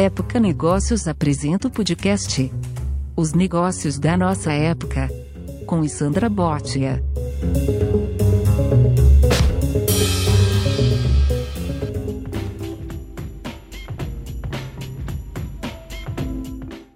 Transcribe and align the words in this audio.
Época 0.00 0.38
Negócios 0.38 1.08
apresenta 1.08 1.66
o 1.66 1.70
podcast 1.72 2.52
Os 3.16 3.32
Negócios 3.32 3.98
da 3.98 4.16
Nossa 4.16 4.52
Época, 4.52 5.08
com 5.66 5.82
Sandra 5.88 6.28
Botia. 6.28 7.02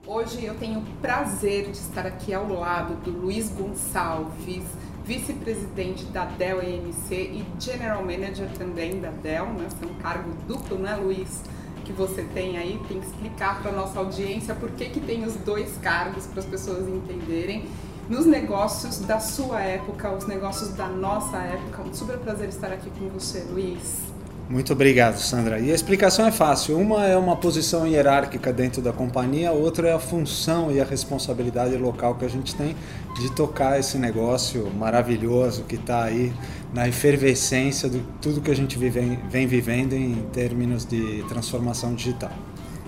Hoje 0.07 0.45
eu 0.45 0.55
tenho 0.55 0.79
o 0.79 0.87
prazer 1.01 1.73
de 1.73 1.79
estar 1.79 2.07
aqui 2.07 2.33
ao 2.33 2.49
lado 2.53 2.95
do 3.03 3.11
Luiz 3.11 3.49
Gonçalves, 3.49 4.63
vice-presidente 5.05 6.05
da 6.05 6.25
Dell 6.25 6.63
EMC 6.63 7.15
e 7.17 7.45
general 7.59 8.05
manager 8.05 8.49
também 8.57 9.01
da 9.01 9.11
Dell, 9.11 9.47
né? 9.47 9.67
É 9.83 9.87
um 9.87 9.95
cargo 9.95 10.31
duplo, 10.47 10.79
né, 10.79 10.95
Luiz? 10.95 11.43
Que 11.93 11.99
você 11.99 12.23
tem 12.23 12.57
aí, 12.57 12.81
tem 12.89 13.01
que 13.01 13.07
explicar 13.07 13.61
para 13.61 13.71
nossa 13.71 13.99
audiência 13.99 14.55
por 14.55 14.71
que, 14.71 14.87
que 14.87 15.01
tem 15.01 15.25
os 15.25 15.35
dois 15.37 15.77
cargos 15.79 16.27
para 16.27 16.41
as 16.41 16.47
pessoas 16.47 16.89
entenderem. 16.89 17.69
Nos 18.09 18.25
negócios 18.25 19.01
da 19.01 19.21
sua 19.21 19.61
época, 19.61 20.11
os 20.11 20.27
negócios 20.27 20.71
da 20.71 20.89
nossa 20.89 21.37
época. 21.37 21.83
Um 21.83 21.93
super 21.93 22.19
prazer 22.19 22.49
estar 22.49 22.73
aqui 22.73 22.91
com 22.99 23.09
você, 23.09 23.41
Luiz. 23.51 24.12
Muito 24.53 24.75
obrigado, 24.75 25.17
Sandra. 25.17 25.59
E 25.61 25.73
a 25.73 25.75
explicação 25.75 26.27
é 26.27 26.31
fácil. 26.31 26.79
Uma 26.79 27.07
é 27.07 27.17
uma 27.17 27.35
posição 27.35 27.87
hierárquica 27.87 28.53
dentro 28.53 28.83
da 28.83 28.93
companhia, 28.93 29.51
outra 29.51 29.89
é 29.89 29.95
a 29.95 29.99
função 29.99 30.71
e 30.71 30.79
a 30.79 30.85
responsabilidade 30.85 31.75
local 31.79 32.17
que 32.17 32.27
a 32.27 32.29
gente 32.29 32.55
tem 32.55 32.77
de 33.19 33.33
tocar 33.33 33.81
esse 33.81 33.97
negócio 33.97 34.71
maravilhoso 34.75 35.63
que 35.63 35.77
está 35.77 36.05
aí 36.05 36.31
na 36.71 36.87
efervescência 36.87 37.89
de 37.89 38.03
tudo 38.21 38.43
que 38.43 38.51
a 38.51 38.55
gente 38.55 38.79
vive, 38.79 39.19
vem 39.31 39.47
vivendo 39.47 39.95
em 39.95 40.17
termos 40.35 40.85
de 40.85 41.25
transformação 41.31 41.95
digital. 41.95 42.33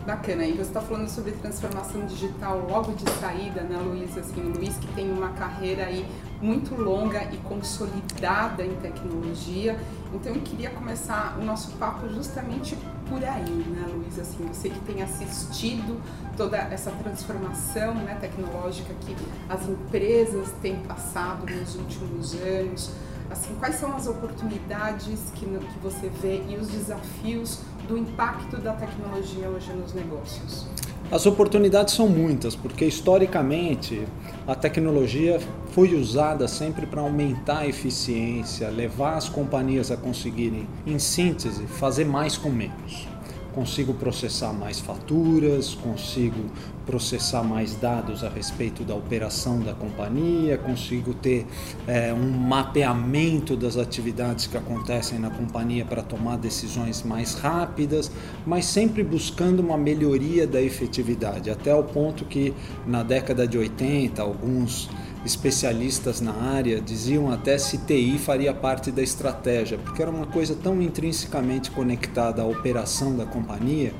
Bacana, 0.07 0.45
e 0.45 0.53
você 0.53 0.61
está 0.65 0.83
falando 0.83 1.09
sobre 1.09 1.33
transformação 1.33 2.05
digital 2.05 2.67
logo 2.69 2.93
de 2.93 3.11
saída, 3.13 3.63
né, 3.63 3.79
Luiz? 3.79 4.19
Assim, 4.19 4.43
o 4.43 4.51
Luiz 4.51 4.77
que 4.77 4.87
tem 4.89 5.11
uma 5.11 5.31
carreira 5.31 5.87
aí 5.87 6.05
muito 6.45 6.75
longa 6.75 7.25
e 7.33 7.39
consolidada 7.39 8.63
em 8.63 8.75
tecnologia. 8.77 9.79
Então 10.13 10.35
eu 10.35 10.43
queria 10.43 10.69
começar 10.69 11.39
o 11.41 11.45
nosso 11.45 11.71
papo 11.73 12.07
justamente 12.11 12.77
por 13.09 13.25
aí, 13.25 13.51
né, 13.51 13.87
Luiz? 13.91 14.19
Assim, 14.19 14.47
você 14.47 14.69
que 14.69 14.79
tem 14.81 15.03
assistido 15.03 15.99
toda 16.37 16.59
essa 16.59 16.91
transformação 16.91 17.95
né, 17.95 18.19
tecnológica 18.21 18.93
que 19.01 19.17
as 19.49 19.67
empresas 19.67 20.51
têm 20.61 20.77
passado 20.81 21.51
nos 21.51 21.77
últimos 21.77 22.35
anos. 22.35 22.91
Assim, 23.31 23.55
quais 23.59 23.77
são 23.77 23.97
as 23.97 24.07
oportunidades 24.07 25.19
que, 25.35 25.47
que 25.47 25.79
você 25.83 26.11
vê 26.21 26.43
e 26.47 26.57
os 26.57 26.69
desafios 26.69 27.61
do 27.89 27.97
impacto 27.97 28.59
da 28.59 28.75
tecnologia 28.75 29.49
hoje 29.49 29.73
nos 29.73 29.95
negócios? 29.95 30.67
As 31.11 31.27
oportunidades 31.27 31.95
são 31.95 32.09
muitas, 32.09 32.55
porque 32.55 32.85
historicamente 32.85 34.07
a 34.47 34.55
tecnologia 34.55 35.41
foi 35.75 35.93
usada 35.97 36.47
sempre 36.47 36.87
para 36.87 37.01
aumentar 37.01 37.59
a 37.59 37.67
eficiência, 37.67 38.69
levar 38.69 39.17
as 39.17 39.29
companhias 39.29 39.91
a 39.91 39.97
conseguirem, 39.97 40.69
em 40.87 41.01
síntese, 41.01 41.67
fazer 41.67 42.05
mais 42.05 42.37
com 42.37 42.49
menos. 42.49 43.09
Consigo 43.53 43.93
processar 43.93 44.53
mais 44.53 44.79
faturas, 44.79 45.75
consigo 45.75 46.49
processar 46.87 47.43
mais 47.43 47.75
dados 47.75 48.23
a 48.23 48.29
respeito 48.29 48.85
da 48.85 48.95
operação 48.95 49.61
da 49.61 49.73
companhia, 49.73 50.59
consigo 50.59 51.13
ter 51.13 51.45
é, 51.89 52.13
um 52.13 52.31
mapeamento 52.31 53.57
das 53.57 53.77
atividades 53.77 54.47
que 54.47 54.57
acontecem 54.57 55.19
na 55.19 55.31
companhia 55.31 55.85
para 55.85 56.03
tomar 56.03 56.37
decisões 56.37 57.03
mais 57.03 57.35
rápidas, 57.35 58.13
mas 58.47 58.65
sempre 58.65 59.03
buscando 59.03 59.61
uma 59.61 59.77
melhoria 59.77 60.47
da 60.47 60.63
efetividade, 60.63 61.51
até 61.51 61.75
o 61.75 61.83
ponto 61.83 62.25
que 62.25 62.55
na 62.87 63.03
década 63.03 63.47
de 63.47 63.59
80 63.59 64.23
alguns 64.23 64.89
especialistas 65.25 66.21
na 66.21 66.33
área 66.33 66.81
diziam 66.81 67.31
até 67.31 67.57
se 67.57 67.79
TI 67.79 68.19
faria 68.19 68.53
parte 68.53 68.91
da 68.91 69.03
estratégia, 69.03 69.79
porque 69.79 70.03
era 70.03 70.11
uma 70.11 70.27
coisa 70.27 70.55
tão 70.55 70.81
intrinsecamente 70.83 71.71
conectada 71.71 72.43
à 72.43 72.45
operação 72.45 73.17
da 73.17 73.25
companhia 73.25 73.93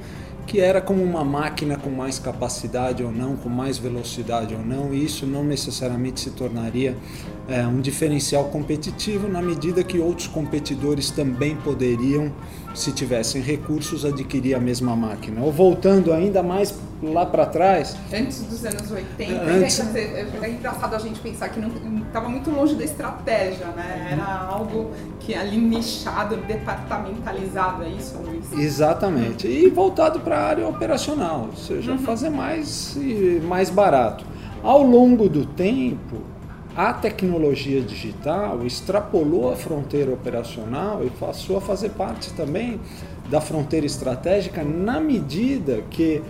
que 0.47 0.61
era 0.61 0.81
como 0.81 1.03
uma 1.03 1.25
máquina 1.25 1.77
com 1.77 1.91
mais 1.91 2.19
capacidade 2.19 3.03
ou 3.03 3.11
não, 3.11 3.37
com 3.37 3.49
mais 3.49 3.79
velocidade 3.79 4.55
ou 4.55 4.65
não, 4.65 4.93
e 4.93 5.05
isso 5.05 5.27
não 5.27 5.45
necessariamente 5.45 6.21
se 6.21 6.31
tornaria 6.31 6.97
é, 7.49 7.67
um 7.67 7.81
diferencial 7.81 8.45
competitivo 8.45 9.29
na 9.29 9.43
medida 9.43 9.83
que 9.83 9.99
outros 9.99 10.27
competidores 10.27 11.11
também 11.11 11.57
poderiam, 11.57 12.33
se 12.75 12.93
tivessem 12.93 13.41
recursos, 13.41 14.05
adquirir 14.05 14.55
a 14.55 14.61
mesma 14.61 14.97
máquina. 14.97 15.41
Ou 15.43 15.53
voltando 15.53 16.13
ainda 16.13 16.43
mais 16.43 16.75
lá 17.03 17.27
para 17.27 17.47
trás. 17.47 17.97
Antes 18.13 18.43
dos 18.43 18.65
anos 18.65 18.91
80, 18.91 19.43
antes... 19.43 19.95
é, 19.95 20.27
é 20.43 20.51
engraçado 20.51 20.95
a 20.95 20.99
gente 20.99 21.21
pensar 21.21 21.49
que 21.51 21.61
estava 22.07 22.29
muito 22.29 22.51
longe 22.51 22.75
da 22.75 22.85
estratégia, 22.85 23.67
né? 23.69 24.09
Era 24.13 24.25
algo 24.25 24.91
que 25.21 25.35
ali 25.35 25.59
nichado, 25.59 26.37
departamentalizado, 26.37 27.85
é 27.85 27.89
isso, 27.89 28.17
Luiz? 28.19 28.53
Exatamente. 28.53 29.47
E 29.47 29.69
voltado 29.69 30.21
para 30.21 30.34
a 30.35 30.43
área 30.43 30.69
operacional, 30.69 31.49
ou 31.51 31.57
seja, 31.57 31.93
uhum. 31.93 31.99
fazer 31.99 32.31
mais 32.31 32.97
e 32.97 33.41
mais 33.45 33.71
barato. 33.71 34.25
Ao 34.63 34.83
longo 34.83 35.29
do 35.29 35.45
tempo, 35.45 36.17
a 36.77 36.93
tecnologia 36.93 37.81
digital 37.81 38.67
extrapolou 38.67 39.53
a 39.53 39.57
fronteira 39.57 40.13
operacional 40.13 41.05
e 41.05 41.11
passou 41.11 41.57
a 41.57 41.61
fazer 41.61 41.91
parte 41.91 42.33
também 42.33 42.81
da 43.31 43.41
fronteira 43.41 43.87
estratégica 43.87 44.65
na 44.65 45.01
medida 45.01 45.83
que 45.91 46.21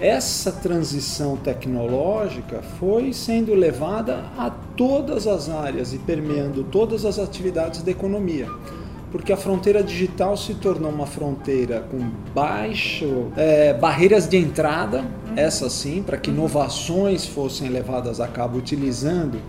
essa 0.00 0.50
transição 0.50 1.36
tecnológica 1.36 2.60
foi 2.80 3.12
sendo 3.12 3.54
levada 3.54 4.24
a 4.36 4.50
todas 4.50 5.26
as 5.26 5.48
áreas 5.48 5.94
e 5.94 5.98
permeando 5.98 6.64
todas 6.64 7.04
as 7.04 7.18
atividades 7.18 7.82
da 7.82 7.92
economia. 7.92 8.48
Porque 9.14 9.32
a 9.32 9.36
fronteira 9.36 9.80
digital 9.80 10.36
se 10.36 10.54
tornou 10.54 10.90
uma 10.90 11.06
fronteira 11.06 11.86
com 11.88 12.00
baixo 12.34 13.28
é, 13.36 13.72
barreiras 13.72 14.26
de 14.26 14.36
entrada, 14.36 15.04
essa 15.36 15.70
sim, 15.70 16.02
para 16.02 16.16
que 16.16 16.30
inovações 16.30 17.24
fossem 17.24 17.68
levadas 17.68 18.18
a 18.18 18.26
cabo 18.26 18.58
utilizando 18.58 19.40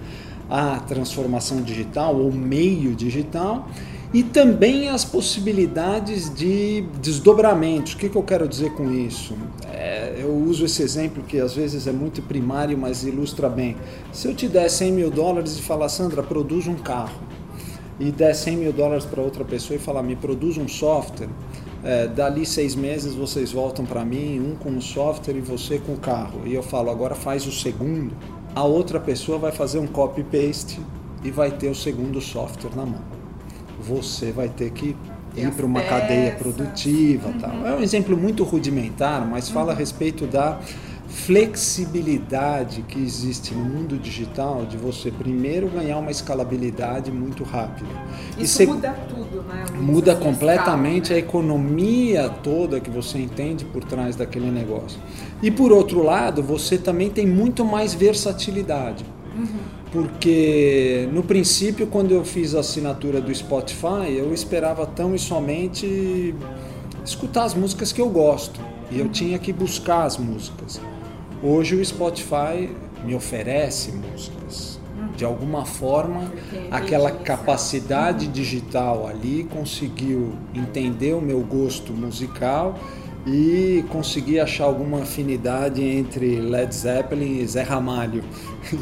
a 0.48 0.80
transformação 0.82 1.64
digital 1.64 2.16
ou 2.16 2.32
meio 2.32 2.94
digital 2.94 3.68
e 4.14 4.22
também 4.22 4.88
as 4.90 5.04
possibilidades 5.04 6.32
de 6.32 6.82
desdobramentos. 7.02 7.94
O 7.94 7.98
que, 7.98 8.08
que 8.08 8.16
eu 8.16 8.22
quero 8.22 8.48
dizer 8.48 8.72
com 8.74 8.92
isso? 8.92 9.36
É, 9.74 10.16
eu 10.20 10.32
uso 10.32 10.64
esse 10.66 10.84
exemplo 10.84 11.24
que 11.24 11.40
às 11.40 11.56
vezes 11.56 11.88
é 11.88 11.92
muito 11.92 12.22
primário, 12.22 12.78
mas 12.78 13.04
ilustra 13.04 13.50
bem. 13.50 13.76
Se 14.14 14.28
eu 14.28 14.36
te 14.36 14.48
der 14.48 14.70
100 14.70 14.92
mil 14.92 15.10
dólares 15.10 15.58
e 15.58 15.62
falar, 15.64 15.90
Sandra, 15.90 16.22
produz 16.22 16.68
um 16.68 16.76
carro, 16.76 17.20
e 18.00 18.12
der 18.12 18.34
100 18.34 18.58
mil 18.58 18.74
dólares 18.74 19.06
para 19.06 19.22
outra 19.22 19.44
pessoa 19.44 19.78
e 19.78 19.80
falar, 19.80 20.04
me 20.04 20.16
produz 20.16 20.58
um 20.58 20.68
software, 20.68 21.30
é, 21.84 22.08
dali 22.08 22.46
seis 22.46 22.76
meses 22.76 23.14
vocês 23.14 23.52
voltam 23.52 23.86
para 23.86 24.04
mim, 24.04 24.40
um 24.40 24.56
com 24.56 24.76
o 24.76 24.82
software 24.82 25.36
e 25.36 25.42
você 25.42 25.80
com 25.80 25.94
o 25.94 25.98
carro. 25.98 26.42
E 26.46 26.54
eu 26.54 26.64
falo, 26.64 26.90
agora 26.90 27.16
faz 27.16 27.46
o 27.46 27.52
segundo. 27.52 28.16
A 28.54 28.64
outra 28.64 29.00
pessoa 29.00 29.38
vai 29.38 29.52
fazer 29.52 29.80
um 29.80 29.88
copy-paste 29.88 30.80
e 31.24 31.32
vai 31.32 31.52
ter 31.52 31.70
o 31.70 31.76
segundo 31.76 32.20
software 32.22 32.76
na 32.76 32.86
mão 32.86 33.16
você 33.80 34.32
vai 34.32 34.50
ter 34.50 34.72
que 34.72 34.96
ir 35.36 35.52
para 35.52 35.66
uma 35.66 35.82
peças. 35.82 36.00
cadeia 36.00 36.32
produtiva. 36.32 37.28
Uhum. 37.28 37.40
Tal. 37.40 37.68
É 37.68 37.76
um 37.76 37.82
exemplo 37.82 38.18
muito 38.18 38.44
rudimentar, 38.44 39.26
mas 39.28 39.50
fala 39.50 39.68
uhum. 39.68 39.72
a 39.72 39.76
respeito 39.76 40.26
da 40.26 40.60
flexibilidade 41.08 42.82
que 42.84 43.00
existe 43.00 43.54
no 43.54 43.64
mundo 43.64 43.98
digital 43.98 44.66
de 44.66 44.78
você 44.78 45.12
primeiro 45.12 45.70
ganhar 45.70 45.98
uma 45.98 46.12
escalabilidade 46.12 47.12
muito 47.12 47.44
rápida. 47.44 47.90
Isso 48.38 48.64
e 48.64 48.66
muda 48.66 48.92
tudo, 49.10 49.44
né? 49.44 49.66
Muda 49.80 50.16
completamente 50.16 51.04
escala, 51.04 51.20
né? 51.20 51.26
a 51.26 51.28
economia 51.28 52.30
toda 52.30 52.80
que 52.80 52.90
você 52.90 53.20
entende 53.20 53.66
por 53.66 53.84
trás 53.84 54.16
daquele 54.16 54.50
negócio. 54.50 55.00
E 55.42 55.52
por 55.52 55.72
outro 55.72 56.04
lado, 56.04 56.42
você 56.42 56.78
também 56.78 57.10
tem 57.10 57.26
muito 57.26 57.64
mais 57.64 57.94
versatilidade. 57.94 59.06
Uhum 59.36 59.76
porque 59.96 61.08
no 61.14 61.24
princípio, 61.24 61.88
quando 61.88 62.12
eu 62.12 62.26
fiz 62.26 62.54
a 62.54 62.60
assinatura 62.60 63.22
do 63.22 63.34
Spotify, 63.34 64.10
eu 64.10 64.34
esperava 64.34 64.86
tão 64.86 65.16
e 65.16 65.20
somente 65.20 66.36
escutar 67.06 67.46
as 67.46 67.54
músicas 67.54 67.94
que 67.94 68.02
eu 68.02 68.10
gosto 68.10 68.60
e 68.92 69.00
eu 69.00 69.08
tinha 69.08 69.40
que 69.40 69.54
buscar 69.54 70.04
as 70.04 70.18
músicas. 70.18 70.82
Hoje 71.44 71.76
o 71.76 71.86
Spotify 71.86 72.70
me 73.04 73.14
oferece 73.14 73.92
músicas. 73.92 74.80
De 75.16 75.24
alguma 75.24 75.66
forma, 75.66 76.32
aquela 76.72 77.12
capacidade 77.12 78.28
digital 78.28 79.08
ali 79.08 79.48
conseguiu 79.50 80.34
entender 80.54 81.14
o 81.14 81.22
meu 81.22 81.40
gosto 81.40 81.94
musical 81.94 82.78
e 83.26 83.84
consegui 83.90 84.40
achar 84.40 84.66
alguma 84.66 85.02
afinidade 85.02 85.82
entre 85.82 86.40
Led 86.40 86.74
Zeppelin 86.74 87.40
e 87.40 87.48
Zé 87.48 87.64
Ramalho. 87.64 88.24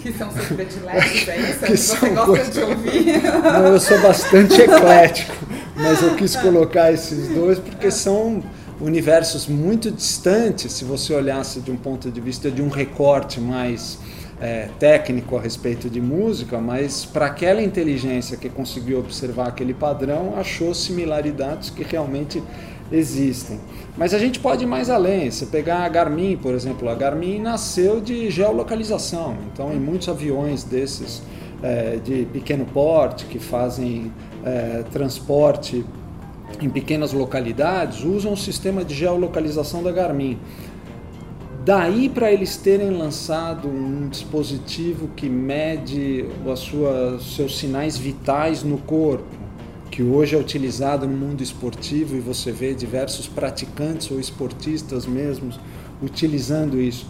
Que 0.01 0.11
são 0.11 0.31
seus 0.31 0.47
prediletos, 0.47 1.27
é 1.27 1.39
isso? 1.39 1.59
que 1.65 1.77
Você 1.77 2.09
gosta 2.09 2.25
coisa... 2.25 2.51
de 2.51 2.59
ouvir? 2.59 3.21
Não, 3.21 3.67
eu 3.67 3.79
sou 3.79 4.01
bastante 4.01 4.59
eclético, 4.59 5.35
mas 5.75 6.01
eu 6.01 6.15
quis 6.15 6.35
colocar 6.35 6.91
esses 6.91 7.29
dois 7.29 7.59
porque 7.59 7.89
são 7.91 8.43
universos 8.81 9.47
muito 9.47 9.91
distantes, 9.91 10.73
se 10.73 10.85
você 10.85 11.13
olhasse 11.13 11.59
de 11.59 11.71
um 11.71 11.77
ponto 11.77 12.11
de 12.11 12.19
vista 12.19 12.49
de 12.49 12.61
um 12.61 12.69
recorte 12.69 13.39
mais 13.39 13.99
é, 14.41 14.69
técnico 14.79 15.37
a 15.37 15.41
respeito 15.41 15.89
de 15.89 16.01
música, 16.01 16.59
mas 16.59 17.05
para 17.05 17.27
aquela 17.27 17.61
inteligência 17.61 18.35
que 18.35 18.49
conseguiu 18.49 18.99
observar 18.99 19.47
aquele 19.47 19.73
padrão, 19.73 20.33
achou 20.37 20.73
similaridades 20.73 21.69
que 21.69 21.83
realmente 21.83 22.43
existem. 22.91 23.59
Mas 23.97 24.13
a 24.13 24.19
gente 24.19 24.39
pode 24.39 24.63
ir 24.63 24.67
mais 24.67 24.89
além. 24.89 25.29
Você 25.31 25.45
pegar 25.45 25.79
a 25.79 25.89
Garmin, 25.89 26.35
por 26.37 26.53
exemplo, 26.53 26.89
a 26.89 26.95
Garmin 26.95 27.39
nasceu 27.39 28.01
de 28.01 28.29
geolocalização. 28.29 29.37
Então, 29.51 29.71
em 29.71 29.79
muitos 29.79 30.09
aviões 30.09 30.63
desses 30.63 31.21
é, 31.61 31.97
de 32.03 32.25
pequeno 32.25 32.65
porte 32.65 33.25
que 33.25 33.39
fazem 33.39 34.11
é, 34.43 34.83
transporte 34.91 35.85
em 36.61 36.69
pequenas 36.69 37.13
localidades, 37.13 38.03
usam 38.03 38.33
o 38.33 38.37
sistema 38.37 38.83
de 38.83 38.93
geolocalização 38.93 39.83
da 39.83 39.91
Garmin. 39.91 40.37
Daí 41.65 42.09
para 42.09 42.31
eles 42.31 42.57
terem 42.57 42.89
lançado 42.89 43.69
um 43.69 44.09
dispositivo 44.09 45.07
que 45.15 45.29
mede 45.29 46.25
as 46.51 46.59
suas, 46.59 47.23
seus 47.35 47.57
sinais 47.57 47.97
vitais 47.97 48.63
no 48.63 48.77
corpo, 48.77 49.23
que 49.89 50.03
hoje 50.03 50.35
é 50.35 50.37
utilizado 50.37 51.07
no 51.07 51.15
mundo 51.15 51.41
esportivo 51.41 52.17
e 52.17 52.19
você 52.19 52.51
vê 52.51 52.73
diversos 52.73 53.27
praticantes 53.27 54.11
ou 54.11 54.19
esportistas 54.19 55.05
mesmos 55.05 55.57
utilizando 56.01 56.81
isso. 56.81 57.07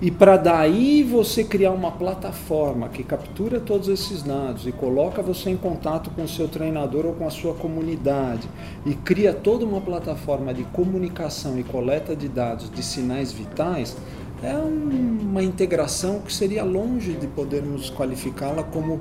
E 0.00 0.10
para 0.10 0.36
daí 0.36 1.02
você 1.02 1.42
criar 1.42 1.70
uma 1.70 1.90
plataforma 1.90 2.86
que 2.90 3.02
captura 3.02 3.58
todos 3.58 3.88
esses 3.88 4.22
dados 4.22 4.66
e 4.66 4.72
coloca 4.72 5.22
você 5.22 5.48
em 5.48 5.56
contato 5.56 6.10
com 6.10 6.24
o 6.24 6.28
seu 6.28 6.46
treinador 6.48 7.06
ou 7.06 7.14
com 7.14 7.26
a 7.26 7.30
sua 7.30 7.54
comunidade 7.54 8.46
e 8.84 8.94
cria 8.94 9.32
toda 9.32 9.64
uma 9.64 9.80
plataforma 9.80 10.52
de 10.52 10.64
comunicação 10.64 11.58
e 11.58 11.64
coleta 11.64 12.14
de 12.14 12.28
dados 12.28 12.70
de 12.70 12.82
sinais 12.82 13.32
vitais, 13.32 13.96
é 14.42 14.54
uma 14.54 15.42
integração 15.42 16.20
que 16.20 16.32
seria 16.32 16.62
longe 16.62 17.12
de 17.12 17.26
podermos 17.26 17.88
qualificá-la 17.88 18.64
como 18.64 19.00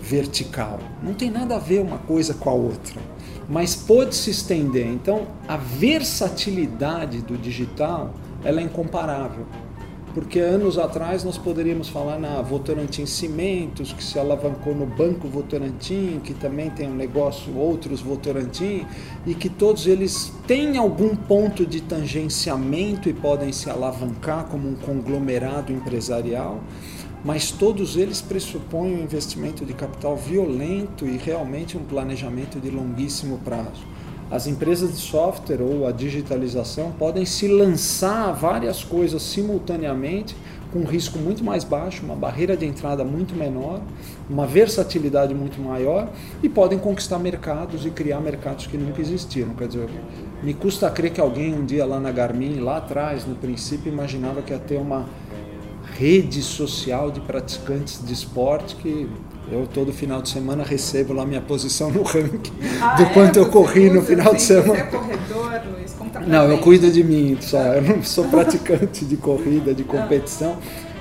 vertical. 0.00 0.78
Não 1.02 1.14
tem 1.14 1.32
nada 1.32 1.56
a 1.56 1.58
ver 1.58 1.80
uma 1.80 1.98
coisa 1.98 2.32
com 2.32 2.48
a 2.48 2.54
outra, 2.54 3.00
mas 3.48 3.74
pode 3.74 4.14
se 4.14 4.30
estender. 4.30 4.86
Então, 4.86 5.26
a 5.48 5.56
versatilidade 5.56 7.22
do 7.22 7.36
digital 7.36 8.14
ela 8.44 8.60
é 8.60 8.62
incomparável 8.62 9.44
porque 10.14 10.38
anos 10.38 10.78
atrás 10.78 11.22
nós 11.24 11.36
poderíamos 11.36 11.88
falar 11.88 12.18
na 12.18 12.40
Votorantim 12.42 13.06
Cimentos, 13.06 13.92
que 13.92 14.02
se 14.02 14.18
alavancou 14.18 14.74
no 14.74 14.86
Banco 14.86 15.28
Votorantim, 15.28 16.20
que 16.22 16.34
também 16.34 16.70
tem 16.70 16.88
um 16.88 16.94
negócio, 16.94 17.56
outros 17.56 18.00
Votorantim, 18.00 18.86
e 19.26 19.34
que 19.34 19.48
todos 19.48 19.86
eles 19.86 20.32
têm 20.46 20.78
algum 20.78 21.14
ponto 21.14 21.66
de 21.66 21.80
tangenciamento 21.80 23.08
e 23.08 23.12
podem 23.12 23.52
se 23.52 23.68
alavancar 23.70 24.46
como 24.46 24.68
um 24.68 24.74
conglomerado 24.74 25.72
empresarial, 25.72 26.60
mas 27.24 27.50
todos 27.50 27.96
eles 27.96 28.20
pressupõem 28.20 28.94
um 28.94 29.02
investimento 29.02 29.64
de 29.64 29.72
capital 29.72 30.16
violento 30.16 31.06
e 31.06 31.16
realmente 31.16 31.76
um 31.76 31.84
planejamento 31.84 32.58
de 32.60 32.70
longuíssimo 32.70 33.38
prazo 33.44 33.98
as 34.30 34.46
empresas 34.46 34.90
de 34.90 34.98
software 34.98 35.62
ou 35.62 35.86
a 35.86 35.92
digitalização 35.92 36.92
podem 36.92 37.24
se 37.24 37.48
lançar 37.48 38.32
várias 38.32 38.84
coisas 38.84 39.22
simultaneamente 39.22 40.36
com 40.72 40.80
um 40.80 40.84
risco 40.84 41.18
muito 41.18 41.42
mais 41.42 41.64
baixo, 41.64 42.04
uma 42.04 42.14
barreira 42.14 42.54
de 42.54 42.66
entrada 42.66 43.02
muito 43.02 43.34
menor, 43.34 43.80
uma 44.28 44.46
versatilidade 44.46 45.34
muito 45.34 45.58
maior 45.60 46.10
e 46.42 46.48
podem 46.48 46.78
conquistar 46.78 47.18
mercados 47.18 47.86
e 47.86 47.90
criar 47.90 48.20
mercados 48.20 48.66
que 48.66 48.76
nunca 48.76 49.00
existiram. 49.00 49.54
Quer 49.54 49.68
dizer, 49.68 49.88
me 50.42 50.52
custa 50.52 50.90
crer 50.90 51.12
que 51.12 51.20
alguém 51.20 51.54
um 51.54 51.64
dia 51.64 51.86
lá 51.86 51.98
na 51.98 52.12
Garmin, 52.12 52.60
lá 52.60 52.76
atrás, 52.76 53.26
no 53.26 53.34
princípio, 53.34 53.90
imaginava 53.90 54.42
que 54.42 54.52
ia 54.52 54.58
ter 54.58 54.76
uma 54.76 55.06
rede 55.96 56.42
social 56.42 57.10
de 57.10 57.20
praticantes 57.20 58.04
de 58.04 58.12
esporte 58.12 58.76
que 58.76 59.08
eu 59.50 59.66
todo 59.66 59.92
final 59.92 60.22
de 60.22 60.28
semana 60.28 60.62
recebo 60.62 61.12
lá 61.12 61.24
minha 61.24 61.40
posição 61.40 61.90
no 61.90 62.02
ranking 62.02 62.52
ah, 62.80 62.94
do 62.94 63.02
é? 63.02 63.06
quanto 63.06 63.38
eu 63.38 63.46
corri 63.48 63.90
no 63.90 64.02
final 64.02 64.34
de 64.34 64.42
semana. 64.42 64.74
Você 64.74 64.80
é 64.80 64.84
corredor, 64.84 65.60
Luiz? 65.72 65.92
Conta 65.92 66.20
não, 66.20 66.50
eu 66.50 66.58
cuido 66.58 66.90
de 66.90 67.02
mim 67.02 67.36
só. 67.40 67.58
Eu 67.58 67.82
não 67.82 68.02
sou 68.02 68.24
praticante 68.28 69.04
de 69.04 69.16
corrida, 69.16 69.74
de 69.74 69.84
competição 69.84 70.58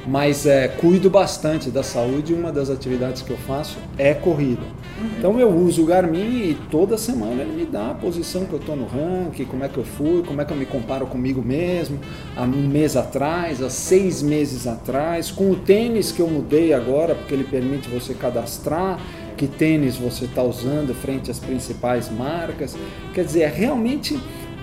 mas 0.08 0.46
é, 0.46 0.70
cuido 0.70 1.10
bastante 1.10 1.70
da 1.70 1.84
saúde 1.84 2.34
uma 2.34 2.50
das 2.50 2.70
atividades 2.70 3.22
que 3.22 3.30
eu 3.30 3.38
faço 3.38 3.78
é 3.98 4.14
corrida. 4.14 4.64
Uhum. 5.00 5.10
Então 5.18 5.40
eu 5.40 5.50
uso 5.50 5.84
o 5.84 5.86
Garmin 5.86 6.50
e 6.50 6.58
toda 6.70 6.98
semana 6.98 7.42
ele 7.42 7.54
me 7.54 7.66
dá 7.66 7.92
a 7.92 7.94
posição 7.94 8.46
que 8.46 8.54
eu 8.54 8.60
estou 8.60 8.76
no 8.76 8.86
ranking, 8.86 9.46
como 9.46 9.64
é 9.64 9.70
que 9.70 9.78
eu 9.78 9.84
fui, 9.84 10.24
como 10.24 10.42
é 10.42 10.46
que 10.46 10.52
eu 10.52 10.58
me 10.58 10.66
comparo 10.66 11.06
comigo 11.06 11.42
mesmo, 11.42 12.00
há 12.36 12.44
um 12.44 12.68
mês 12.68 12.96
atrás, 12.96 13.62
há 13.62 13.70
seis 13.70 14.22
meses 14.22 14.66
atrás, 14.66 15.32
com 15.32 15.52
o 15.52 15.56
tênis 15.56 16.12
que 16.12 16.22
eu 16.22 16.28
mudei 16.28 16.74
agora, 16.74 17.16
porque 17.16 17.34
ele 17.34 17.44
permite 17.44 17.90
você 17.90 18.14
cadastrar 18.14 19.00
que 19.36 19.48
tênis 19.48 19.96
você 19.96 20.26
está 20.26 20.42
usando 20.42 20.96
frente 20.96 21.30
às 21.30 21.40
principais 21.40 22.10
marcas. 22.10 22.76
Quer 23.14 23.24
dizer, 23.24 23.42
é 23.42 23.48
realmente 23.48 24.20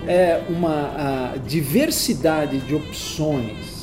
é 0.07 0.41
uma 0.49 1.33
diversidade 1.47 2.59
de 2.59 2.75
opções 2.75 3.74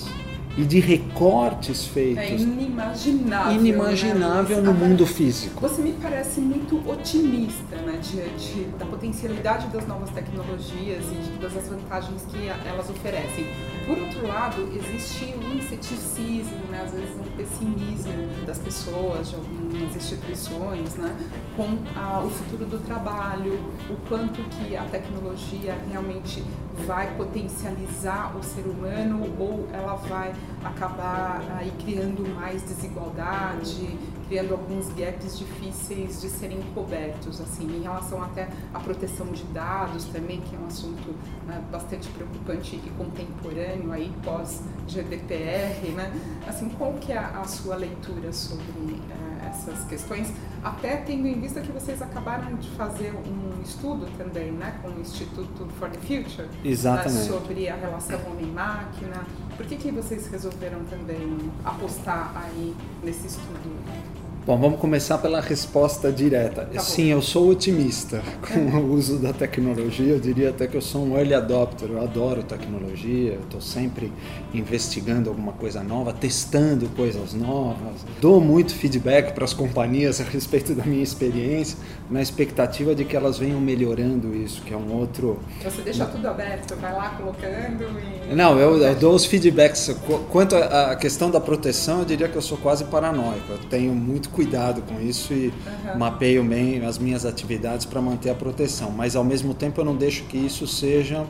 e 0.56 0.64
de 0.64 0.80
recortes 0.80 1.86
feitos. 1.86 2.24
É 2.24 2.34
inimaginável. 2.34 3.52
Inimaginável 3.52 4.56
né, 4.58 4.62
no 4.62 4.70
Agora, 4.70 4.88
mundo 4.88 5.06
físico. 5.06 5.60
Você 5.60 5.82
me 5.82 5.92
parece 5.94 6.40
muito 6.40 6.76
otimista 6.88 7.76
né, 7.76 7.98
de, 8.02 8.64
da 8.78 8.84
potencialidade 8.86 9.68
das 9.68 9.86
novas 9.86 10.10
tecnologias 10.10 11.04
e 11.06 11.14
de 11.14 11.30
todas 11.38 11.56
as 11.56 11.68
vantagens 11.68 12.22
que 12.30 12.48
elas 12.48 12.90
oferecem. 12.90 13.46
Por 13.86 13.98
outro 13.98 14.26
lado, 14.26 14.68
existe 14.76 15.34
um 15.36 15.60
ceticismo, 15.62 16.58
né, 16.70 16.82
às 16.84 16.92
vezes 16.92 17.10
um 17.16 17.36
pessimismo 17.36 18.12
das 18.46 18.58
pessoas, 18.58 19.30
de 19.30 19.36
algumas 19.36 19.61
instituições, 19.76 20.94
né, 20.96 21.16
com 21.56 21.78
a, 21.98 22.20
o 22.20 22.30
futuro 22.30 22.64
do 22.66 22.78
trabalho, 22.84 23.54
o 23.88 23.96
quanto 24.08 24.42
que 24.50 24.76
a 24.76 24.84
tecnologia 24.84 25.76
realmente 25.88 26.42
vai 26.86 27.14
potencializar 27.16 28.36
o 28.36 28.42
ser 28.42 28.62
humano 28.62 29.24
ou 29.38 29.68
ela 29.72 29.94
vai 29.94 30.34
acabar 30.64 31.42
aí 31.58 31.72
criando 31.84 32.22
mais 32.34 32.62
desigualdade, 32.62 33.98
criando 34.32 34.52
alguns 34.52 34.88
gaps 34.94 35.38
difíceis 35.38 36.22
de 36.22 36.30
serem 36.30 36.62
cobertos, 36.74 37.38
assim, 37.38 37.64
em 37.64 37.82
relação 37.82 38.22
até 38.22 38.48
à 38.72 38.80
proteção 38.80 39.26
de 39.26 39.44
dados 39.44 40.06
também, 40.06 40.40
que 40.40 40.56
é 40.56 40.58
um 40.58 40.64
assunto 40.64 41.14
né, 41.46 41.62
bastante 41.70 42.08
preocupante 42.08 42.76
e 42.76 42.90
contemporâneo 42.96 43.92
aí 43.92 44.10
pós 44.24 44.62
GDPR, 44.88 45.86
né? 45.94 46.10
Assim, 46.48 46.70
qual 46.70 46.94
que 46.94 47.12
é 47.12 47.18
a 47.18 47.44
sua 47.44 47.76
leitura 47.76 48.32
sobre 48.32 48.92
uh, 48.94 49.46
essas 49.46 49.84
questões? 49.84 50.32
Até 50.64 50.96
tendo 50.96 51.26
em 51.26 51.38
vista 51.38 51.60
que 51.60 51.70
vocês 51.70 52.00
acabaram 52.00 52.56
de 52.56 52.70
fazer 52.70 53.12
um 53.12 53.60
estudo 53.62 54.06
também, 54.16 54.50
né, 54.50 54.78
com 54.80 54.88
o 54.88 54.98
Instituto 54.98 55.68
for 55.78 55.90
the 55.90 55.98
Future, 55.98 56.48
né, 56.48 56.60
Exatamente. 56.64 57.18
Né, 57.18 57.38
sobre 57.38 57.68
a 57.68 57.76
relação 57.76 58.18
homem-máquina. 58.30 59.26
Por 59.58 59.66
que, 59.66 59.76
que 59.76 59.90
vocês 59.90 60.26
resolveram 60.28 60.82
também 60.84 61.52
apostar 61.64 62.32
aí 62.34 62.74
nesse 63.02 63.26
estudo? 63.26 64.11
Bom, 64.44 64.58
vamos 64.58 64.80
começar 64.80 65.18
pela 65.18 65.40
resposta 65.40 66.10
direta. 66.10 66.64
Tá 66.64 66.80
Sim, 66.80 67.12
eu 67.12 67.22
sou 67.22 67.48
otimista 67.48 68.20
com 68.52 68.58
o 68.76 68.92
uso 68.92 69.20
da 69.20 69.32
tecnologia. 69.32 70.14
Eu 70.14 70.18
diria 70.18 70.50
até 70.50 70.66
que 70.66 70.76
eu 70.76 70.80
sou 70.82 71.06
um 71.06 71.16
early 71.16 71.32
adopter. 71.32 71.88
Eu 71.88 72.02
adoro 72.02 72.42
tecnologia. 72.42 73.38
Estou 73.40 73.60
sempre 73.60 74.12
investigando 74.52 75.30
alguma 75.30 75.52
coisa 75.52 75.84
nova, 75.84 76.12
testando 76.12 76.88
coisas 76.88 77.34
novas. 77.34 78.04
Dou 78.20 78.40
muito 78.40 78.74
feedback 78.74 79.32
para 79.32 79.44
as 79.44 79.54
companhias 79.54 80.20
a 80.20 80.24
respeito 80.24 80.74
da 80.74 80.84
minha 80.84 81.04
experiência, 81.04 81.78
na 82.10 82.20
expectativa 82.20 82.96
de 82.96 83.04
que 83.04 83.14
elas 83.14 83.38
venham 83.38 83.60
melhorando 83.60 84.34
isso, 84.34 84.60
que 84.62 84.74
é 84.74 84.76
um 84.76 84.92
outro. 84.92 85.38
Você 85.62 85.82
deixa 85.82 86.04
tudo 86.06 86.26
aberto, 86.26 86.74
vai 86.80 86.92
lá 86.92 87.10
colocando 87.10 87.84
e. 88.28 88.34
Não, 88.34 88.58
eu, 88.58 88.76
eu 88.76 88.94
dou 88.96 89.14
os 89.14 89.24
feedbacks. 89.24 89.94
Quanto 90.30 90.56
à 90.56 90.96
questão 90.96 91.30
da 91.30 91.40
proteção, 91.40 92.00
eu 92.00 92.04
diria 92.04 92.28
que 92.28 92.36
eu 92.36 92.42
sou 92.42 92.58
quase 92.58 92.82
paranoico. 92.86 93.52
Eu 93.52 93.58
tenho 93.70 93.94
muito 93.94 94.31
cuidado 94.32 94.82
com 94.82 95.00
isso 95.00 95.32
e 95.32 95.46
uhum. 95.46 95.98
mapeio 95.98 96.42
bem 96.42 96.84
as 96.84 96.98
minhas 96.98 97.24
atividades 97.24 97.86
para 97.86 98.00
manter 98.00 98.30
a 98.30 98.34
proteção. 98.34 98.90
Mas 98.90 99.14
ao 99.14 99.24
mesmo 99.24 99.54
tempo 99.54 99.80
eu 99.80 99.84
não 99.84 99.94
deixo 99.94 100.24
que 100.24 100.36
isso 100.36 100.66
seja 100.66 101.26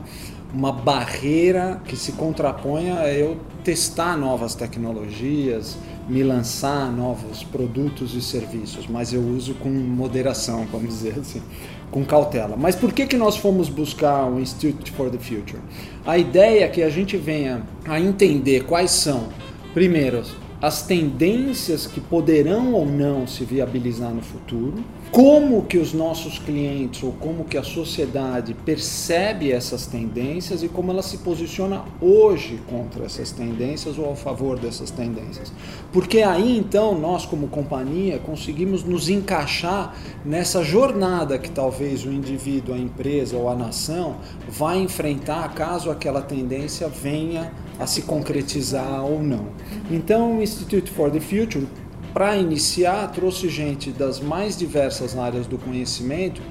uma 0.53 0.71
barreira 0.71 1.81
que 1.85 1.95
se 1.95 2.11
contraponha 2.11 2.99
a 2.99 3.11
eu 3.11 3.37
testar 3.63 4.15
novas 4.15 4.53
tecnologias, 4.53 5.77
me 6.07 6.21
lançar 6.21 6.91
novos 6.91 7.43
produtos 7.43 8.13
e 8.13 8.21
serviços, 8.21 8.85
mas 8.87 9.13
eu 9.13 9.21
uso 9.21 9.55
com 9.55 9.69
moderação, 9.69 10.67
vamos 10.71 10.89
dizer 10.89 11.17
assim, 11.19 11.41
com 11.89 12.05
cautela. 12.05 12.55
Mas 12.55 12.75
por 12.75 12.93
que, 12.93 13.07
que 13.07 13.17
nós 13.17 13.35
fomos 13.35 13.67
buscar 13.67 14.25
o 14.25 14.39
Institute 14.39 14.91
for 14.91 15.09
the 15.09 15.17
Future? 15.17 15.61
A 16.05 16.17
ideia 16.17 16.65
é 16.65 16.67
que 16.67 16.83
a 16.83 16.89
gente 16.89 17.17
venha 17.17 17.63
a 17.85 17.99
entender 17.99 18.65
quais 18.65 18.91
são, 18.91 19.29
primeiro, 19.73 20.23
as 20.63 20.81
tendências 20.81 21.85
que 21.85 21.99
poderão 21.99 22.71
ou 22.71 22.85
não 22.85 23.27
se 23.27 23.43
viabilizar 23.43 24.13
no 24.13 24.21
futuro, 24.21 24.75
como 25.11 25.63
que 25.63 25.77
os 25.77 25.91
nossos 25.91 26.39
clientes 26.39 27.03
ou 27.03 27.11
como 27.11 27.43
que 27.43 27.57
a 27.57 27.63
sociedade 27.63 28.53
percebe 28.53 29.51
essas 29.51 29.85
tendências 29.85 30.63
e 30.63 30.69
como 30.69 30.89
ela 30.89 31.01
se 31.01 31.17
posiciona 31.17 31.83
hoje 31.99 32.61
contra 32.69 33.03
essas 33.03 33.29
tendências 33.29 33.97
ou 33.97 34.09
a 34.09 34.15
favor 34.15 34.57
dessas 34.57 34.89
tendências. 34.89 35.51
Porque 35.91 36.21
aí 36.21 36.57
então 36.57 36.97
nós 36.97 37.25
como 37.25 37.49
companhia 37.49 38.17
conseguimos 38.17 38.85
nos 38.85 39.09
encaixar 39.09 39.93
nessa 40.23 40.63
jornada 40.63 41.37
que 41.37 41.51
talvez 41.51 42.05
o 42.05 42.09
indivíduo, 42.09 42.73
a 42.73 42.79
empresa 42.79 43.35
ou 43.35 43.49
a 43.49 43.55
nação 43.55 44.15
vai 44.47 44.79
enfrentar 44.79 45.53
caso 45.53 45.91
aquela 45.91 46.21
tendência 46.21 46.87
venha 46.87 47.51
a 47.79 47.87
se 47.87 48.03
concretizar 48.03 49.03
ou 49.03 49.21
não. 49.21 49.47
Então 49.89 50.37
o 50.37 50.41
Institute 50.41 50.89
for 50.91 51.11
the 51.11 51.19
Future 51.19 51.67
para 52.13 52.37
iniciar, 52.37 53.11
trouxe 53.11 53.49
gente 53.49 53.89
das 53.89 54.19
mais 54.19 54.55
diversas 54.55 55.17
áreas 55.17 55.47
do 55.47 55.57
conhecimento 55.57 56.41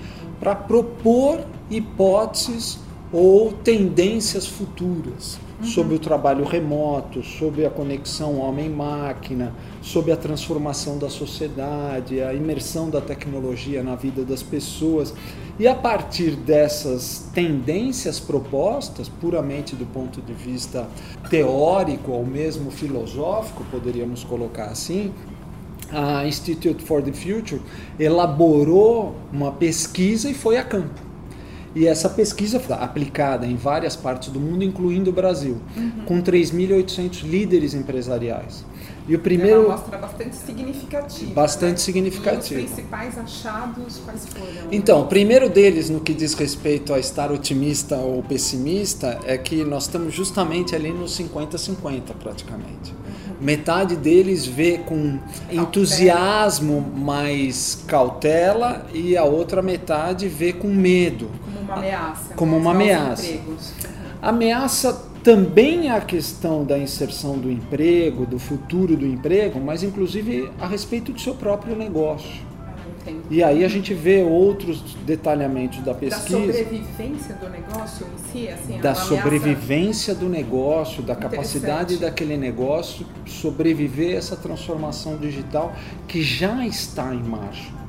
para 0.41 0.57
propor 0.57 1.47
hipóteses 1.71 2.81
ou 3.13 3.53
tendências 3.53 4.47
futuras 4.47 5.39
sobre 5.63 5.95
o 5.95 5.99
trabalho 5.99 6.45
remoto, 6.45 7.23
sobre 7.23 7.65
a 7.65 7.71
conexão 7.71 8.39
homem-máquina, 8.39 9.55
sobre 9.81 10.13
a 10.13 10.17
transformação 10.17 10.99
da 10.99 11.09
sociedade, 11.09 12.21
a 12.21 12.35
imersão 12.35 12.91
da 12.91 13.01
tecnologia 13.01 13.83
na 13.83 13.95
vida 13.95 14.25
das 14.25 14.43
pessoas. 14.43 15.15
E 15.59 15.69
a 15.69 15.75
partir 15.75 16.33
dessas 16.33 17.31
tendências 17.33 18.19
propostas, 18.19 19.09
puramente 19.09 19.77
do 19.77 19.87
ponto 19.87 20.21
de 20.21 20.33
vista 20.33 20.89
teórico 21.31 22.13
ou 22.13 22.27
mesmo 22.27 22.71
filosófico, 22.71 23.65
poderíamos 23.71 24.25
colocar 24.25 24.67
assim, 24.67 25.13
a 25.93 26.27
Institute 26.27 26.83
for 26.83 27.03
the 27.03 27.13
Future 27.13 27.61
elaborou 27.99 29.15
uma 29.33 29.53
pesquisa 29.53 30.31
e 30.31 30.35
foi 30.35 30.57
a 30.57 30.65
campo. 30.65 31.12
E 31.75 31.87
essa 31.87 32.09
pesquisa 32.09 32.61
foi 32.61 32.77
aplicada 32.77 33.47
em 33.47 33.57
várias 33.57 33.97
partes 33.97 34.29
do 34.29 34.39
mundo, 34.39 34.63
incluindo 34.63 35.11
o 35.11 35.13
Brasil, 35.13 35.59
uhum. 35.77 36.05
com 36.05 36.23
3.800 36.23 37.23
líderes 37.23 37.75
empresariais. 37.75 38.65
E 39.09 39.17
o 39.17 39.19
primeiro. 39.19 39.63
É 39.63 39.65
uma 39.65 39.75
amostra 39.75 39.99
bastante 39.99 40.37
significativa. 40.37 41.35
Bastante 41.35 41.73
né? 41.73 41.79
significativa. 41.79 42.61
E 42.61 42.65
os 42.65 42.71
principais 42.71 43.19
achados, 43.19 43.99
quais 44.05 44.27
foram? 44.27 44.69
Então, 44.71 45.01
o 45.01 45.07
primeiro 45.07 45.49
deles, 45.49 45.91
no 45.91 46.01
que 46.01 46.15
diz 46.15 46.35
respeito 46.35 46.95
a 46.95 46.99
estar 46.99 47.33
otimista 47.33 47.97
ou 47.97 48.23
pessimista, 48.23 49.19
é 49.25 49.37
que 49.37 49.65
nós 49.65 49.85
estamos 49.85 50.15
justamente 50.15 50.77
ali 50.77 50.93
nos 50.93 51.19
50-50, 51.19 52.15
praticamente. 52.23 52.93
Uhum. 52.93 53.37
Metade 53.41 53.97
deles 53.97 54.47
vê 54.47 54.79
com 54.79 55.19
entusiasmo 55.51 56.81
mais 56.81 57.83
cautela 57.89 58.87
e 58.95 59.17
a 59.17 59.25
outra 59.25 59.61
metade 59.61 60.29
vê 60.29 60.53
com 60.53 60.69
medo. 60.69 61.29
Como 61.73 61.77
uma 61.77 61.79
ameaça. 61.79 62.35
Como 62.35 62.57
uma 62.57 62.71
ameaça. 62.71 63.27
Empregos. 63.27 63.73
Ameaça 64.21 65.13
também 65.23 65.91
a 65.91 66.01
questão 66.01 66.65
da 66.65 66.79
inserção 66.79 67.39
do 67.39 67.51
emprego, 67.51 68.27
do 68.27 68.39
futuro 68.39 68.97
do 68.97 69.07
emprego, 69.07 69.61
mas 69.61 69.83
inclusive 69.83 70.51
a 70.61 70.67
respeito 70.67 71.13
do 71.13 71.21
seu 71.21 71.35
próprio 71.35 71.77
negócio. 71.77 72.53
E 73.31 73.43
aí 73.43 73.65
a 73.65 73.69
gente 73.69 73.95
vê 73.95 74.23
outros 74.23 74.95
detalhamentos 75.05 75.81
da 75.81 75.95
pesquisa. 75.95 76.39
Da 76.39 76.53
sobrevivência 76.53 77.35
do 77.35 77.49
negócio 77.49 78.07
em 78.07 78.33
si? 78.33 78.49
Assim, 78.49 78.79
da 78.79 78.95
sobrevivência 78.95 80.15
do 80.15 80.29
negócio, 80.29 81.03
da 81.03 81.17
capacidade 81.17 81.97
daquele 81.97 82.37
negócio 82.37 83.05
sobreviver 83.27 84.15
a 84.15 84.19
essa 84.19 84.37
transformação 84.37 85.17
digital 85.17 85.73
que 86.07 86.23
já 86.23 86.65
está 86.67 87.13
em 87.13 87.23
marcha. 87.23 87.82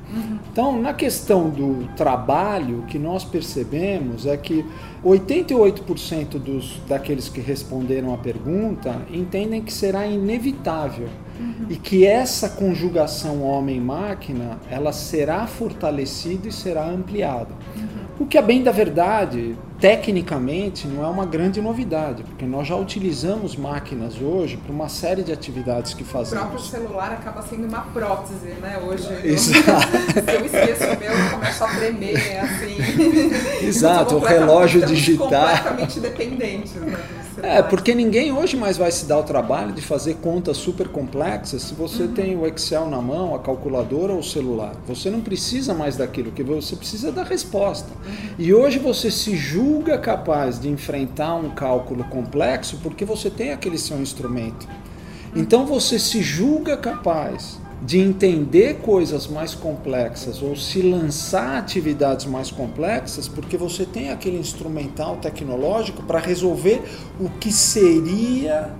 Então, 0.51 0.79
na 0.79 0.93
questão 0.93 1.49
do 1.49 1.87
trabalho, 1.95 2.79
o 2.79 2.83
que 2.83 2.99
nós 2.99 3.23
percebemos 3.23 4.25
é 4.25 4.37
que 4.37 4.63
88% 5.03 6.39
dos, 6.39 6.79
daqueles 6.87 7.27
que 7.27 7.41
responderam 7.41 8.13
à 8.13 8.17
pergunta 8.17 9.01
entendem 9.11 9.61
que 9.61 9.73
será 9.73 10.05
inevitável 10.05 11.09
uhum. 11.39 11.65
e 11.69 11.75
que 11.75 12.05
essa 12.05 12.49
conjugação 12.49 13.41
homem-máquina 13.41 14.59
ela 14.69 14.93
será 14.93 15.45
fortalecida 15.47 16.47
e 16.47 16.51
será 16.51 16.87
ampliada. 16.87 17.53
Uhum. 17.75 17.92
O 18.19 18.25
que 18.27 18.37
é 18.37 18.41
bem 18.41 18.61
da 18.61 18.71
verdade, 18.71 19.57
tecnicamente, 19.79 20.87
não 20.87 21.03
é 21.03 21.07
uma 21.07 21.25
grande 21.25 21.59
novidade, 21.59 22.23
porque 22.23 22.45
nós 22.45 22.67
já 22.67 22.75
utilizamos 22.75 23.55
máquinas 23.55 24.21
hoje 24.21 24.55
para 24.55 24.71
uma 24.71 24.87
série 24.87 25.23
de 25.23 25.31
atividades 25.31 25.95
que 25.95 26.03
fazemos. 26.03 26.43
O 26.43 26.47
próprio 26.47 26.59
celular 26.59 27.11
acaba 27.11 27.41
sendo 27.41 27.67
uma 27.67 27.81
prótese, 27.81 28.53
né? 28.61 28.79
Hoje. 28.85 29.07
Exato. 29.25 29.87
Se 30.13 30.31
eu 30.31 30.45
esqueço 30.45 30.83
o 30.83 30.99
meu, 30.99 31.11
eu 31.11 31.29
começo 31.31 31.63
a 31.63 31.67
tremer, 31.67 32.39
assim. 32.39 33.65
Exato, 33.65 34.15
o 34.17 34.19
relógio 34.19 34.85
digital. 34.85 35.27
completamente 35.27 35.99
dependentes, 35.99 36.73
né? 36.75 37.22
É, 37.41 37.61
porque 37.61 37.95
ninguém 37.95 38.31
hoje 38.31 38.55
mais 38.55 38.77
vai 38.77 38.91
se 38.91 39.05
dar 39.05 39.19
o 39.19 39.23
trabalho 39.23 39.71
de 39.71 39.81
fazer 39.81 40.15
contas 40.15 40.57
super 40.57 40.87
complexas 40.87 41.63
se 41.63 41.73
você 41.73 42.03
uhum. 42.03 42.13
tem 42.13 42.35
o 42.35 42.45
Excel 42.45 42.87
na 42.89 43.01
mão, 43.01 43.33
a 43.33 43.39
calculadora 43.39 44.13
ou 44.13 44.19
o 44.19 44.23
celular. 44.23 44.75
Você 44.87 45.09
não 45.09 45.21
precisa 45.21 45.73
mais 45.73 45.97
daquilo, 45.97 46.31
que 46.31 46.43
você 46.43 46.75
precisa 46.75 47.11
da 47.11 47.23
resposta. 47.23 47.89
Uhum. 48.05 48.35
E 48.37 48.53
hoje 48.53 48.79
você 48.79 49.09
se 49.09 49.35
julga 49.35 49.97
capaz 49.97 50.59
de 50.59 50.69
enfrentar 50.69 51.35
um 51.35 51.49
cálculo 51.49 52.03
complexo 52.05 52.79
porque 52.83 53.05
você 53.05 53.29
tem 53.29 53.51
aquele 53.51 53.77
seu 53.77 53.99
instrumento. 53.99 54.67
Uhum. 54.67 55.41
Então 55.41 55.65
você 55.65 55.97
se 55.97 56.21
julga 56.21 56.77
capaz 56.77 57.62
de 57.85 57.99
entender 57.99 58.75
coisas 58.75 59.27
mais 59.27 59.53
complexas 59.53 60.41
ou 60.41 60.55
se 60.55 60.81
lançar 60.81 61.57
atividades 61.57 62.25
mais 62.25 62.49
complexas, 62.49 63.27
porque 63.27 63.57
você 63.57 63.85
tem 63.85 64.09
aquele 64.09 64.37
instrumental 64.37 65.17
tecnológico 65.17 66.01
para 66.03 66.19
resolver 66.19 66.81
o 67.19 67.29
que 67.29 67.51
seria 67.51 68.73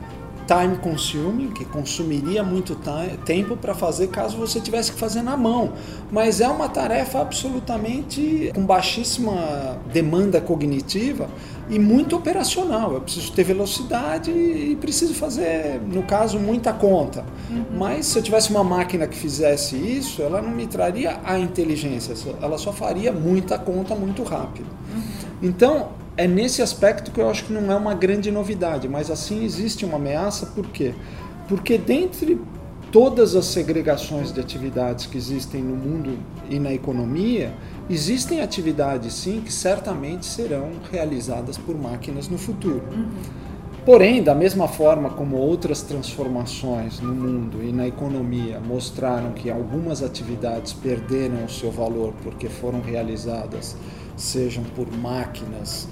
time 0.45 0.77
consuming, 0.77 1.51
que 1.51 1.65
consumiria 1.65 2.43
muito 2.43 2.77
tempo 3.25 3.55
para 3.57 3.74
fazer 3.74 4.07
caso 4.07 4.38
você 4.38 4.60
tivesse 4.60 4.91
que 4.91 5.00
fazer 5.00 5.22
na 5.22 5.38
mão. 5.38 5.74
Mas 6.12 6.41
é 6.41 6.48
uma 6.48 6.69
tarefa 6.69 7.19
absolutamente 7.19 8.51
com 8.53 8.65
baixíssima 8.65 9.77
demanda 9.91 10.41
cognitiva 10.41 11.29
e 11.70 11.79
muito 11.79 12.15
operacional. 12.15 12.93
Eu 12.93 13.01
preciso 13.01 13.32
ter 13.32 13.43
velocidade 13.43 14.32
e 14.32 14.77
preciso 14.79 15.13
fazer, 15.13 15.82
no 15.91 16.03
caso, 16.03 16.39
muita 16.39 16.74
conta. 16.74 17.25
Uhum. 17.50 17.65
Mas 17.77 18.08
se 18.08 18.20
eu 18.20 18.24
tivesse 18.24 18.50
uma 18.50 18.63
máquina 18.63 19.08
que 19.08 19.15
fizesse 19.15 19.75
isso, 19.75 20.22
ela 20.22 20.41
não 20.41 20.51
me 20.51 20.67
traria 20.67 21.20
a 21.24 21.39
inteligência, 21.39 22.13
ela 22.41 22.58
só 22.58 22.74
faria 22.74 23.12
muita 23.12 23.58
conta 23.58 23.96
muito 23.96 24.24
rápido. 24.24 24.67
Uhum. 24.93 25.01
Então, 25.41 25.89
é 26.15 26.27
nesse 26.27 26.62
aspecto 26.62 27.12
que 27.12 27.20
eu 27.20 27.29
acho 27.29 27.46
que 27.46 27.53
não 27.53 27.72
é 27.72 27.75
uma 27.75 27.93
grande 27.93 28.29
novidade, 28.29 28.88
mas 28.88 29.10
assim 29.10 29.43
existe 29.43 29.84
uma 29.84 29.96
ameaça, 29.96 30.46
por 30.48 30.67
quê? 30.67 30.93
Porque 31.48 31.77
dentre 31.77 32.39
todas 32.91 33.36
as 33.36 33.46
segregações 33.46 34.32
de 34.32 34.39
atividades 34.39 35.08
que 35.08 35.17
existem 35.17 35.63
no 35.63 35.75
mundo 35.75 36.20
e 36.48 36.60
na 36.60 36.72
economia, 36.72 37.51
existem 37.89 38.41
atividades 38.41 39.13
sim 39.13 39.41
que 39.41 39.51
certamente 39.51 40.25
serão 40.25 40.71
realizadas 40.91 41.57
por 41.57 41.77
máquinas 41.77 42.27
no 42.27 42.37
futuro. 42.37 42.83
Uhum. 42.91 43.09
Porém, 43.85 44.23
da 44.23 44.33
mesma 44.33 44.65
forma 44.65 45.09
como 45.09 45.35
outras 45.35 45.81
transformações 45.81 47.01
no 47.01 47.13
mundo 47.13 47.61
e 47.61 47.73
na 47.73 47.85
economia 47.85 48.57
mostraram 48.57 49.33
que 49.33 49.51
algumas 49.51 50.01
atividades 50.01 50.71
perderam 50.71 51.43
o 51.43 51.49
seu 51.49 51.69
valor 51.69 52.13
porque 52.23 52.47
foram 52.47 52.79
realizadas, 52.79 53.75
sejam 54.15 54.63
por 54.75 54.89
máquinas, 54.89 55.89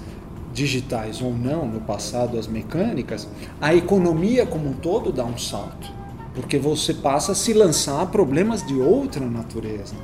digitais 0.54 1.20
ou 1.20 1.34
não, 1.34 1.66
no 1.66 1.80
passado 1.80 2.38
as 2.38 2.46
mecânicas, 2.46 3.28
a 3.60 3.74
economia 3.74 4.46
como 4.46 4.70
um 4.70 4.74
todo 4.74 5.12
dá 5.12 5.24
um 5.24 5.36
salto. 5.36 5.92
Porque 6.34 6.58
você 6.58 6.94
passa 6.94 7.32
a 7.32 7.34
se 7.34 7.52
lançar 7.52 8.00
a 8.00 8.06
problemas 8.06 8.66
de 8.66 8.74
outra 8.74 9.24
natureza. 9.24 9.94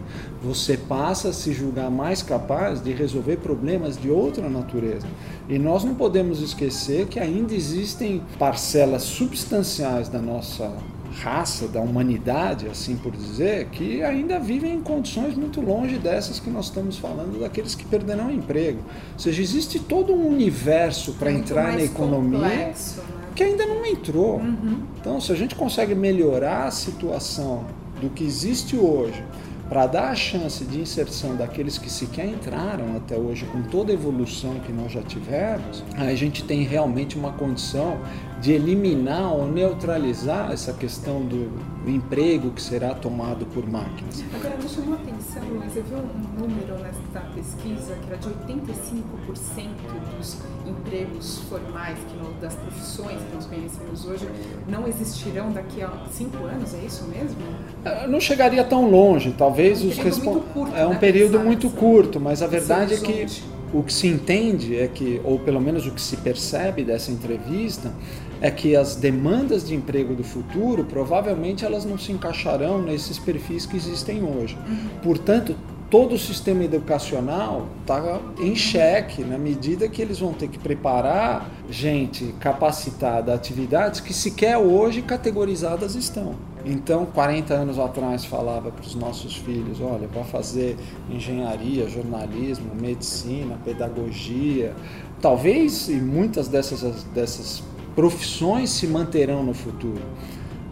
Você 0.42 0.76
passa 0.76 1.30
a 1.30 1.32
se 1.32 1.52
julgar 1.52 1.90
mais 1.90 2.22
capaz 2.22 2.82
de 2.82 2.92
resolver 2.92 3.38
problemas 3.38 3.96
de 3.96 4.10
outra 4.10 4.48
natureza. 4.48 5.06
E 5.48 5.58
nós 5.58 5.84
não 5.84 5.94
podemos 5.94 6.42
esquecer 6.42 7.06
que 7.06 7.18
ainda 7.18 7.54
existem 7.54 8.22
parcelas 8.38 9.04
substanciais 9.04 10.08
da 10.08 10.20
nossa 10.20 10.70
raça, 11.18 11.66
da 11.66 11.80
humanidade, 11.80 12.68
assim 12.68 12.96
por 12.96 13.12
dizer, 13.12 13.66
que 13.70 14.02
ainda 14.02 14.38
vivem 14.38 14.74
em 14.74 14.80
condições 14.80 15.34
muito 15.34 15.60
longe 15.60 15.98
dessas 15.98 16.38
que 16.38 16.50
nós 16.50 16.66
estamos 16.66 16.98
falando, 16.98 17.40
daqueles 17.40 17.74
que 17.74 17.84
perderão 17.84 18.28
o 18.28 18.32
emprego. 18.32 18.80
Ou 19.14 19.18
seja, 19.18 19.42
existe 19.42 19.78
todo 19.78 20.12
um 20.12 20.28
universo 20.28 21.14
para 21.14 21.32
entrar 21.32 21.72
na 21.72 21.82
economia 21.82 22.38
complexo, 22.38 23.00
né? 23.00 23.17
Que 23.38 23.44
ainda 23.44 23.64
não 23.64 23.86
entrou. 23.86 24.38
Uhum. 24.38 24.82
Então, 25.00 25.20
se 25.20 25.30
a 25.30 25.36
gente 25.36 25.54
consegue 25.54 25.94
melhorar 25.94 26.64
a 26.64 26.70
situação 26.72 27.64
do 28.00 28.10
que 28.10 28.24
existe 28.24 28.76
hoje, 28.76 29.22
para 29.68 29.86
dar 29.86 30.10
a 30.10 30.14
chance 30.16 30.64
de 30.64 30.80
inserção 30.80 31.36
daqueles 31.36 31.78
que 31.78 31.88
sequer 31.88 32.26
entraram 32.26 32.96
até 32.96 33.16
hoje 33.16 33.44
com 33.44 33.62
toda 33.62 33.92
a 33.92 33.94
evolução 33.94 34.54
que 34.66 34.72
nós 34.72 34.90
já 34.90 35.02
tivemos, 35.02 35.84
a 35.96 36.12
gente 36.14 36.42
tem 36.42 36.62
realmente 36.62 37.16
uma 37.16 37.32
condição 37.32 37.98
de 38.40 38.52
eliminar 38.52 39.32
ou 39.32 39.46
neutralizar 39.46 40.52
essa 40.52 40.72
questão 40.72 41.20
do 41.22 41.50
emprego 41.86 42.50
que 42.50 42.62
será 42.62 42.94
tomado 42.94 43.46
por 43.46 43.66
máquinas. 43.68 44.22
Agora, 44.34 44.56
me 44.56 44.68
chamou 44.68 44.94
a 44.94 44.96
atenção, 44.96 45.42
eu 45.74 45.82
vi 45.82 45.94
um 45.94 46.40
número 46.40 46.78
nessa 46.82 47.20
pesquisa 47.34 47.94
que 47.94 48.06
era 48.08 48.16
de 48.16 48.28
85% 48.28 50.16
dos 50.16 50.36
empregos 50.66 51.38
formais, 51.48 51.98
que 51.98 52.18
das 52.40 52.54
profissões 52.54 53.20
que 53.20 53.34
nós 53.34 53.46
conhecemos 53.46 54.04
hoje, 54.04 54.28
não 54.68 54.86
existirão 54.86 55.50
daqui 55.50 55.82
a 55.82 55.90
cinco 56.10 56.44
anos, 56.44 56.74
é 56.74 56.78
isso 56.84 57.04
mesmo? 57.04 57.36
É, 57.84 58.06
não 58.06 58.20
chegaria 58.20 58.62
tão 58.64 58.88
longe, 58.88 59.34
talvez 59.36 59.80
é 59.80 59.84
um 59.84 59.88
os 59.88 59.98
responsáveis. 59.98 60.74
É 60.74 60.86
um 60.86 60.90
né, 60.90 60.98
período 60.98 61.40
muito 61.40 61.68
curto, 61.70 62.20
mas 62.20 62.42
a 62.42 62.46
verdade 62.46 62.94
é 62.94 62.98
que 62.98 63.26
o 63.72 63.82
que 63.82 63.92
se 63.92 64.06
entende 64.06 64.76
é 64.76 64.88
que, 64.88 65.20
ou 65.24 65.38
pelo 65.38 65.60
menos 65.60 65.86
o 65.86 65.90
que 65.90 66.00
se 66.00 66.16
percebe 66.16 66.84
dessa 66.84 67.10
entrevista, 67.10 67.92
é 68.40 68.50
que 68.50 68.76
as 68.76 68.96
demandas 68.96 69.66
de 69.66 69.74
emprego 69.74 70.14
do 70.14 70.24
futuro 70.24 70.84
provavelmente 70.84 71.64
elas 71.64 71.84
não 71.84 71.98
se 71.98 72.12
encaixarão 72.12 72.80
nesses 72.80 73.18
perfis 73.18 73.66
que 73.66 73.76
existem 73.76 74.22
hoje. 74.22 74.56
Uhum. 74.66 74.88
Portanto, 75.02 75.56
todo 75.90 76.14
o 76.14 76.18
sistema 76.18 76.64
educacional 76.64 77.66
está 77.80 78.20
em 78.38 78.54
xeque 78.54 79.24
na 79.24 79.38
medida 79.38 79.88
que 79.88 80.02
eles 80.02 80.18
vão 80.18 80.32
ter 80.32 80.48
que 80.48 80.58
preparar 80.58 81.50
gente 81.70 82.34
capacitada 82.38 83.32
a 83.32 83.34
atividades 83.34 84.00
que 84.00 84.12
sequer 84.12 84.58
hoje 84.58 85.02
categorizadas 85.02 85.94
estão. 85.94 86.34
Então, 86.64 87.06
40 87.06 87.54
anos 87.54 87.78
atrás 87.78 88.24
falava 88.24 88.70
para 88.70 88.84
os 88.84 88.94
nossos 88.94 89.36
filhos, 89.36 89.80
olha, 89.80 90.06
vai 90.08 90.24
fazer 90.24 90.76
engenharia, 91.08 91.88
jornalismo, 91.88 92.74
medicina, 92.74 93.56
pedagogia. 93.64 94.74
Talvez 95.20 95.88
e 95.88 95.94
muitas 95.94 96.48
dessas 96.48 97.04
dessas 97.14 97.62
profissões 97.98 98.70
se 98.70 98.86
manterão 98.86 99.42
no 99.42 99.52
futuro. 99.52 100.00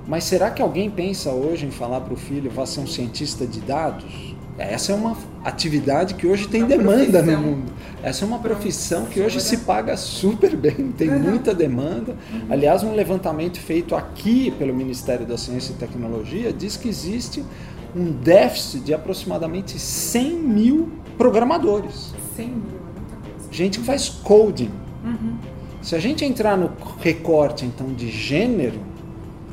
Mas 0.06 0.22
será 0.22 0.48
que 0.48 0.62
alguém 0.62 0.88
pensa 0.88 1.32
hoje 1.32 1.66
em 1.66 1.72
falar 1.72 2.00
para 2.02 2.14
o 2.14 2.16
filho, 2.16 2.48
vá 2.48 2.64
ser 2.64 2.78
um 2.78 2.86
cientista 2.86 3.44
de 3.44 3.60
dados? 3.62 4.36
Essa 4.56 4.92
é 4.92 4.94
uma 4.94 5.16
atividade 5.42 6.14
que 6.14 6.24
hoje 6.24 6.46
tem 6.46 6.64
demanda 6.64 7.20
no 7.22 7.36
mundo. 7.36 7.72
Essa 8.00 8.24
é 8.24 8.28
uma 8.28 8.38
profissão 8.38 9.06
que 9.06 9.20
hoje 9.20 9.40
se 9.40 9.56
paga 9.56 9.96
super 9.96 10.54
bem, 10.54 10.92
tem 10.96 11.10
muita 11.10 11.52
demanda. 11.52 12.16
Aliás, 12.48 12.84
um 12.84 12.94
levantamento 12.94 13.58
feito 13.58 13.96
aqui 13.96 14.52
pelo 14.52 14.72
Ministério 14.72 15.26
da 15.26 15.36
Ciência 15.36 15.72
e 15.72 15.74
Tecnologia 15.74 16.52
diz 16.52 16.76
que 16.76 16.88
existe 16.88 17.44
um 17.92 18.12
déficit 18.12 18.84
de 18.84 18.94
aproximadamente 18.94 19.80
100 19.80 20.32
mil 20.32 20.92
programadores. 21.18 22.14
100 22.36 22.46
mil, 22.46 22.56
é 22.56 23.00
muita 23.00 23.16
coisa. 23.16 23.48
Gente 23.50 23.80
que 23.80 23.84
faz 23.84 24.08
coding. 24.08 24.70
Uhum. 25.04 25.38
Se 25.86 25.94
a 25.94 26.00
gente 26.00 26.24
entrar 26.24 26.58
no 26.58 26.72
recorte 27.00 27.64
então 27.64 27.94
de 27.94 28.10
gênero, 28.10 28.80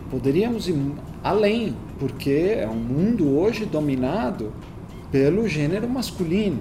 poderíamos 0.10 0.68
ir 0.68 0.76
além, 1.24 1.78
porque 2.00 2.56
é 2.58 2.68
um 2.68 2.74
mundo 2.74 3.38
hoje 3.38 3.66
dominado 3.66 4.52
pelo 5.12 5.48
gênero 5.48 5.88
masculino. 5.88 6.60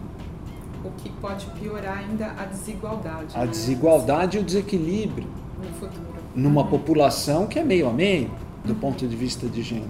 O 0.84 0.90
que 0.90 1.08
pode 1.08 1.46
piorar 1.58 2.00
ainda 2.00 2.34
a 2.38 2.44
desigualdade. 2.44 3.34
A 3.34 3.38
né? 3.38 3.46
desigualdade 3.46 4.36
e 4.36 4.40
o 4.42 4.44
desequilíbrio. 4.44 5.26
No 5.56 5.72
futuro. 5.80 6.06
Numa 6.36 6.64
uhum. 6.64 6.68
população 6.68 7.46
que 7.46 7.58
é 7.58 7.64
meio 7.64 7.88
a 7.88 7.92
meio, 7.94 8.30
do 8.62 8.74
uhum. 8.74 8.78
ponto 8.78 9.08
de 9.08 9.16
vista 9.16 9.46
de 9.46 9.62
gênero. 9.62 9.88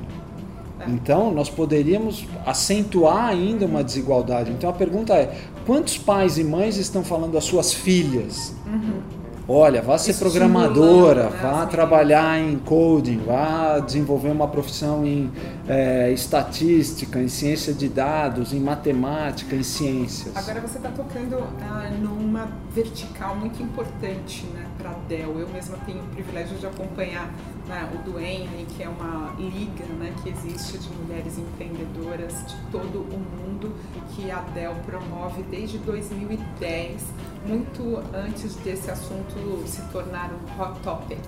É. 0.79 0.89
Então, 0.91 1.35
nós 1.35 1.51
poderíamos 1.51 2.25
acentuar 2.47 3.31
ainda 3.31 3.67
uma 3.67 3.83
desigualdade. 3.83 4.53
Então, 4.53 4.71
a 4.71 4.73
pergunta 4.73 5.13
é: 5.15 5.37
quantos 5.67 5.99
pais 5.99 6.39
e 6.39 6.45
mães 6.45 6.77
estão 6.77 7.03
falando 7.03 7.37
às 7.37 7.43
suas 7.43 7.73
filhas? 7.73 8.55
Uhum 8.65 9.22
Olha, 9.49 9.83
vá 9.83 9.99
ser 9.99 10.15
programadora, 10.15 11.25
né, 11.25 11.39
vá 11.43 11.67
trabalhar 11.67 12.39
em 12.39 12.57
coding, 12.59 13.19
vá 13.27 13.81
desenvolver 13.81 14.31
uma 14.31 14.47
profissão 14.47 15.05
em 15.05 15.31
é, 15.69 16.11
estatística, 16.11 17.21
em 17.21 17.29
ciência 17.29 17.73
de 17.73 17.89
dados, 17.89 18.53
em 18.53 18.61
matemática, 18.61 19.55
em 19.55 19.63
ciências. 19.63 20.37
Agora 20.37 20.61
você 20.61 20.79
está 20.79 20.91
tocando 20.91 21.37
ah, 21.61 21.91
numa 22.01 22.49
vertical 22.73 23.37
muito 23.37 23.63
importante 23.63 24.45
né, 24.47 24.67
para 24.79 24.91
a 24.91 24.95
Dell. 25.09 25.39
Eu 25.39 25.49
mesma 25.49 25.77
tenho 25.87 26.01
o 26.01 26.07
privilégio 26.09 26.57
de 26.59 26.67
acompanhar 26.67 27.33
né, 27.69 27.89
o 27.95 27.99
Duane, 27.99 28.67
que 28.77 28.83
é 28.83 28.89
uma 28.89 29.35
liga 29.39 29.85
né, 29.99 30.13
que 30.23 30.31
existe 30.31 30.79
de 30.79 30.89
mulheres 30.97 31.39
empreendedoras 31.39 32.45
de 32.47 32.57
todo 32.71 33.01
o 33.01 33.19
mundo, 33.19 33.73
que 34.11 34.31
a 34.31 34.41
Dell 34.41 34.75
promove 34.85 35.43
desde 35.45 35.79
2010, 35.79 37.03
muito 37.47 38.03
antes 38.15 38.57
desse 38.57 38.91
assunto 38.91 39.63
se 39.67 39.83
tornar 39.93 40.31
um 40.33 40.61
hot 40.61 40.81
topic. 40.81 41.19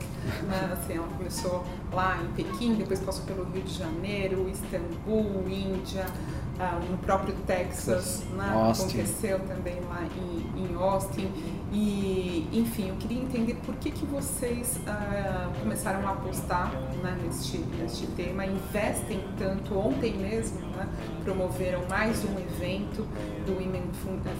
Né? 0.49 0.71
Assim, 0.73 0.95
ela 0.95 1.09
começou 1.17 1.65
lá 1.95 2.21
em 2.23 2.29
Pequim, 2.33 2.75
depois 2.75 3.01
passou 3.01 3.25
pelo 3.25 3.45
Rio 3.45 3.63
de 3.63 3.75
Janeiro, 3.75 4.49
Istambul, 4.49 5.45
Índia, 5.49 6.07
ah, 6.59 6.81
no 6.89 6.99
próprio 6.99 7.35
Texas, 7.47 8.23
né? 8.33 8.71
aconteceu 8.71 9.41
também 9.41 9.81
lá 9.89 10.03
em, 10.17 10.65
em, 10.65 10.75
Austin. 10.75 11.31
E, 11.73 12.49
enfim, 12.53 12.91
eu 12.91 12.97
queria 12.97 13.21
entender 13.21 13.55
por 13.67 13.75
que, 13.77 13.91
que 13.91 14.07
vocês 14.07 14.79
ah, 14.87 15.51
começaram 15.61 16.07
a 16.07 16.13
apostar 16.13 16.73
né, 17.03 17.19
neste, 17.23 17.59
neste 17.59 18.07
tema, 18.09 18.47
investem 18.47 19.25
tanto. 19.39 19.77
Ontem 19.77 20.17
mesmo 20.17 20.61
né, 20.75 20.89
promoveram 21.25 21.83
mais 21.89 22.25
um 22.25 22.39
evento 22.39 23.07
do 23.47 23.53
Women 23.55 23.85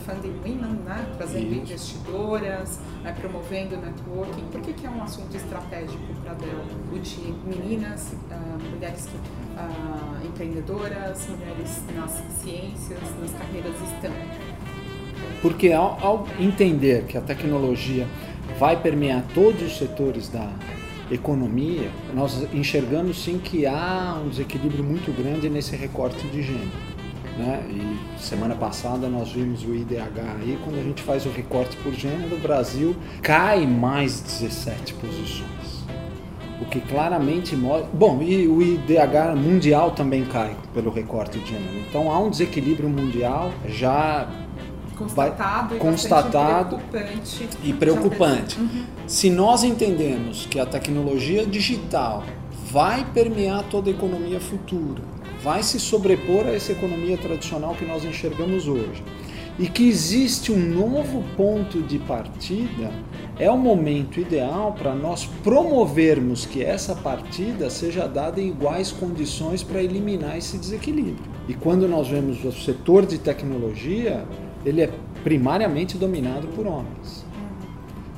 Funding 0.05 0.37
Women, 0.45 0.81
né, 0.85 1.07
trazendo 1.17 1.47
Isso. 1.47 1.61
investidoras, 1.61 2.81
né, 3.03 3.15
promovendo 3.19 3.77
networking. 3.77 4.45
Por 4.51 4.61
que, 4.61 4.73
que 4.73 4.87
é 4.87 4.91
um 4.91 5.03
assunto 5.03 5.35
estratégico 5.37 6.15
para 6.23 6.33
a 6.33 6.35
Dell? 6.35 6.65
O 6.93 6.99
de 6.99 7.35
meninas, 7.45 8.15
ah, 8.31 8.59
mulheres 8.73 9.07
que 9.07 9.17
uh, 9.17 10.27
empreendedoras, 10.27 11.29
mulheres 11.29 11.83
nas 11.95 12.23
ciências, 12.41 13.01
nas 13.21 13.33
carreiras 13.33 13.75
STEM. 13.99 14.13
Porque 15.43 15.73
ao, 15.73 15.99
ao 16.01 16.27
entender 16.39 17.05
que 17.05 17.19
a 17.19 17.21
tecnologia 17.21 18.07
vai 18.59 18.81
permear 18.81 19.25
todos 19.35 19.63
os 19.63 19.79
setores 19.79 20.29
da 20.29 20.49
economia, 21.11 21.91
nós 22.15 22.47
enxergamos 22.53 23.23
sim 23.23 23.39
que 23.39 23.67
há 23.67 24.21
um 24.25 24.29
desequilíbrio 24.29 24.83
muito 24.83 25.13
grande 25.13 25.49
nesse 25.49 25.77
recorte 25.77 26.27
de 26.29 26.43
gênero. 26.43 26.95
Né? 27.37 27.67
E 27.69 28.23
semana 28.23 28.55
passada 28.55 29.09
nós 29.09 29.33
vimos 29.33 29.65
o 29.65 29.75
IDH 29.75 30.21
aí, 30.41 30.59
quando 30.63 30.79
a 30.79 30.83
gente 30.83 31.03
faz 31.03 31.27
o 31.27 31.31
recorte 31.31 31.77
por 31.79 31.93
gênero, 31.93 32.37
o 32.37 32.39
Brasil 32.39 32.95
cai 33.21 33.67
mais 33.67 34.21
17 34.21 34.95
posições. 34.95 35.85
O 36.61 36.67
que 36.67 36.81
claramente 36.81 37.57
mostra. 37.57 37.89
Bom, 37.93 38.23
e 38.23 38.47
o 38.47 38.63
IDH 38.63 39.35
mundial 39.37 39.91
também 39.91 40.25
cai 40.25 40.57
pelo 40.73 40.91
recorte 40.91 41.41
de 41.41 41.51
gênero. 41.51 41.79
Então 41.89 42.11
há 42.11 42.19
um 42.21 42.31
desequilíbrio 42.31 42.89
mundial 42.89 43.53
já 43.67 44.29
constatado, 44.95 45.69
vai, 45.69 45.77
e, 45.77 45.81
constatado 45.81 46.79
preocupante. 46.91 47.49
e 47.63 47.73
preocupante. 47.73 48.59
Uhum. 48.59 48.85
Se 49.07 49.31
nós 49.31 49.65
entendemos 49.65 50.47
que 50.47 50.59
a 50.59 50.67
tecnologia 50.67 51.45
digital 51.47 52.25
vai 52.71 53.05
permear 53.13 53.65
toda 53.65 53.91
a 53.91 53.93
economia 53.93 54.41
futura, 54.41 55.03
vai 55.43 55.63
se 55.63 55.79
sobrepor 55.79 56.47
a 56.47 56.55
essa 56.55 56.73
economia 56.73 57.19
tradicional 57.19 57.75
que 57.75 57.85
nós 57.85 58.05
enxergamos 58.05 58.67
hoje 58.67 59.03
e 59.59 59.69
que 59.69 59.89
existe 59.89 60.51
um 60.51 60.59
novo 60.59 61.23
ponto 61.37 61.81
de 61.81 61.99
partida, 61.99 62.91
é 63.39 63.51
o 63.51 63.57
momento 63.57 64.19
ideal 64.19 64.75
para 64.77 64.95
nós 64.95 65.27
promovermos 65.43 66.45
que 66.45 66.63
essa 66.63 66.95
partida 66.95 67.71
seja 67.71 68.09
dada 68.09 68.41
em 68.41 68.49
iguais 68.49 68.91
condições 68.91 69.63
para 69.63 69.83
eliminar 69.83 70.37
esse 70.37 70.59
desequilíbrio. 70.59 71.33
E 71.49 71.55
quando 71.55 71.87
nós 71.87 72.09
vemos 72.09 72.45
o 72.45 72.53
setor 72.53 73.07
de 73.07 73.19
tecnologia, 73.19 74.25
ele 74.65 74.83
é 74.83 74.91
primariamente 75.23 75.97
dominado 75.97 76.49
por 76.49 76.67
homens. 76.67 77.25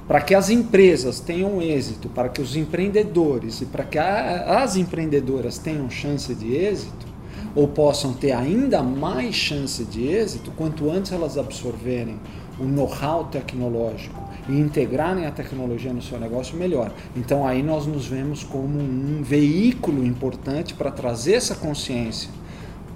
Para 0.06 0.20
que 0.20 0.34
as 0.34 0.50
empresas 0.50 1.18
tenham 1.18 1.60
êxito, 1.60 2.08
para 2.08 2.28
que 2.28 2.40
os 2.40 2.54
empreendedores 2.54 3.60
e 3.60 3.66
para 3.66 3.84
que 3.84 3.98
as 3.98 4.76
empreendedoras 4.76 5.58
tenham 5.58 5.90
chance 5.90 6.32
de 6.34 6.54
êxito, 6.54 7.06
ou 7.54 7.66
possam 7.66 8.12
ter 8.12 8.32
ainda 8.32 8.82
mais 8.82 9.34
chance 9.34 9.84
de 9.84 10.06
êxito 10.06 10.52
quanto 10.52 10.90
antes 10.90 11.10
elas 11.10 11.38
absorverem 11.38 12.20
o 12.60 12.64
know-how 12.64 13.24
tecnológico 13.24 14.22
e 14.48 14.52
integrarem 14.52 15.26
a 15.26 15.30
tecnologia 15.30 15.92
no 15.92 16.02
seu 16.02 16.20
negócio, 16.20 16.56
melhor. 16.56 16.92
Então 17.16 17.46
aí 17.46 17.62
nós 17.62 17.86
nos 17.86 18.06
vemos 18.06 18.44
como 18.44 18.78
um 18.78 19.22
veículo 19.22 20.06
importante 20.06 20.74
para 20.74 20.90
trazer 20.90 21.34
essa 21.34 21.54
consciência 21.54 22.30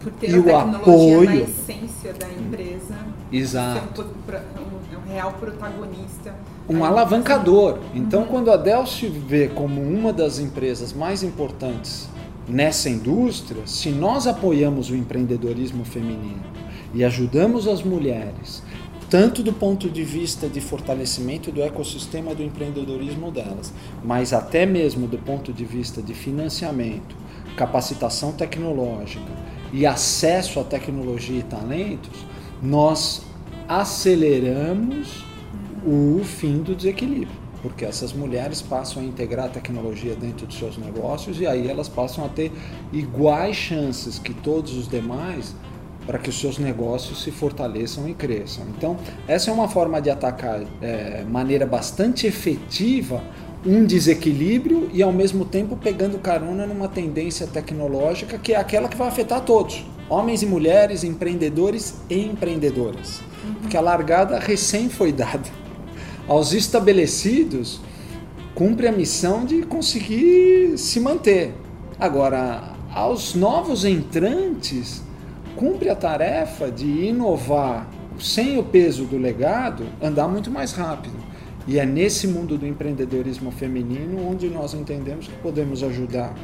Por 0.01 0.11
ter 0.13 0.31
e 0.31 0.35
a 0.35 0.39
o 0.41 0.57
apoio 0.57 1.25
na 1.25 1.37
essência 1.37 2.13
da 2.15 2.27
empresa. 2.29 2.95
Exato. 3.31 4.03
Um, 4.03 4.99
um, 4.99 5.13
real 5.13 5.33
protagonista. 5.35 6.35
Um 6.69 6.83
alavancador. 6.85 7.79
Então, 7.95 8.23
uhum. 8.23 8.27
quando 8.29 8.51
a 8.51 8.57
Dell 8.57 8.87
se 8.87 9.07
vê 9.09 9.49
como 9.49 9.83
uma 9.83 10.13
das 10.13 10.39
empresas 10.39 10.93
mais 10.93 11.23
importantes 11.23 12.09
nessa 12.49 12.89
indústria, 12.89 13.63
se 13.67 13.91
nós 13.91 14.27
apoiamos 14.27 14.91
o 14.91 14.97
empreendedorismo 14.97 15.85
feminino 15.85 16.43
e 16.95 17.05
ajudamos 17.05 17.69
as 17.69 17.83
mulheres 17.83 18.63
tanto 19.11 19.43
do 19.43 19.53
ponto 19.53 19.91
de 19.91 20.05
vista 20.05 20.49
de 20.49 20.61
fortalecimento 20.61 21.51
do 21.51 21.61
ecossistema 21.61 22.33
do 22.33 22.45
empreendedorismo 22.45 23.33
delas, 23.33 23.73
mas 24.05 24.33
até 24.33 24.65
mesmo 24.65 25.09
do 25.09 25.19
ponto 25.19 25.53
de 25.53 25.65
vista 25.65 26.01
de 26.01 26.15
financiamento, 26.15 27.17
capacitação 27.57 28.31
tecnológica 28.31 29.50
e 29.73 29.87
acesso 29.87 30.61
à 30.61 30.65
tecnologia 30.65 31.39
e 31.39 31.43
talentos, 31.43 32.25
nós 32.63 33.23
aceleramos 33.69 35.25
o 35.87 36.21
fim 36.25 36.59
do 36.59 36.75
desequilíbrio, 36.75 37.39
porque 37.63 37.85
essas 37.85 38.13
mulheres 38.13 38.61
passam 38.61 39.03
a 39.03 39.07
integrar 39.07 39.47
a 39.47 39.49
tecnologia 39.49 40.15
dentro 40.15 40.47
de 40.47 40.55
seus 40.55 40.77
negócios 40.77 41.41
e 41.41 41.47
aí 41.47 41.69
elas 41.69 41.89
passam 41.89 42.25
a 42.25 42.29
ter 42.29 42.53
iguais 42.93 43.57
chances 43.57 44.19
que 44.19 44.35
todos 44.35 44.77
os 44.77 44.89
demais 44.89 45.55
para 46.07 46.19
que 46.19 46.29
os 46.29 46.41
seus 46.41 46.59
negócios 46.59 47.23
se 47.23 47.31
fortaleçam 47.31 48.09
e 48.09 48.15
cresçam. 48.15 48.65
Então, 48.77 48.97
essa 49.29 49.51
é 49.51 49.55
uma 49.55 49.69
forma 49.69 50.01
de 50.01 50.11
atacar 50.11 50.63
é, 50.83 51.25
maneira 51.25 51.65
bastante 51.65 52.27
efetiva 52.27 53.23
um 53.65 53.85
desequilíbrio 53.85 54.91
e 54.93 55.03
ao 55.03 55.13
mesmo 55.13 55.45
tempo 55.45 55.77
pegando 55.77 56.19
carona 56.19 56.67
numa 56.67 56.89
tendência 56.89 57.47
tecnológica 57.47 58.39
que 58.39 58.55
é 58.55 58.57
aquela 58.57 58.89
que 58.89 58.97
vai 58.97 59.09
afetar 59.09 59.43
todos, 59.43 59.85
homens 60.09 60.43
e 60.43 60.47
mulheres, 60.47 61.05
empreendedores 61.05 61.97
e 62.09 62.25
empreendedoras. 62.25 63.21
Uhum. 63.45 63.55
Porque 63.55 63.77
a 63.77 63.81
largada 63.81 64.39
recém 64.39 64.89
foi 64.89 65.13
dada. 65.13 65.49
Aos 66.27 66.53
estabelecidos, 66.53 67.81
cumpre 68.55 68.87
a 68.87 68.93
missão 68.93 69.45
de 69.45 69.63
conseguir 69.63 70.79
se 70.79 71.01
manter. 71.01 71.55
Agora, 71.99 72.75
aos 72.93 73.35
novos 73.35 73.85
entrantes, 73.85 75.03
cumpre 75.55 75.91
a 75.91 75.95
tarefa 75.95 76.71
de 76.71 76.87
inovar 76.87 77.89
sem 78.19 78.59
o 78.59 78.63
peso 78.63 79.05
do 79.05 79.19
legado, 79.19 79.85
andar 80.03 80.29
muito 80.29 80.51
mais 80.51 80.73
rápido. 80.73 81.30
E 81.67 81.79
é 81.79 81.87
nesse 81.87 82.27
mundo 82.27 82.57
do 82.57 82.67
empreendedorismo 82.67 83.51
feminino 83.51 84.27
onde 84.27 84.49
nós 84.49 84.75
entendemos 84.75 85.29
que 85.29 85.37
podemos 85.37 85.83
ajudar 85.83 86.35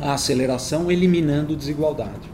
a 0.00 0.14
aceleração 0.14 0.90
eliminando 0.90 1.56
desigualdade. 1.56 2.30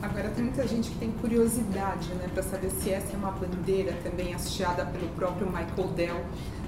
Agora 0.00 0.30
tem 0.30 0.44
muita 0.44 0.66
gente 0.66 0.90
que 0.90 0.96
tem 0.96 1.10
curiosidade, 1.10 2.08
né, 2.14 2.28
para 2.32 2.42
saber 2.42 2.70
se 2.70 2.90
essa 2.90 3.12
é 3.12 3.16
uma 3.16 3.32
bandeira 3.32 3.92
também 4.02 4.32
hasteada 4.32 4.86
pelo 4.86 5.08
próprio 5.08 5.46
Michael 5.46 5.88
Dell, 5.94 6.24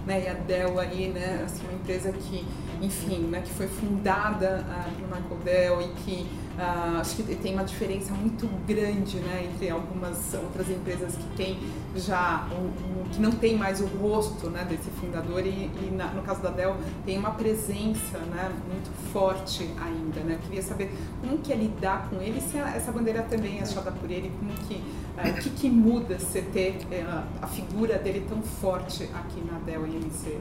né, 0.07 0.25
e 0.25 0.29
a 0.29 0.35
Dell 0.35 0.79
aí, 0.79 1.09
né, 1.09 1.43
assim, 1.45 1.63
uma 1.65 1.73
empresa 1.73 2.13
que, 2.13 2.45
enfim, 2.83 3.21
né, 3.31 3.41
que 3.43 3.51
foi 3.53 3.69
fundada 3.69 4.67
uh, 4.69 4.97
pelo 4.97 5.07
Michael 5.07 5.41
Dell 5.45 5.83
e 5.83 5.89
que 6.03 6.27
Uh, 6.53 7.01
acho 7.01 7.17
que 7.17 7.35
tem 7.37 7.55
uma 7.55 7.65
diferença 7.65 8.13
muito 8.13 8.47
grande 8.67 9.17
né, 9.17 9.49
entre 9.51 9.71
algumas 9.71 10.35
outras 10.35 10.69
empresas 10.69 11.17
que 11.17 11.25
tem 11.35 11.59
já 11.97 12.47
um, 12.53 12.67
um, 12.67 13.05
que 13.11 13.21
não 13.23 13.31
tem 13.31 13.57
mais 13.57 13.81
o 13.81 13.87
rosto 13.87 14.51
né, 14.51 14.67
desse 14.69 14.91
fundador 15.01 15.47
e, 15.47 15.49
e 15.49 15.95
na, 15.97 16.09
no 16.09 16.21
caso 16.23 16.43
da 16.43 16.51
Dell 16.51 16.77
tem 17.07 17.17
uma 17.19 17.31
presença 17.31 18.19
né, 18.19 18.53
muito 18.71 18.91
forte 19.13 19.67
ainda. 19.83 20.21
Né? 20.21 20.35
Eu 20.35 20.39
queria 20.41 20.63
saber 20.63 20.93
como 21.23 21.39
que 21.39 21.55
é 21.55 21.57
lidar 21.57 22.11
com 22.11 22.21
ele, 22.21 22.39
se 22.39 22.59
essa 22.59 22.93
bandeira 22.93 23.23
também 23.23 23.59
é 23.59 23.63
achada 23.63 23.91
por 23.91 24.11
ele, 24.11 24.31
como 24.39 24.53
que, 24.69 24.75
uh, 24.75 25.31
o 25.31 25.43
que, 25.43 25.51
que 25.51 25.71
muda 25.71 26.19
você 26.19 26.43
ter 26.43 26.77
uh, 26.91 27.23
a 27.41 27.47
figura 27.47 27.99
dele 27.99 28.27
tão 28.29 28.43
forte 28.43 29.05
aqui 29.15 29.43
na 29.51 29.59
Dell 29.61 29.87
IMC? 29.87 30.37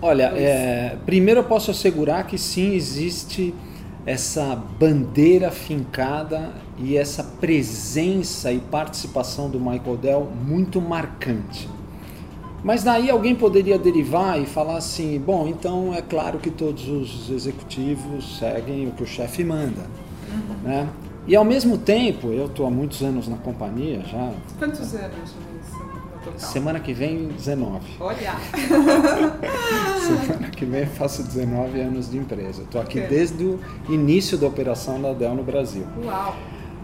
Olha, 0.00 0.32
é, 0.34 0.98
primeiro 1.06 1.40
eu 1.40 1.44
posso 1.44 1.70
assegurar 1.70 2.26
que 2.26 2.36
sim 2.36 2.74
existe 2.74 3.54
essa 4.04 4.56
bandeira 4.78 5.50
fincada 5.50 6.50
e 6.78 6.96
essa 6.96 7.22
presença 7.22 8.52
e 8.52 8.58
participação 8.58 9.48
do 9.48 9.60
Michael 9.60 9.96
Dell 9.96 10.28
muito 10.44 10.80
marcante. 10.80 11.68
Mas 12.64 12.84
daí 12.84 13.10
alguém 13.10 13.34
poderia 13.34 13.78
derivar 13.78 14.40
e 14.40 14.46
falar 14.46 14.76
assim: 14.76 15.18
bom, 15.18 15.48
então 15.48 15.92
é 15.94 16.00
claro 16.00 16.38
que 16.38 16.50
todos 16.50 16.88
os 16.88 17.30
executivos 17.30 18.38
seguem 18.38 18.86
o 18.86 18.92
que 18.92 19.02
o 19.02 19.06
chefe 19.06 19.44
manda. 19.44 19.82
Uhum. 20.30 20.56
Né? 20.62 20.88
E 21.26 21.36
ao 21.36 21.44
mesmo 21.44 21.78
tempo, 21.78 22.28
eu 22.28 22.46
estou 22.46 22.66
há 22.66 22.70
muitos 22.70 23.02
anos 23.02 23.28
na 23.28 23.36
companhia 23.36 24.02
já. 24.04 24.32
Quantos 24.58 24.94
anos? 24.94 25.34
Semana 26.36 26.80
que 26.80 26.92
vem, 26.92 27.28
19. 27.28 27.80
Olha! 28.00 28.34
Semana 30.00 30.50
que 30.50 30.64
vem 30.64 30.86
faço 30.86 31.22
19 31.22 31.80
anos 31.80 32.10
de 32.10 32.18
empresa. 32.18 32.62
Estou 32.62 32.80
aqui 32.80 32.98
okay. 32.98 33.08
desde 33.08 33.44
o 33.44 33.60
início 33.88 34.38
da 34.38 34.46
operação 34.46 35.00
da 35.00 35.12
Dell 35.12 35.34
no 35.34 35.42
Brasil. 35.42 35.86
Uau! 36.04 36.36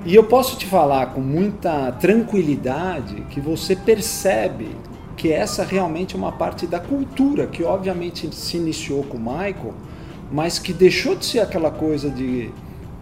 E 0.04 0.14
eu 0.14 0.24
posso 0.24 0.56
te 0.56 0.66
falar 0.66 1.06
com 1.06 1.20
muita 1.20 1.90
tranquilidade 1.92 3.22
que 3.30 3.40
você 3.40 3.74
percebe 3.74 4.68
que 5.16 5.32
essa 5.32 5.64
realmente 5.64 6.14
é 6.14 6.18
uma 6.18 6.30
parte 6.30 6.66
da 6.66 6.78
cultura 6.78 7.48
que 7.48 7.64
obviamente 7.64 8.32
se 8.34 8.56
iniciou 8.56 9.02
com 9.02 9.16
o 9.16 9.20
Michael, 9.20 9.74
mas 10.30 10.58
que 10.58 10.72
deixou 10.72 11.16
de 11.16 11.26
ser 11.26 11.40
aquela 11.40 11.70
coisa 11.70 12.08
de 12.08 12.50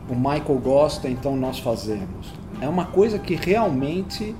o 0.08 0.14
Michael 0.14 0.58
gosta, 0.62 1.08
então 1.08 1.36
nós 1.36 1.58
fazemos. 1.58 2.32
É 2.60 2.68
uma 2.68 2.86
coisa 2.86 3.18
que 3.18 3.34
realmente 3.34 4.34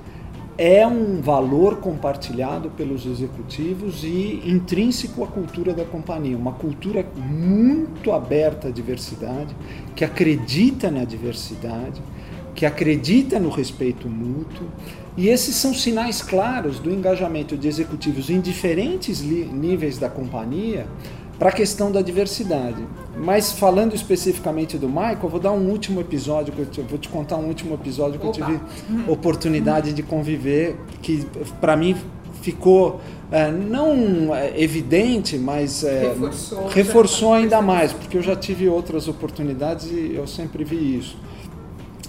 é 0.57 0.87
um 0.87 1.21
valor 1.21 1.77
compartilhado 1.77 2.71
pelos 2.71 3.05
executivos 3.05 4.03
e 4.03 4.41
intrínseco 4.43 5.23
à 5.23 5.27
cultura 5.27 5.73
da 5.73 5.85
companhia. 5.85 6.35
Uma 6.35 6.53
cultura 6.53 7.05
muito 7.15 8.11
aberta 8.11 8.69
à 8.69 8.71
diversidade, 8.71 9.55
que 9.95 10.03
acredita 10.03 10.89
na 10.89 11.03
diversidade, 11.03 12.01
que 12.55 12.65
acredita 12.65 13.39
no 13.39 13.49
respeito 13.49 14.09
mútuo. 14.09 14.67
E 15.17 15.29
esses 15.29 15.55
são 15.55 15.73
sinais 15.73 16.21
claros 16.21 16.77
do 16.79 16.91
engajamento 16.91 17.57
de 17.57 17.67
executivos 17.67 18.29
em 18.29 18.39
diferentes 18.39 19.19
níveis 19.21 19.97
da 19.97 20.07
companhia 20.07 20.85
para 21.39 21.49
a 21.49 21.51
questão 21.51 21.91
da 21.91 22.01
diversidade. 22.01 22.85
Mas 23.17 23.51
falando 23.51 23.95
especificamente 23.95 24.77
do 24.77 24.87
Michael, 24.87 25.27
vou 25.27 25.39
dar 25.39 25.51
um 25.51 25.69
último 25.69 25.99
episódio, 25.99 26.53
eu 26.77 26.83
vou 26.83 26.99
te 26.99 27.09
contar 27.09 27.37
um 27.37 27.45
último 27.45 27.73
episódio 27.73 28.19
que 28.19 28.27
Opa. 28.27 28.39
eu 28.39 28.45
tive 28.45 29.11
oportunidade 29.11 29.91
de 29.91 30.03
conviver, 30.03 30.75
que 31.01 31.25
para 31.59 31.75
mim 31.75 31.95
ficou 32.41 33.01
é, 33.31 33.51
não 33.51 34.33
é, 34.33 34.59
evidente, 34.61 35.37
mas 35.37 35.83
é, 35.83 36.09
reforçou, 36.09 36.67
reforçou 36.67 37.33
ainda 37.33 37.61
mais, 37.61 37.91
porque 37.91 38.17
eu 38.17 38.21
já 38.21 38.35
tive 38.35 38.69
outras 38.69 39.07
oportunidades 39.07 39.91
e 39.91 40.13
eu 40.15 40.25
sempre 40.25 40.63
vi 40.63 40.97
isso. 40.97 41.17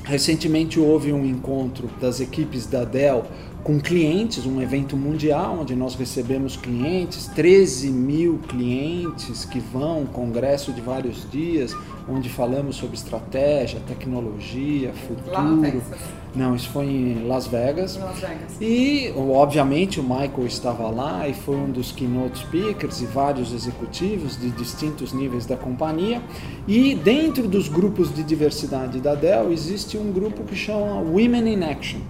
Recentemente 0.09 0.81
houve 0.81 1.13
um 1.13 1.23
encontro 1.23 1.87
das 2.01 2.19
equipes 2.19 2.65
da 2.65 2.83
Dell 2.83 3.27
com 3.63 3.79
clientes, 3.79 4.47
um 4.47 4.63
evento 4.63 4.97
mundial 4.97 5.59
onde 5.61 5.77
nós 5.77 5.95
recebemos 5.97 6.57
clientes, 6.57 7.27
13 7.27 7.91
mil 7.91 8.39
clientes 8.49 9.45
que 9.45 9.61
vão, 9.61 10.07
congresso 10.07 10.73
de 10.73 10.81
vários 10.81 11.31
dias, 11.31 11.77
onde 12.09 12.31
falamos 12.31 12.77
sobre 12.77 12.97
estratégia, 12.97 13.81
tecnologia, 13.87 14.95
futuro. 14.95 15.31
Lá 15.31 15.43
no 15.43 15.61
Texas. 15.61 15.99
Não, 16.35 16.55
isso 16.55 16.69
foi 16.71 16.87
em 16.87 17.27
Las 17.27 17.47
Vegas. 17.47 17.97
Las 17.97 18.19
Vegas. 18.19 18.57
E, 18.61 19.13
obviamente, 19.17 19.99
o 19.99 20.03
Michael 20.03 20.47
estava 20.47 20.89
lá 20.91 21.29
e 21.29 21.35
foi 21.35 21.57
um 21.57 21.71
dos 21.71 21.93
keynote 21.93 22.39
speakers 22.39 23.01
e 23.01 23.07
vários 23.07 23.53
executivos 23.53 24.39
de 24.39 24.51
distintos 24.51 25.13
níveis 25.13 25.47
da 25.47 25.57
companhia. 25.57 26.23
E 26.67 26.95
dentro 26.95 27.49
dos 27.49 27.69
grupos 27.69 28.15
de 28.15 28.23
diversidade 28.23 29.01
da 29.01 29.15
Dell 29.15 29.53
existe 29.53 29.97
um 29.97 30.13
grupo 30.13 30.45
que 30.45 30.55
chama 30.55 31.01
Women 31.01 31.53
in 31.53 31.65
Action 31.65 32.01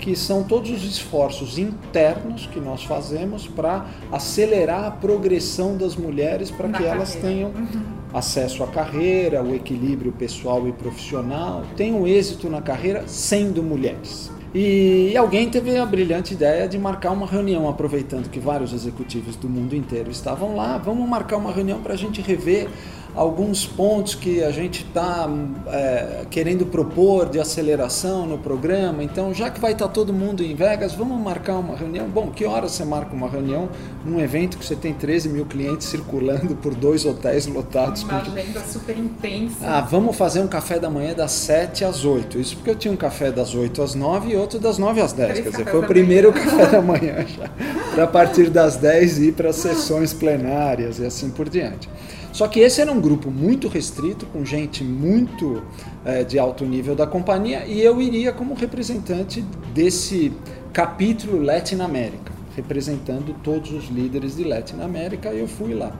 que 0.00 0.16
são 0.16 0.42
todos 0.42 0.70
os 0.70 0.82
esforços 0.82 1.58
internos 1.58 2.46
que 2.46 2.58
nós 2.58 2.82
fazemos 2.82 3.46
para 3.46 3.86
acelerar 4.10 4.86
a 4.86 4.90
progressão 4.90 5.76
das 5.76 5.94
mulheres 5.94 6.50
para 6.50 6.68
que 6.68 6.72
carreira. 6.72 6.96
elas 6.96 7.14
tenham 7.14 7.50
uhum. 7.50 7.99
Acesso 8.12 8.62
à 8.62 8.66
carreira, 8.66 9.42
o 9.42 9.54
equilíbrio 9.54 10.12
pessoal 10.12 10.66
e 10.68 10.72
profissional, 10.72 11.64
tenham 11.76 12.06
êxito 12.06 12.48
na 12.48 12.60
carreira 12.60 13.04
sendo 13.06 13.62
mulheres. 13.62 14.30
E 14.52 15.16
alguém 15.16 15.48
teve 15.48 15.76
a 15.76 15.86
brilhante 15.86 16.34
ideia 16.34 16.68
de 16.68 16.76
marcar 16.76 17.12
uma 17.12 17.24
reunião, 17.24 17.68
aproveitando 17.68 18.28
que 18.28 18.40
vários 18.40 18.72
executivos 18.72 19.36
do 19.36 19.48
mundo 19.48 19.76
inteiro 19.76 20.10
estavam 20.10 20.56
lá. 20.56 20.76
Vamos 20.76 21.08
marcar 21.08 21.36
uma 21.36 21.52
reunião 21.52 21.80
para 21.80 21.94
a 21.94 21.96
gente 21.96 22.20
rever 22.20 22.68
alguns 23.14 23.66
pontos 23.66 24.14
que 24.14 24.42
a 24.42 24.50
gente 24.50 24.84
está 24.84 25.28
é, 25.66 26.24
querendo 26.30 26.66
propor 26.66 27.28
de 27.28 27.40
aceleração 27.40 28.26
no 28.26 28.38
programa. 28.38 29.02
Então, 29.02 29.34
já 29.34 29.50
que 29.50 29.60
vai 29.60 29.72
estar 29.72 29.88
tá 29.88 29.92
todo 29.92 30.12
mundo 30.12 30.42
em 30.42 30.54
Vegas, 30.54 30.94
vamos 30.94 31.20
marcar 31.20 31.58
uma 31.58 31.76
reunião. 31.76 32.08
Bom, 32.08 32.30
que 32.30 32.44
horas 32.44 32.72
você 32.72 32.84
marca 32.84 33.14
uma 33.14 33.28
reunião 33.28 33.68
num 34.04 34.20
evento 34.20 34.58
que 34.58 34.64
você 34.64 34.76
tem 34.76 34.94
13 34.94 35.28
mil 35.28 35.46
clientes 35.46 35.88
circulando 35.88 36.54
por 36.56 36.74
dois 36.74 37.04
hotéis 37.04 37.46
lotados? 37.46 38.02
Uma 38.02 38.20
com... 38.20 38.32
agenda 38.32 38.60
super 38.60 38.96
intensa. 38.96 39.56
Ah, 39.62 39.80
vamos 39.80 40.16
fazer 40.16 40.40
um 40.40 40.48
café 40.48 40.78
da 40.78 40.88
manhã 40.88 41.14
das 41.14 41.32
7 41.32 41.84
às 41.84 42.04
8. 42.04 42.38
Isso 42.38 42.56
porque 42.56 42.70
eu 42.70 42.76
tinha 42.76 42.92
um 42.92 42.96
café 42.96 43.30
das 43.30 43.54
8 43.54 43.82
às 43.82 43.94
9 43.94 44.30
e 44.30 44.36
outro 44.36 44.58
das 44.58 44.78
9 44.78 45.00
às 45.00 45.12
10. 45.12 45.30
Três 45.30 45.44
Quer 45.44 45.50
dizer, 45.50 45.70
foi 45.70 45.80
o 45.80 45.86
primeiro 45.86 46.32
manhã. 46.32 46.44
café 46.44 46.66
da 46.66 46.82
manhã 46.82 47.26
já. 47.26 47.50
Para 47.94 48.06
partir 48.06 48.50
das 48.50 48.76
10 48.76 49.18
ir 49.18 49.32
para 49.32 49.52
sessões 49.52 50.12
plenárias 50.12 50.98
e 50.98 51.04
assim 51.04 51.30
por 51.30 51.48
diante. 51.48 51.88
Só 52.32 52.46
que 52.46 52.60
esse 52.60 52.80
era 52.80 52.92
um 52.92 53.00
grupo 53.00 53.30
muito 53.30 53.68
restrito, 53.68 54.26
com 54.26 54.44
gente 54.44 54.84
muito 54.84 55.62
é, 56.04 56.22
de 56.22 56.38
alto 56.38 56.64
nível 56.64 56.94
da 56.94 57.06
companhia, 57.06 57.64
e 57.66 57.80
eu 57.80 58.00
iria 58.00 58.32
como 58.32 58.54
representante 58.54 59.42
desse 59.74 60.32
capítulo 60.72 61.42
Latin 61.42 61.80
América, 61.80 62.32
representando 62.54 63.34
todos 63.42 63.72
os 63.72 63.88
líderes 63.88 64.36
de 64.36 64.44
Latin 64.44 64.80
América, 64.80 65.32
e 65.32 65.40
eu 65.40 65.48
fui 65.48 65.74
lá. 65.74 65.92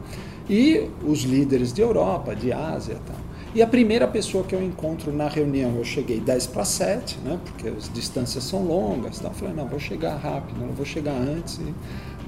E 0.48 0.88
os 1.04 1.20
líderes 1.20 1.72
de 1.72 1.80
Europa, 1.80 2.34
de 2.34 2.52
Ásia 2.52 2.94
e 2.94 3.08
tal. 3.08 3.30
E 3.52 3.60
a 3.60 3.66
primeira 3.66 4.06
pessoa 4.06 4.44
que 4.44 4.54
eu 4.54 4.62
encontro 4.62 5.12
na 5.12 5.26
reunião, 5.26 5.74
eu 5.76 5.84
cheguei 5.84 6.20
10 6.20 6.46
para 6.48 6.64
7, 6.64 7.18
né, 7.24 7.36
porque 7.44 7.68
as 7.68 7.92
distâncias 7.92 8.44
são 8.44 8.62
longas. 8.62 9.18
Então 9.18 9.32
eu 9.32 9.34
falei, 9.34 9.54
não, 9.54 9.66
vou 9.66 9.80
chegar 9.80 10.14
rápido, 10.16 10.60
não 10.60 10.72
vou 10.72 10.86
chegar 10.86 11.14
antes 11.14 11.58
e 11.58 11.74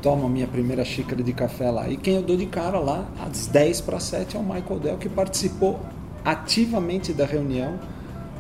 tomo 0.03 0.27
a 0.27 0.29
minha 0.29 0.47
primeira 0.47 0.85
xícara 0.85 1.23
de 1.23 1.33
café 1.33 1.71
lá. 1.71 1.89
E 1.89 1.97
quem 1.97 2.17
eu 2.17 2.23
dou 2.23 2.37
de 2.37 2.47
cara 2.47 2.79
lá, 2.79 3.07
às 3.25 3.47
10 3.47 3.81
para 3.83 4.01
7, 4.01 4.37
é 4.37 4.41
o 4.41 4.43
Michael 4.43 4.81
Dell, 4.81 4.99
que 4.99 5.09
participou 5.09 5.81
ativamente 6.25 7.13
da 7.13 7.25
reunião 7.25 7.79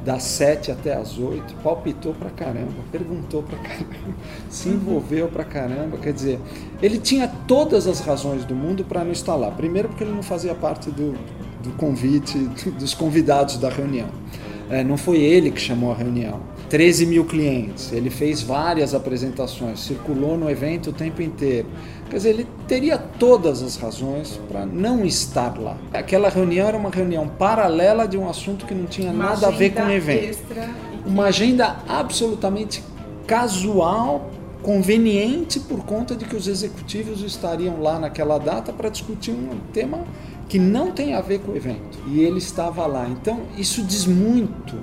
das 0.04 0.24
7 0.24 0.72
até 0.72 0.94
as 0.94 1.16
8, 1.16 1.54
palpitou 1.62 2.12
pra 2.12 2.28
caramba, 2.30 2.72
perguntou 2.90 3.42
pra 3.42 3.56
caramba, 3.58 3.94
se 4.50 4.68
envolveu 4.68 5.28
pra 5.28 5.44
caramba. 5.44 5.96
Quer 5.96 6.12
dizer, 6.12 6.40
ele 6.82 6.98
tinha 6.98 7.28
todas 7.46 7.86
as 7.86 8.00
razões 8.00 8.44
do 8.44 8.54
mundo 8.54 8.84
para 8.84 9.04
não 9.04 9.12
estar 9.12 9.36
lá. 9.36 9.50
Primeiro, 9.50 9.88
porque 9.88 10.02
ele 10.02 10.12
não 10.12 10.22
fazia 10.22 10.54
parte 10.54 10.90
do, 10.90 11.12
do 11.62 11.70
convite, 11.76 12.36
dos 12.78 12.94
convidados 12.94 13.56
da 13.58 13.68
reunião. 13.68 14.08
É, 14.72 14.82
não 14.82 14.96
foi 14.96 15.18
ele 15.18 15.50
que 15.50 15.60
chamou 15.60 15.92
a 15.92 15.94
reunião. 15.94 16.40
13 16.70 17.04
mil 17.04 17.26
clientes, 17.26 17.92
ele 17.92 18.08
fez 18.08 18.40
várias 18.40 18.94
apresentações, 18.94 19.80
circulou 19.80 20.38
no 20.38 20.48
evento 20.48 20.88
o 20.88 20.92
tempo 20.94 21.20
inteiro. 21.20 21.68
Quer 22.08 22.16
dizer, 22.16 22.30
ele 22.30 22.46
teria 22.66 22.96
todas 22.96 23.62
as 23.62 23.76
razões 23.76 24.40
para 24.48 24.64
não 24.64 25.04
estar 25.04 25.60
lá. 25.60 25.76
Aquela 25.92 26.30
reunião 26.30 26.66
era 26.66 26.78
uma 26.78 26.88
reunião 26.88 27.28
paralela 27.28 28.08
de 28.08 28.16
um 28.16 28.26
assunto 28.26 28.64
que 28.64 28.72
não 28.72 28.86
tinha 28.86 29.12
uma 29.12 29.28
nada 29.28 29.48
a 29.48 29.50
ver 29.50 29.74
com 29.74 29.82
o 29.82 29.92
evento. 29.92 30.38
Uma 31.04 31.24
agenda 31.24 31.76
absolutamente 31.86 32.82
casual, 33.26 34.30
conveniente 34.62 35.60
por 35.60 35.84
conta 35.84 36.16
de 36.16 36.24
que 36.24 36.34
os 36.34 36.48
executivos 36.48 37.20
estariam 37.20 37.82
lá 37.82 37.98
naquela 37.98 38.38
data 38.38 38.72
para 38.72 38.88
discutir 38.88 39.32
um 39.32 39.58
tema 39.70 40.06
que 40.52 40.58
não 40.58 40.90
tem 40.92 41.14
a 41.14 41.22
ver 41.22 41.38
com 41.40 41.52
o 41.52 41.56
evento. 41.56 41.98
E 42.06 42.20
ele 42.20 42.36
estava 42.36 42.86
lá. 42.86 43.08
Então, 43.08 43.40
isso 43.56 43.82
diz 43.82 44.04
muito 44.04 44.76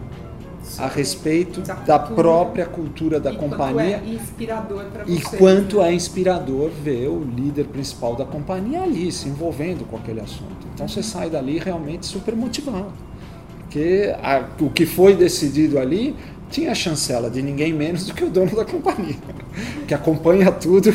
a 0.79 0.88
respeito 0.88 1.62
da, 1.62 1.75
da 1.75 1.99
própria 1.99 2.65
cultura 2.65 3.19
da 3.19 3.32
e 3.32 3.36
companhia. 3.36 3.99
Quanto 3.99 4.10
é 4.10 4.13
inspirador 4.15 4.86
E 5.05 5.21
quanto 5.21 5.82
é 5.84 5.93
inspirador 5.93 6.71
ver 6.71 7.08
o 7.08 7.23
líder 7.23 7.65
principal 7.65 8.15
da 8.15 8.25
companhia 8.25 8.82
ali 8.82 9.12
se 9.12 9.29
envolvendo 9.29 9.86
com 9.86 9.97
aquele 9.97 10.21
assunto. 10.21 10.65
Então 10.73 10.88
você 10.88 11.03
sai 11.03 11.29
dali 11.29 11.60
realmente 11.60 12.08
super 12.08 12.36
motivado. 12.36 12.91
Porque 13.60 14.12
a, 14.23 14.43
o 14.60 14.71
que 14.71 14.88
foi 14.88 15.15
decidido 15.15 15.77
ali 15.77 16.15
tinha 16.49 16.71
a 16.71 16.75
chancela 16.75 17.29
de 17.29 17.43
ninguém 17.43 17.71
menos 17.71 18.08
do 18.08 18.15
que 18.15 18.23
o 18.23 18.29
dono 18.32 18.55
da 18.55 18.65
companhia, 18.65 19.17
que 19.88 19.93
acompanha 19.93 20.51
tudo 20.51 20.91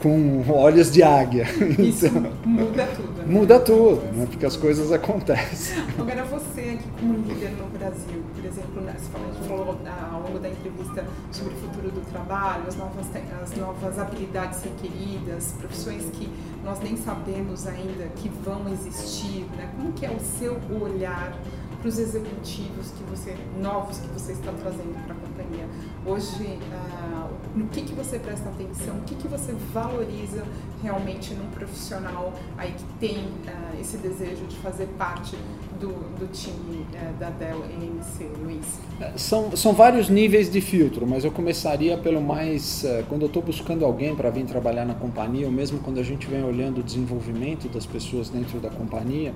com 0.00 0.44
olhos 0.50 0.90
de 0.90 1.02
águia. 1.02 1.46
Isso 1.78 2.06
então, 2.08 2.32
muda 2.44 2.86
tudo. 2.86 3.18
Né? 3.18 3.24
Muda 3.26 3.60
tudo, 3.60 4.16
né? 4.16 4.26
porque 4.30 4.46
as 4.46 4.56
coisas 4.56 4.92
acontecem. 4.92 5.76
Agora 5.98 6.24
você 6.24 6.60
aqui 6.60 6.88
como 6.98 7.14
líder 7.14 7.50
no 7.52 7.66
Brasil, 7.78 8.22
por 8.34 8.44
exemplo, 8.44 8.82
né, 8.82 8.94
você 8.96 9.48
falou 9.48 9.78
ao 10.12 10.22
longo 10.22 10.38
da 10.38 10.48
entrevista 10.48 11.04
sobre 11.32 11.54
o 11.54 11.56
futuro 11.56 11.90
do 11.90 12.00
trabalho, 12.10 12.64
as 12.66 12.76
novas, 12.76 13.06
as 13.42 13.56
novas 13.56 13.98
habilidades 13.98 14.62
requeridas, 14.62 15.54
profissões 15.58 16.04
que 16.12 16.28
nós 16.64 16.80
nem 16.80 16.96
sabemos 16.96 17.66
ainda 17.66 18.04
que 18.16 18.28
vão 18.44 18.68
existir, 18.68 19.46
né? 19.56 19.68
como 19.76 19.92
que 19.92 20.06
é 20.06 20.10
o 20.10 20.20
seu 20.20 20.58
olhar 20.80 21.32
para 21.78 21.88
os 21.88 21.98
executivos 21.98 22.90
que 22.90 23.04
você 23.04 23.36
novos 23.60 23.98
que 23.98 24.08
você 24.08 24.32
está 24.32 24.52
trazendo 24.52 24.94
para 25.04 25.14
a 25.14 25.16
companhia 25.16 25.66
hoje 26.04 26.58
uh, 26.72 27.28
no 27.54 27.66
que 27.68 27.82
que 27.82 27.94
você 27.94 28.18
presta 28.18 28.48
atenção 28.48 28.96
o 28.96 29.02
que 29.02 29.14
que 29.14 29.28
você 29.28 29.52
valoriza 29.72 30.44
realmente 30.82 31.34
num 31.34 31.48
profissional 31.50 32.32
aí 32.56 32.72
que 32.72 32.84
tem 32.98 33.18
uh, 33.18 33.80
esse 33.80 33.96
desejo 33.98 34.44
de 34.46 34.56
fazer 34.56 34.86
parte 34.98 35.36
do, 35.80 35.88
do 36.18 36.26
time 36.32 36.84
uh, 36.94 37.18
da 37.18 37.30
Dell 37.30 37.64
EMC, 37.64 38.28
Luiz? 38.42 38.80
São, 39.16 39.56
são 39.56 39.72
vários 39.72 40.08
níveis 40.08 40.50
de 40.50 40.60
filtro, 40.60 41.06
mas 41.06 41.24
eu 41.24 41.30
começaria 41.30 41.96
pelo 41.96 42.20
mais. 42.20 42.84
quando 43.08 43.22
eu 43.22 43.28
estou 43.28 43.42
buscando 43.42 43.84
alguém 43.84 44.14
para 44.14 44.28
vir 44.30 44.44
trabalhar 44.44 44.84
na 44.84 44.94
companhia, 44.94 45.46
ou 45.46 45.52
mesmo 45.52 45.78
quando 45.78 45.98
a 45.98 46.02
gente 46.02 46.26
vem 46.26 46.42
olhando 46.42 46.78
o 46.78 46.82
desenvolvimento 46.82 47.68
das 47.68 47.86
pessoas 47.86 48.28
dentro 48.28 48.58
da 48.58 48.70
companhia, 48.70 49.32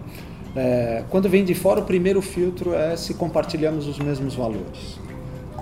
é, 0.54 1.04
quando 1.08 1.28
vem 1.28 1.44
de 1.44 1.54
fora, 1.54 1.80
o 1.80 1.84
primeiro 1.84 2.20
filtro 2.20 2.74
é 2.74 2.96
se 2.96 3.14
compartilhamos 3.14 3.86
os 3.86 3.98
mesmos 3.98 4.34
valores, 4.34 4.98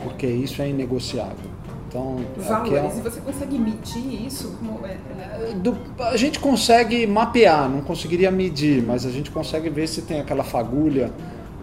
porque 0.03 0.27
isso 0.27 0.61
é 0.61 0.69
inegociável. 0.69 1.51
Então, 1.89 2.19
valores, 2.37 2.95
é... 2.95 2.99
e 2.99 3.01
você 3.01 3.21
consegue 3.21 3.59
medir 3.59 4.27
isso? 4.27 4.57
É? 4.85 5.51
é? 5.51 5.55
Do, 5.55 5.77
a 5.99 6.17
gente 6.17 6.39
consegue 6.39 7.05
mapear, 7.07 7.69
não 7.69 7.81
conseguiria 7.81 8.31
medir, 8.31 8.83
mas 8.83 9.05
a 9.05 9.11
gente 9.11 9.31
consegue 9.31 9.69
ver 9.69 9.89
se 9.89 10.03
tem 10.03 10.21
aquela 10.21 10.45
fagulha 10.45 11.11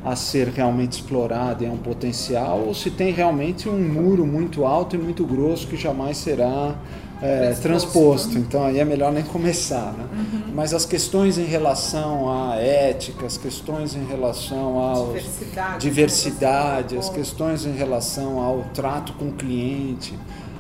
a 0.04 0.16
ser 0.16 0.50
realmente 0.50 0.94
explorada 0.94 1.64
e 1.64 1.68
é 1.68 1.72
um 1.72 1.78
potencial, 1.78 2.60
ou 2.60 2.74
se 2.74 2.92
tem 2.92 3.12
realmente 3.12 3.68
um 3.68 3.78
muro 3.78 4.26
muito 4.26 4.66
alto 4.66 4.96
e 4.96 5.00
muito 5.00 5.26
grosso 5.26 5.68
que 5.68 5.76
jamais 5.78 6.18
será 6.18 6.76
é, 7.22 7.52
transposto. 7.54 8.38
Então 8.38 8.66
aí 8.66 8.80
é 8.80 8.86
melhor 8.86 9.12
nem 9.12 9.24
começar. 9.24 9.94
Né? 9.94 10.06
Uhum. 10.12 10.54
Mas 10.54 10.74
as 10.74 10.86
questões 10.86 11.38
em 11.38 11.46
relação 11.46 12.30
à 12.30 12.56
ética, 12.56 13.26
as 13.26 13.38
questões 13.38 13.96
em 13.96 14.06
relação 14.06 14.92
à 14.92 14.94
diversidade, 14.94 15.80
diversidade 15.80 16.98
as 16.98 17.10
questões 17.10 17.66
em 17.66 17.74
relação 17.74 18.40
ao 18.40 18.64
trato 18.74 19.14
com 19.14 19.26
o 19.26 19.34
cliente, 19.34 20.18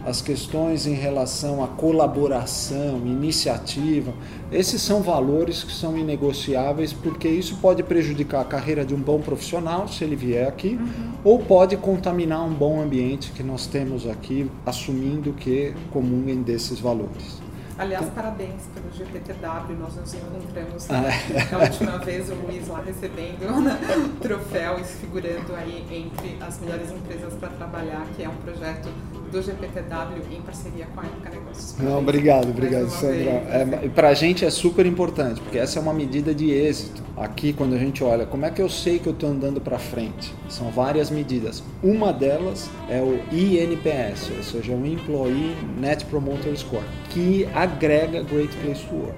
as 0.07 0.21
questões 0.21 0.87
em 0.87 0.93
relação 0.93 1.61
à 1.61 1.67
colaboração, 1.67 2.99
iniciativa, 3.05 4.13
esses 4.49 4.81
são 4.81 5.01
valores 5.01 5.65
que 5.65 5.73
são 5.73 5.97
inegociáveis 5.97 6.93
porque 6.93 7.27
isso 7.27 7.57
pode 7.57 7.83
prejudicar 7.83 8.39
a 8.39 8.45
carreira 8.45 8.85
de 8.85 8.95
um 8.95 9.01
bom 9.01 9.19
profissional 9.19 9.85
se 9.89 10.05
ele 10.05 10.15
vier 10.15 10.47
aqui, 10.47 10.79
uhum. 10.79 11.11
ou 11.25 11.39
pode 11.39 11.75
contaminar 11.75 12.41
um 12.45 12.53
bom 12.53 12.81
ambiente 12.81 13.33
que 13.33 13.43
nós 13.43 13.67
temos 13.67 14.07
aqui, 14.07 14.49
assumindo 14.65 15.33
que 15.33 15.73
comunguem 15.91 16.41
desses 16.41 16.79
valores. 16.79 17.45
Aliás, 17.77 18.07
parabéns 18.09 18.63
pelo 18.73 18.91
GPTW, 18.91 19.75
nós 19.79 19.95
nos 19.95 20.13
encontramos 20.13 20.89
ah, 20.89 21.03
é. 21.05 21.53
a 21.53 21.59
última 21.59 21.97
vez 21.99 22.29
o 22.29 22.33
Luiz 22.33 22.67
lá 22.67 22.81
recebendo 22.81 23.45
o 24.17 24.19
troféu 24.19 24.79
e 24.79 24.83
figurando 24.83 25.55
aí 25.55 25.85
entre 25.91 26.37
as 26.41 26.59
melhores 26.59 26.91
empresas 26.91 27.33
para 27.35 27.49
trabalhar, 27.49 28.07
que 28.15 28.23
é 28.23 28.29
um 28.29 28.35
projeto 28.37 28.89
do 29.31 29.41
GPTW 29.41 30.35
em 30.35 30.41
parceria 30.41 30.87
com 30.87 31.01
a 31.01 31.03
Época 31.03 31.29
Negócios. 31.29 31.77
Não, 31.77 31.99
obrigado, 31.99 32.49
obrigado, 32.49 32.89
Sandra. 32.89 33.29
É, 33.29 33.89
para 33.93 34.09
a 34.09 34.13
gente 34.13 34.45
é 34.45 34.49
super 34.49 34.85
importante, 34.85 35.41
porque 35.41 35.57
essa 35.57 35.77
é 35.77 35.81
uma 35.81 35.93
medida 35.93 36.33
de 36.33 36.49
êxito. 36.49 37.03
Aqui, 37.15 37.53
quando 37.53 37.73
a 37.75 37.77
gente 37.77 38.03
olha, 38.03 38.25
como 38.25 38.45
é 38.45 38.51
que 38.51 38.61
eu 38.61 38.69
sei 38.69 38.99
que 38.99 39.07
eu 39.07 39.13
estou 39.13 39.29
andando 39.29 39.59
para 39.59 39.77
frente? 39.77 40.33
São 40.49 40.69
várias 40.71 41.09
medidas. 41.09 41.63
Uma 41.83 42.13
delas 42.13 42.69
é 42.89 43.01
o 43.01 43.19
INPS, 43.31 44.31
ou 44.35 44.43
seja, 44.43 44.71
o 44.73 44.85
Employee 44.85 45.55
Net 45.79 46.05
Promoter 46.05 46.57
Score, 46.57 46.83
que 47.09 47.47
agrega 47.53 48.23
Great 48.23 48.55
Place 48.57 48.85
to 48.85 48.95
Work. 48.95 49.17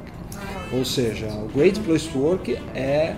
Ou 0.71 0.85
seja, 0.85 1.27
o 1.27 1.47
Great 1.55 1.79
Place 1.79 2.07
to 2.09 2.19
Work 2.19 2.53
é 2.75 3.15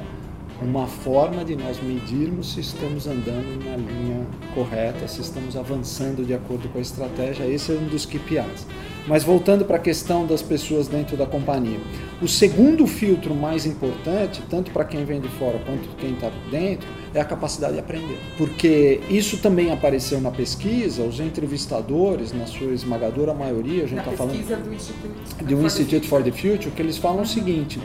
uma 0.61 0.85
forma 0.85 1.43
de 1.43 1.55
nós 1.55 1.81
medirmos 1.81 2.53
se 2.53 2.61
estamos 2.61 3.07
andando 3.07 3.65
na 3.65 3.75
linha 3.75 4.27
correta, 4.53 5.07
se 5.07 5.21
estamos 5.21 5.57
avançando 5.57 6.25
de 6.25 6.33
acordo 6.33 6.69
com 6.69 6.77
a 6.77 6.81
estratégia. 6.81 7.45
Esse 7.45 7.71
é 7.71 7.75
um 7.75 7.87
dos 7.87 8.05
KPIs. 8.05 8.67
Mas 9.07 9.23
voltando 9.23 9.65
para 9.65 9.77
a 9.77 9.79
questão 9.79 10.25
das 10.27 10.41
pessoas 10.41 10.87
dentro 10.87 11.17
da 11.17 11.25
companhia. 11.25 11.79
O 12.21 12.27
segundo 12.27 12.85
filtro 12.85 13.33
mais 13.33 13.65
importante, 13.65 14.43
tanto 14.49 14.69
para 14.71 14.85
quem 14.85 15.03
vem 15.03 15.19
de 15.19 15.27
fora 15.27 15.59
quanto 15.65 15.89
quem 15.97 16.13
está 16.13 16.31
dentro, 16.51 16.87
é 17.13 17.19
a 17.19 17.25
capacidade 17.25 17.73
de 17.73 17.79
aprender. 17.79 18.19
Porque 18.37 19.01
isso 19.09 19.37
também 19.37 19.71
apareceu 19.71 20.21
na 20.21 20.29
pesquisa, 20.29 21.01
os 21.01 21.19
entrevistadores, 21.19 22.31
na 22.31 22.45
sua 22.45 22.73
esmagadora 22.73 23.33
maioria, 23.33 23.85
a 23.85 23.87
gente 23.87 23.99
está 23.99 24.11
falando 24.11 24.33
do 24.63 24.73
Institute, 24.73 25.43
do 25.43 25.65
Institute 25.65 26.07
for 26.07 26.23
the 26.23 26.31
Future, 26.31 26.69
que 26.69 26.81
eles 26.81 26.97
falam 26.97 27.23
o 27.23 27.27
seguinte: 27.27 27.79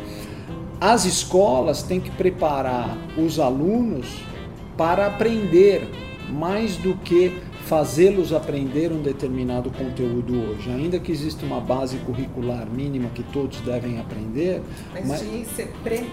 as 0.81 1.07
escolas 1.07 1.83
têm 1.83 1.99
que 1.99 2.11
preparar 2.11 2.97
os 3.17 3.41
alunos 3.41 4.23
para 4.77 5.07
aprender 5.07 5.89
mais 6.29 6.77
do 6.77 6.95
que 6.97 7.33
fazê-los 7.67 8.33
aprender 8.33 8.93
um 8.93 9.03
determinado 9.03 9.71
conteúdo 9.71 10.41
hoje. 10.41 10.71
Ainda 10.71 11.01
que 11.01 11.11
exista 11.11 11.45
uma 11.45 11.61
base 11.61 11.97
curricular 11.99 12.67
mínima 12.71 13.11
que 13.11 13.25
todos 13.25 13.61
devem 13.61 13.99
aprender, 13.99 14.63
mas, 14.95 15.07
mas 15.07 15.21
de 15.21 15.45
ser 15.47 15.73
pre 15.83 16.07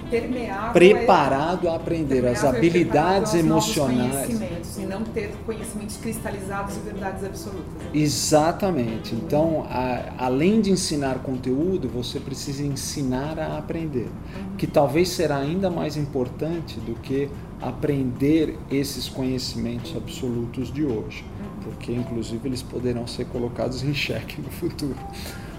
preparado 0.74 1.70
a 1.70 1.76
aprender 1.76 2.26
as 2.26 2.44
habilidades 2.44 3.36
emocionais 3.36 4.30
e 4.78 4.86
não 4.86 5.04
ter 5.04 5.32
conhecimentos 5.46 5.98
cristalizados 5.98 6.76
e 6.76 6.80
verdades 6.80 7.24
absolutas. 7.24 7.64
Exatamente. 7.94 9.14
Então, 9.14 9.66
a, 9.70 10.26
além 10.26 10.60
de 10.60 10.72
ensinar 10.72 11.20
conteúdo, 11.20 11.88
você 11.88 12.20
precisa 12.20 12.64
ensinar 12.64 13.38
a 13.40 13.60
aprender, 13.60 14.08
uhum. 14.08 14.56
que 14.58 14.66
talvez 14.66 15.10
será 15.10 15.38
ainda 15.38 15.70
mais 15.70 15.96
importante 15.98 16.80
do 16.80 16.96
que 16.96 17.30
aprender 17.62 18.58
esses 18.70 19.08
conhecimentos 19.08 19.96
absolutos 19.96 20.72
de 20.72 20.84
hoje. 20.84 21.24
Porque 21.64 21.92
inclusive 21.92 22.48
eles 22.48 22.62
poderão 22.62 23.08
ser 23.08 23.26
colocados 23.26 23.84
em 23.84 23.94
xeque 23.94 24.42
no 24.42 24.50
futuro. 24.50 24.96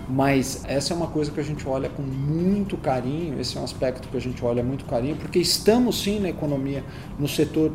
Mas 0.08 0.64
essa 0.66 0.92
é 0.92 0.96
uma 0.96 1.06
coisa 1.06 1.30
que 1.30 1.40
a 1.40 1.42
gente 1.42 1.66
olha 1.66 1.88
com 1.88 2.02
muito 2.02 2.76
carinho, 2.76 3.40
esse 3.40 3.56
é 3.56 3.60
um 3.60 3.64
aspecto 3.64 4.06
que 4.08 4.16
a 4.16 4.20
gente 4.20 4.44
olha 4.44 4.62
muito 4.62 4.84
carinho, 4.84 5.16
porque 5.16 5.38
estamos 5.38 6.02
sim 6.02 6.20
na 6.20 6.28
economia, 6.28 6.84
no 7.18 7.26
setor 7.26 7.72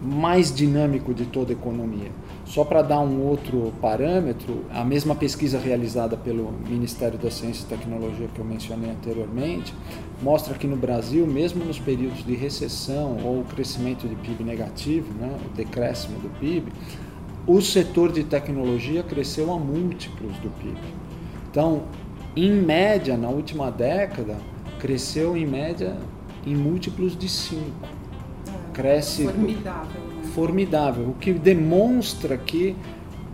mais 0.00 0.54
dinâmico 0.54 1.12
de 1.14 1.26
toda 1.26 1.52
a 1.52 1.54
economia. 1.54 2.10
Só 2.44 2.64
para 2.64 2.80
dar 2.80 3.00
um 3.00 3.22
outro 3.22 3.72
parâmetro, 3.80 4.64
a 4.70 4.84
mesma 4.84 5.16
pesquisa 5.16 5.58
realizada 5.58 6.16
pelo 6.16 6.52
Ministério 6.68 7.18
da 7.18 7.30
Ciência 7.30 7.64
e 7.64 7.66
Tecnologia 7.66 8.28
que 8.32 8.38
eu 8.38 8.44
mencionei 8.44 8.90
anteriormente, 8.90 9.74
mostra 10.22 10.54
que 10.54 10.66
no 10.66 10.76
Brasil, 10.76 11.26
mesmo 11.26 11.64
nos 11.64 11.78
períodos 11.78 12.24
de 12.24 12.34
recessão 12.36 13.18
ou 13.24 13.42
crescimento 13.44 14.06
de 14.06 14.14
PIB 14.14 14.44
negativo, 14.44 15.12
né, 15.14 15.36
o 15.44 15.56
decréscimo 15.56 16.18
do 16.20 16.28
PIB, 16.38 16.72
o 17.46 17.60
setor 17.60 18.10
de 18.10 18.24
tecnologia 18.24 19.02
cresceu 19.02 19.52
a 19.52 19.58
múltiplos 19.58 20.36
do 20.38 20.50
PIB. 20.58 20.78
Então, 21.50 21.84
em 22.34 22.50
média, 22.50 23.16
na 23.16 23.28
última 23.28 23.70
década, 23.70 24.36
cresceu 24.78 25.36
em 25.36 25.46
média 25.46 25.96
em 26.46 26.54
múltiplos 26.54 27.16
de 27.16 27.28
5. 27.28 27.62
Cresce 28.72 29.24
Formidável. 29.24 30.00
né? 30.00 30.22
formidável, 30.34 31.08
o 31.08 31.14
que 31.14 31.32
demonstra 31.32 32.36
que 32.36 32.76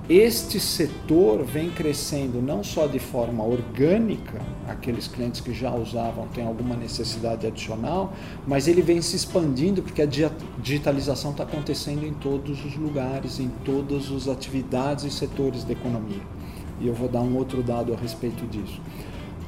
este 0.08 0.58
setor 0.58 1.44
vem 1.44 1.70
crescendo 1.70 2.42
não 2.42 2.64
só 2.64 2.88
de 2.88 2.98
forma 2.98 3.44
orgânica, 3.44 4.42
aqueles 4.68 5.06
clientes 5.06 5.40
que 5.40 5.54
já 5.54 5.72
usavam 5.72 6.26
têm 6.34 6.44
alguma 6.44 6.74
necessidade 6.74 7.46
adicional, 7.46 8.12
mas 8.44 8.66
ele 8.66 8.82
vem 8.82 9.00
se 9.00 9.14
expandindo 9.14 9.80
porque 9.80 10.02
a 10.02 10.08
digitalização 10.58 11.30
está 11.30 11.44
acontecendo 11.44 12.04
em 12.04 12.12
todos 12.12 12.64
os 12.64 12.76
lugares, 12.76 13.38
em 13.38 13.48
todas 13.64 14.10
as 14.10 14.26
atividades 14.26 15.04
e 15.04 15.10
setores 15.10 15.62
da 15.62 15.72
economia. 15.72 16.22
E 16.80 16.88
eu 16.88 16.94
vou 16.94 17.08
dar 17.08 17.20
um 17.20 17.36
outro 17.36 17.62
dado 17.62 17.94
a 17.94 17.96
respeito 17.96 18.44
disso. 18.46 18.80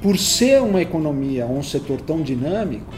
Por 0.00 0.16
ser 0.16 0.62
uma 0.62 0.80
economia 0.80 1.46
um 1.46 1.64
setor 1.64 2.00
tão 2.00 2.22
dinâmico, 2.22 2.94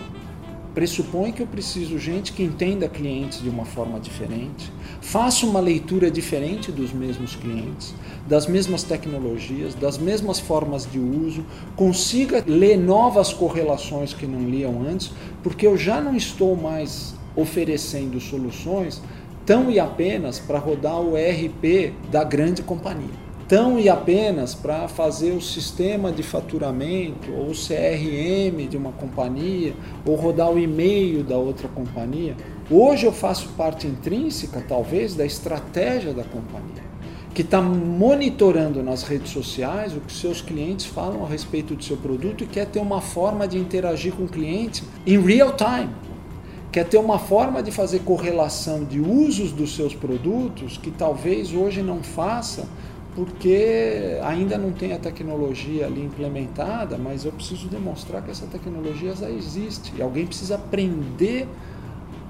pressupõe 0.76 1.32
que 1.32 1.40
eu 1.40 1.46
preciso 1.46 1.98
gente 1.98 2.34
que 2.34 2.42
entenda 2.42 2.86
clientes 2.86 3.42
de 3.42 3.48
uma 3.48 3.64
forma 3.64 3.98
diferente, 3.98 4.70
faça 5.00 5.46
uma 5.46 5.58
leitura 5.58 6.10
diferente 6.10 6.70
dos 6.70 6.92
mesmos 6.92 7.34
clientes, 7.34 7.94
das 8.28 8.46
mesmas 8.46 8.82
tecnologias, 8.82 9.74
das 9.74 9.96
mesmas 9.96 10.38
formas 10.38 10.86
de 10.86 10.98
uso, 10.98 11.46
consiga 11.74 12.44
ler 12.46 12.76
novas 12.76 13.32
correlações 13.32 14.12
que 14.12 14.26
não 14.26 14.50
liam 14.50 14.86
antes, 14.86 15.10
porque 15.42 15.66
eu 15.66 15.78
já 15.78 15.98
não 15.98 16.14
estou 16.14 16.54
mais 16.54 17.14
oferecendo 17.34 18.20
soluções 18.20 19.00
tão 19.46 19.70
e 19.70 19.80
apenas 19.80 20.38
para 20.38 20.58
rodar 20.58 21.00
o 21.00 21.16
ERP 21.16 21.94
da 22.10 22.22
grande 22.22 22.62
companhia 22.62 23.25
tão 23.48 23.78
e 23.78 23.88
apenas 23.88 24.54
para 24.54 24.88
fazer 24.88 25.32
o 25.32 25.40
sistema 25.40 26.10
de 26.10 26.22
faturamento 26.22 27.32
ou 27.32 27.50
o 27.50 27.52
CRM 27.52 28.68
de 28.68 28.76
uma 28.76 28.92
companhia 28.92 29.74
ou 30.04 30.16
rodar 30.16 30.50
o 30.50 30.58
e-mail 30.58 31.22
da 31.22 31.36
outra 31.36 31.68
companhia. 31.68 32.36
Hoje 32.68 33.06
eu 33.06 33.12
faço 33.12 33.48
parte 33.50 33.86
intrínseca, 33.86 34.64
talvez, 34.66 35.14
da 35.14 35.24
estratégia 35.24 36.12
da 36.12 36.24
companhia, 36.24 36.82
que 37.32 37.42
está 37.42 37.62
monitorando 37.62 38.82
nas 38.82 39.04
redes 39.04 39.30
sociais 39.30 39.96
o 39.96 40.00
que 40.00 40.12
seus 40.12 40.40
clientes 40.40 40.86
falam 40.86 41.24
a 41.24 41.28
respeito 41.28 41.76
do 41.76 41.84
seu 41.84 41.96
produto 41.96 42.42
e 42.42 42.46
quer 42.46 42.66
ter 42.66 42.80
uma 42.80 43.00
forma 43.00 43.46
de 43.46 43.56
interagir 43.56 44.12
com 44.12 44.24
o 44.24 44.28
cliente 44.28 44.82
em 45.06 45.20
real 45.20 45.54
time. 45.56 45.94
Quer 46.72 46.84
ter 46.84 46.98
uma 46.98 47.18
forma 47.18 47.62
de 47.62 47.70
fazer 47.70 48.00
correlação 48.00 48.84
de 48.84 49.00
usos 49.00 49.52
dos 49.52 49.74
seus 49.74 49.94
produtos 49.94 50.76
que 50.76 50.90
talvez 50.90 51.54
hoje 51.54 51.80
não 51.80 52.02
faça 52.02 52.68
porque 53.16 54.18
ainda 54.22 54.58
não 54.58 54.72
tem 54.72 54.92
a 54.92 54.98
tecnologia 54.98 55.86
ali 55.86 56.04
implementada, 56.04 56.98
mas 56.98 57.24
eu 57.24 57.32
preciso 57.32 57.66
demonstrar 57.66 58.22
que 58.22 58.30
essa 58.30 58.46
tecnologia 58.46 59.16
já 59.16 59.30
existe. 59.30 59.94
E 59.96 60.02
alguém 60.02 60.26
precisa 60.26 60.56
aprender 60.56 61.48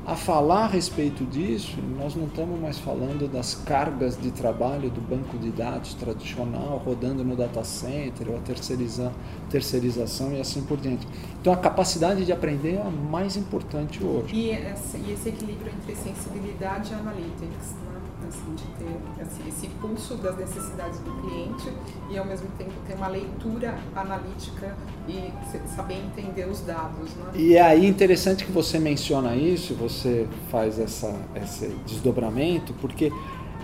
a 0.06 0.14
falar 0.14 0.66
a 0.66 0.66
respeito 0.68 1.24
disso. 1.24 1.76
Nós 1.98 2.14
não 2.14 2.26
estamos 2.26 2.60
mais 2.60 2.78
falando 2.78 3.28
das 3.28 3.56
cargas 3.56 4.16
de 4.16 4.30
trabalho 4.30 4.88
do 4.88 5.00
banco 5.00 5.36
de 5.36 5.50
dados 5.50 5.94
tradicional 5.94 6.80
rodando 6.84 7.24
no 7.24 7.34
data 7.34 7.64
center 7.64 8.28
ou 8.30 8.36
a 8.36 8.40
terceiriza, 8.40 9.12
terceirização 9.50 10.32
e 10.32 10.40
assim 10.40 10.62
por 10.62 10.78
diante. 10.78 11.06
Então 11.40 11.52
a 11.52 11.56
capacidade 11.56 12.24
de 12.24 12.32
aprender 12.32 12.74
é 12.74 12.82
a 12.82 12.90
mais 12.90 13.36
importante 13.36 14.02
hoje. 14.02 14.34
E 14.34 14.50
esse, 14.50 14.96
e 14.98 15.12
esse 15.12 15.28
equilíbrio 15.28 15.72
entre 15.72 15.94
sensibilidade 15.94 16.92
e 16.92 16.94
analytics, 16.94 17.74
né? 17.84 17.96
assim, 18.28 18.54
de 18.54 18.64
ter 18.64 19.22
assim, 19.22 19.48
esse 19.48 19.68
pulso 19.80 20.16
das 20.16 20.36
necessidades 20.36 20.98
do 21.00 21.12
cliente 21.22 21.72
e 22.10 22.18
ao 22.18 22.24
mesmo 22.24 22.48
tempo 22.58 22.72
ter 22.86 22.94
uma 22.94 23.08
leitura 23.08 23.78
analítica 23.94 24.76
e 25.08 25.32
saber 25.74 25.94
entender 25.94 26.48
os 26.48 26.60
dados. 26.60 27.14
Né? 27.14 27.32
E 27.34 27.56
é 27.56 27.62
aí 27.62 27.86
interessante 27.86 28.44
que 28.44 28.52
você 28.52 28.78
menciona 28.78 29.34
isso, 29.36 29.74
você 29.74 30.26
faz 30.50 30.78
essa, 30.78 31.14
esse 31.36 31.68
desdobramento, 31.86 32.72
porque 32.74 33.12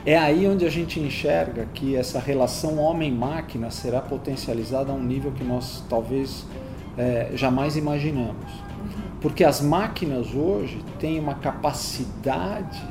é 0.04 0.18
aí 0.18 0.46
onde 0.48 0.64
a 0.64 0.70
gente 0.70 0.98
enxerga 0.98 1.66
que 1.72 1.94
essa 1.94 2.18
relação 2.18 2.78
homem-máquina 2.78 3.70
será 3.70 4.00
potencializada 4.00 4.90
a 4.90 4.94
um 4.94 5.02
nível 5.02 5.30
que 5.30 5.44
nós 5.44 5.84
talvez 5.88 6.44
é, 6.98 7.30
jamais 7.34 7.76
imaginamos. 7.76 8.50
Porque 9.20 9.44
as 9.44 9.60
máquinas 9.60 10.34
hoje 10.34 10.84
têm 10.98 11.20
uma 11.20 11.34
capacidade 11.34 12.82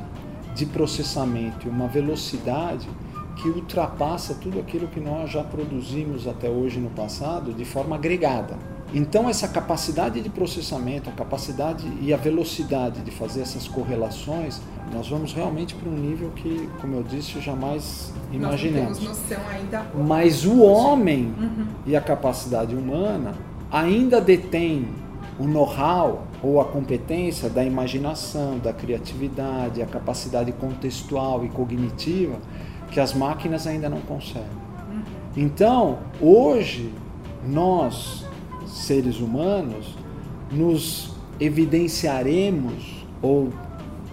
de 0.54 0.64
processamento 0.64 1.66
e 1.66 1.70
uma 1.70 1.86
velocidade 1.86 2.88
que 3.36 3.48
ultrapassa 3.48 4.34
tudo 4.34 4.58
aquilo 4.58 4.88
que 4.88 5.00
nós 5.00 5.30
já 5.30 5.42
produzimos 5.42 6.26
até 6.26 6.48
hoje 6.48 6.78
no 6.78 6.90
passado 6.90 7.52
de 7.52 7.64
forma 7.64 7.96
agregada. 7.96 8.56
Então 8.94 9.28
essa 9.28 9.48
capacidade 9.48 10.20
de 10.20 10.28
processamento, 10.28 11.08
a 11.08 11.12
capacidade 11.12 11.90
e 12.00 12.12
a 12.12 12.16
velocidade 12.16 13.00
de 13.00 13.10
fazer 13.10 13.40
essas 13.40 13.66
correlações, 13.66 14.60
nós 14.92 15.08
vamos 15.08 15.32
realmente 15.32 15.74
para 15.74 15.88
um 15.88 15.96
nível 15.96 16.30
que, 16.36 16.68
como 16.80 16.96
eu 16.96 17.02
disse, 17.02 17.40
jamais 17.40 18.12
imaginamos. 18.30 18.98
Nós 18.98 19.08
não 19.08 19.14
temos 19.14 19.30
noção 19.30 19.48
ainda. 19.48 19.86
Mas 20.06 20.44
o 20.44 20.62
homem 20.62 21.34
uhum. 21.38 21.66
e 21.86 21.96
a 21.96 22.00
capacidade 22.00 22.74
humana 22.74 23.34
ainda 23.70 24.20
detém 24.20 24.88
o 25.38 25.44
know-how 25.44 26.26
ou 26.42 26.60
a 26.60 26.64
competência 26.66 27.48
da 27.48 27.64
imaginação, 27.64 28.58
da 28.58 28.72
criatividade, 28.72 29.80
a 29.80 29.86
capacidade 29.86 30.52
contextual 30.52 31.44
e 31.44 31.48
cognitiva 31.48 32.36
que 32.90 33.00
as 33.00 33.14
máquinas 33.14 33.66
ainda 33.66 33.88
não 33.88 34.00
conseguem. 34.00 34.62
Então, 35.34 36.00
hoje, 36.20 36.92
nós, 37.46 38.26
seres 38.72 39.20
humanos, 39.20 39.96
nos 40.50 41.14
evidenciaremos 41.38 43.04
ou 43.20 43.52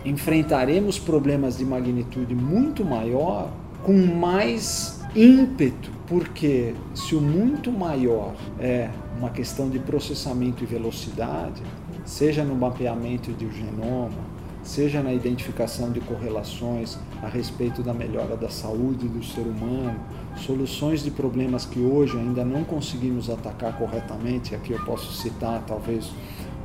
enfrentaremos 0.06 0.98
problemas 0.98 1.58
de 1.58 1.66
magnitude 1.66 2.34
muito 2.36 2.86
maior 2.86 3.50
com 3.84 3.94
mais 3.94 5.02
ímpeto, 5.16 5.92
porque 6.08 6.74
se 6.94 7.16
o 7.16 7.22
muito 7.22 7.72
maior 7.72 8.34
é 8.60 8.90
uma 9.18 9.30
questão 9.30 9.70
de 9.70 9.80
processamento 9.80 10.64
e 10.64 10.68
velocidade, 10.68 11.62
seja 12.06 12.44
no 12.44 12.56
mapeamento 12.56 13.32
um 13.32 13.52
genoma, 13.52 14.39
seja 14.64 15.02
na 15.02 15.14
identificação 15.14 15.92
de 15.92 16.00
correlações 16.00 16.98
a 17.22 17.28
respeito 17.28 17.82
da 17.82 17.94
melhora 17.94 18.36
da 18.36 18.50
saúde 18.50 19.08
do 19.08 19.24
ser 19.24 19.42
humano, 19.42 20.00
soluções 20.36 21.04
de 21.04 21.12
problemas 21.12 21.66
que 21.66 21.80
hoje 21.80 22.18
ainda 22.18 22.44
não 22.46 22.64
conseguimos 22.64 23.30
atacar 23.30 23.78
corretamente, 23.78 24.56
aqui 24.56 24.74
eu 24.74 24.84
posso 24.86 25.14
citar 25.14 25.64
talvez 25.66 26.12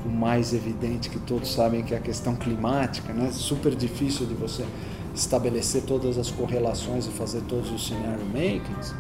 o 0.05 0.09
mais 0.09 0.53
evidente 0.53 1.09
que 1.09 1.19
todos 1.19 1.53
sabem 1.53 1.83
que 1.83 1.95
é 1.95 1.97
a 1.97 2.01
questão 2.01 2.37
climática, 2.37 3.13
né? 3.13 3.31
Super 3.33 3.75
difícil 3.75 4.27
de 4.27 4.35
você 4.35 4.65
estabelecer 5.15 5.83
todas 5.83 6.19
as 6.19 6.31
correlações 6.31 7.07
e 7.07 7.11
fazer 7.11 7.41
todos 7.43 7.71
os 7.71 7.87
scenario 7.87 8.25
makings. 8.27 8.95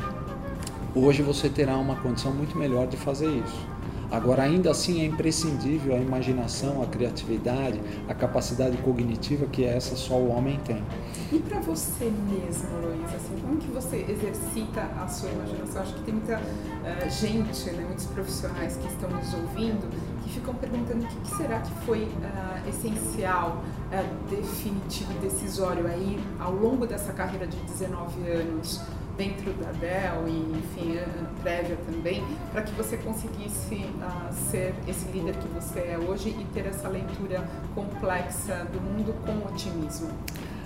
Hoje 0.94 1.22
você 1.22 1.48
terá 1.48 1.76
uma 1.76 1.96
condição 1.96 2.33
muito 2.33 2.57
melhor 2.57 2.87
de 2.87 2.96
fazer 2.96 3.26
isso. 3.26 3.74
Agora, 4.14 4.44
ainda 4.44 4.70
assim, 4.70 5.03
é 5.03 5.07
imprescindível 5.07 5.92
a 5.92 5.98
imaginação, 5.98 6.81
a 6.81 6.87
criatividade, 6.87 7.81
a 8.09 8.14
capacidade 8.14 8.77
cognitiva 8.77 9.44
que 9.46 9.64
essa 9.64 9.96
só 9.96 10.14
o 10.14 10.29
homem 10.29 10.61
tem. 10.64 10.85
E 11.33 11.40
para 11.40 11.59
você 11.59 12.05
mesmo, 12.05 12.68
Luiz, 12.81 13.12
assim, 13.12 13.36
como 13.41 13.57
que 13.57 13.66
você 13.72 14.07
exercita 14.09 14.82
a 14.82 15.09
sua 15.09 15.30
imaginação? 15.30 15.82
Acho 15.82 15.95
que 15.95 16.03
tem 16.03 16.14
muita 16.14 16.39
uh, 16.39 17.11
gente, 17.11 17.70
né, 17.72 17.84
muitos 17.84 18.07
profissionais 18.07 18.76
que 18.76 18.86
estão 18.86 19.11
nos 19.11 19.34
ouvindo, 19.34 19.91
que 20.22 20.30
ficam 20.30 20.55
perguntando 20.55 21.05
o 21.05 21.09
que, 21.09 21.16
que 21.16 21.36
será 21.36 21.59
que 21.59 21.72
foi 21.84 22.05
uh, 22.05 22.68
essencial, 22.68 23.64
uh, 23.91 24.30
definitivo, 24.30 25.12
decisório 25.20 25.89
aí 25.89 26.20
ao 26.39 26.55
longo 26.55 26.86
dessa 26.86 27.12
carreira 27.12 27.49
de 27.49 27.57
19 27.57 28.30
anos 28.30 28.80
dentro 29.17 29.53
da 29.55 29.71
Dell 29.73 30.27
e, 30.27 30.59
enfim, 30.59 30.99
prévia 31.43 31.77
também, 31.87 32.23
para 32.53 32.62
que 32.62 32.73
você 32.73 32.97
conseguisse 32.97 33.75
uh, 33.75 34.33
ser 34.51 34.75
esse 34.89 35.07
líder 35.09 35.37
que 35.37 35.49
você 35.49 35.81
é 35.81 35.99
hoje 35.99 36.31
e 36.31 36.45
ter 36.53 36.67
essa 36.67 36.89
leitura 36.89 37.45
complexa 37.75 38.67
do 38.73 38.81
mundo 38.81 39.15
com 39.25 39.53
otimismo? 39.53 40.09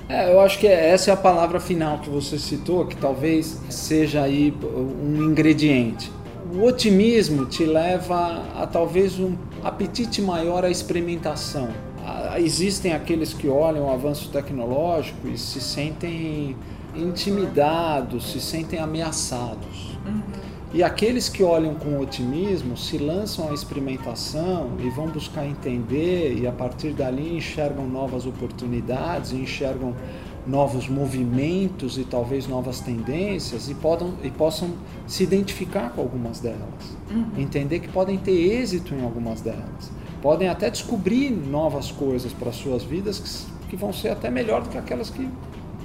É, 0.08 0.32
eu 0.32 0.40
acho 0.40 0.58
que 0.58 0.66
essa 0.66 1.10
é 1.10 1.14
a 1.14 1.16
palavra 1.16 1.60
final 1.60 1.98
que 1.98 2.08
você 2.08 2.38
citou, 2.38 2.86
que 2.86 2.96
talvez 2.96 3.60
seja 3.68 4.22
aí 4.22 4.54
um 4.62 5.22
ingrediente. 5.22 6.10
O 6.50 6.64
otimismo 6.64 7.44
te 7.44 7.66
leva 7.66 8.42
a 8.56 8.66
talvez 8.66 9.18
um 9.18 9.36
apetite 9.62 10.22
maior 10.22 10.64
à 10.64 10.70
experimentação. 10.70 11.68
Existem 12.38 12.94
aqueles 12.94 13.34
que 13.34 13.48
olham 13.48 13.86
o 13.86 13.90
avanço 13.90 14.30
tecnológico 14.30 15.28
e 15.28 15.36
se 15.36 15.60
sentem 15.60 16.56
intimidados, 16.94 18.32
se 18.32 18.40
sentem 18.40 18.78
ameaçados. 18.78 19.96
Uhum. 20.06 20.22
E 20.72 20.82
aqueles 20.82 21.30
que 21.30 21.42
olham 21.42 21.74
com 21.74 21.98
otimismo 21.98 22.76
se 22.76 22.98
lançam 22.98 23.48
à 23.48 23.54
experimentação 23.54 24.72
e 24.78 24.90
vão 24.90 25.06
buscar 25.06 25.46
entender, 25.46 26.38
e 26.38 26.46
a 26.46 26.52
partir 26.52 26.92
dali 26.92 27.36
enxergam 27.36 27.88
novas 27.88 28.26
oportunidades, 28.26 29.32
enxergam 29.32 29.94
novos 30.46 30.88
movimentos 30.88 31.98
e 31.98 32.04
talvez 32.04 32.46
novas 32.46 32.80
tendências 32.80 33.68
e, 33.68 33.74
podam, 33.74 34.14
e 34.22 34.30
possam 34.30 34.70
se 35.06 35.22
identificar 35.22 35.90
com 35.90 36.02
algumas 36.02 36.40
delas. 36.40 36.96
Uhum. 37.10 37.26
Entender 37.38 37.80
que 37.80 37.88
podem 37.88 38.18
ter 38.18 38.32
êxito 38.32 38.94
em 38.94 39.02
algumas 39.02 39.40
delas. 39.40 39.90
Podem 40.20 40.48
até 40.48 40.68
descobrir 40.68 41.30
novas 41.30 41.90
coisas 41.90 42.32
para 42.32 42.52
suas 42.52 42.82
vidas 42.82 43.18
que, 43.18 43.70
que 43.70 43.76
vão 43.76 43.92
ser 43.92 44.08
até 44.08 44.30
melhor 44.30 44.62
do 44.62 44.68
que 44.68 44.76
aquelas 44.76 45.08
que 45.08 45.28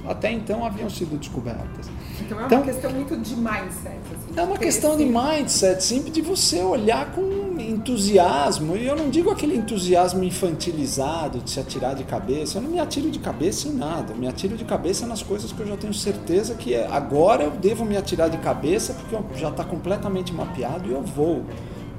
até 0.06 0.30
então 0.30 0.64
haviam 0.64 0.90
sido 0.90 1.18
descobertas. 1.18 1.88
Então 2.20 2.38
é 2.38 2.40
uma 2.42 2.46
então, 2.46 2.62
questão 2.62 2.90
muito 2.90 3.16
de 3.16 3.34
mindset. 3.36 3.98
Assim, 4.12 4.40
é 4.40 4.42
uma 4.42 4.58
questão 4.58 4.96
de 4.96 5.04
mindset, 5.04 5.82
sempre 5.82 6.10
de 6.10 6.20
você 6.20 6.62
olhar 6.62 7.12
com 7.12 7.44
entusiasmo. 7.58 8.76
E 8.76 8.86
eu 8.86 8.96
não 8.96 9.10
digo 9.10 9.30
aquele 9.30 9.56
entusiasmo 9.56 10.22
infantilizado 10.22 11.38
de 11.38 11.50
se 11.50 11.60
atirar 11.60 11.94
de 11.94 12.04
cabeça. 12.04 12.58
Eu 12.58 12.62
não 12.62 12.70
me 12.70 12.78
atiro 12.78 13.10
de 13.10 13.18
cabeça 13.18 13.68
em 13.68 13.72
nada. 13.72 14.12
Eu 14.12 14.16
me 14.16 14.28
atiro 14.28 14.56
de 14.56 14.64
cabeça 14.64 15.06
nas 15.06 15.22
coisas 15.22 15.52
que 15.52 15.60
eu 15.60 15.66
já 15.66 15.76
tenho 15.76 15.94
certeza 15.94 16.54
que 16.54 16.74
é. 16.74 16.86
agora 16.86 17.44
eu 17.44 17.50
devo 17.50 17.84
me 17.84 17.96
atirar 17.96 18.28
de 18.28 18.38
cabeça 18.38 18.94
porque 18.94 19.38
já 19.38 19.48
está 19.48 19.64
completamente 19.64 20.32
mapeado 20.32 20.88
e 20.88 20.92
eu 20.92 21.02
vou. 21.02 21.42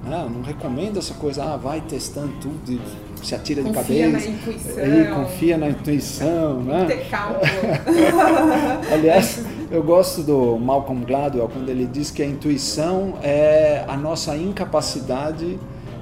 Né? 0.03 0.29
Não 0.31 0.41
recomendo 0.41 0.99
essa 0.99 1.15
coisa, 1.15 1.43
ah, 1.43 1.57
vai 1.57 1.81
testando 1.81 2.31
tudo 2.39 2.71
e 2.71 2.79
se 3.23 3.35
atira 3.35 3.63
confia 3.63 4.07
de 4.07 4.13
cabeça. 4.13 4.29
Na 4.29 4.35
intuição. 4.35 5.01
E 5.01 5.07
confia 5.07 5.57
na 5.57 5.69
intuição. 5.69 6.63
Né? 6.63 6.85
Ter 6.85 7.09
cálculo. 7.09 7.41
Aliás, 8.93 9.43
eu 9.71 9.83
gosto 9.83 10.21
do 10.21 10.57
Malcolm 10.57 11.03
Gladwell 11.05 11.49
quando 11.49 11.69
ele 11.69 11.85
diz 11.85 12.11
que 12.11 12.21
a 12.21 12.25
intuição 12.25 13.15
é 13.23 13.83
a 13.87 13.97
nossa 13.97 14.35
incapacidade 14.35 15.59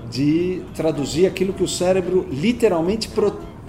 de 0.09 0.61
traduzir 0.75 1.25
aquilo 1.25 1.53
que 1.53 1.63
o 1.63 1.67
cérebro 1.67 2.27
literalmente 2.29 3.09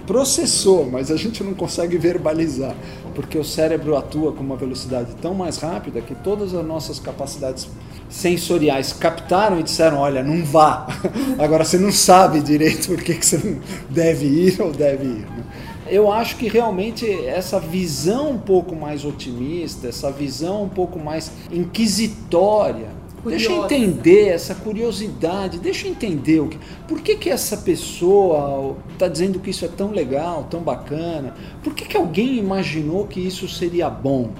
processou, 0.05 0.87
mas 0.89 1.09
a 1.09 1.17
gente 1.17 1.43
não 1.43 1.55
consegue 1.55 1.97
verbalizar, 1.97 2.75
porque 3.15 3.37
o 3.37 3.43
cérebro 3.43 3.97
atua 3.97 4.31
com 4.31 4.43
uma 4.43 4.55
velocidade 4.55 5.15
tão 5.19 5.33
mais 5.33 5.57
rápida 5.57 6.01
que 6.01 6.13
todas 6.13 6.53
as 6.53 6.63
nossas 6.63 6.99
capacidades 6.99 7.67
sensoriais 8.09 8.93
captaram 8.93 9.59
e 9.59 9.63
disseram: 9.63 9.97
olha, 9.97 10.23
não 10.23 10.43
vá. 10.43 10.87
Agora 11.39 11.63
você 11.63 11.77
não 11.77 11.91
sabe 11.91 12.41
direito 12.41 12.87
por 12.87 13.01
que, 13.01 13.15
que 13.15 13.25
você 13.25 13.37
não 13.37 13.59
deve 13.89 14.25
ir 14.25 14.61
ou 14.61 14.71
deve 14.71 15.05
ir. 15.05 15.25
Né? 15.25 15.43
Eu 15.87 16.11
acho 16.11 16.37
que 16.37 16.47
realmente 16.47 17.09
essa 17.25 17.59
visão 17.59 18.31
um 18.31 18.39
pouco 18.39 18.75
mais 18.75 19.05
otimista, 19.05 19.87
essa 19.87 20.11
visão 20.11 20.63
um 20.63 20.69
pouco 20.69 20.97
mais 20.97 21.31
inquisitória, 21.51 22.87
Curiosa. 23.21 23.47
deixa 23.47 23.51
eu 23.51 23.65
entender 23.65 24.27
essa 24.29 24.55
curiosidade, 24.55 25.59
deixa 25.59 25.87
eu 25.87 25.91
entender 25.91 26.39
o 26.39 26.47
que, 26.47 26.59
por 26.87 27.01
que, 27.01 27.15
que 27.15 27.29
essa 27.29 27.57
pessoa 27.57 28.75
está 28.93 29.07
dizendo 29.07 29.39
que 29.39 29.51
isso 29.51 29.63
é 29.63 29.67
tão 29.67 29.91
legal, 29.91 30.47
tão 30.49 30.61
bacana, 30.61 31.35
por 31.63 31.75
que, 31.75 31.85
que 31.85 31.97
alguém 31.97 32.37
imaginou 32.37 33.05
que 33.05 33.19
isso 33.19 33.47
seria 33.47 33.87
bom? 33.87 34.31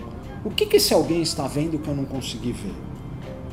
O 0.43 0.49
que, 0.49 0.65
que 0.65 0.77
esse 0.77 0.93
alguém 0.93 1.21
está 1.21 1.47
vendo 1.47 1.77
que 1.77 1.87
eu 1.87 1.95
não 1.95 2.05
consegui 2.05 2.51
ver? 2.51 2.73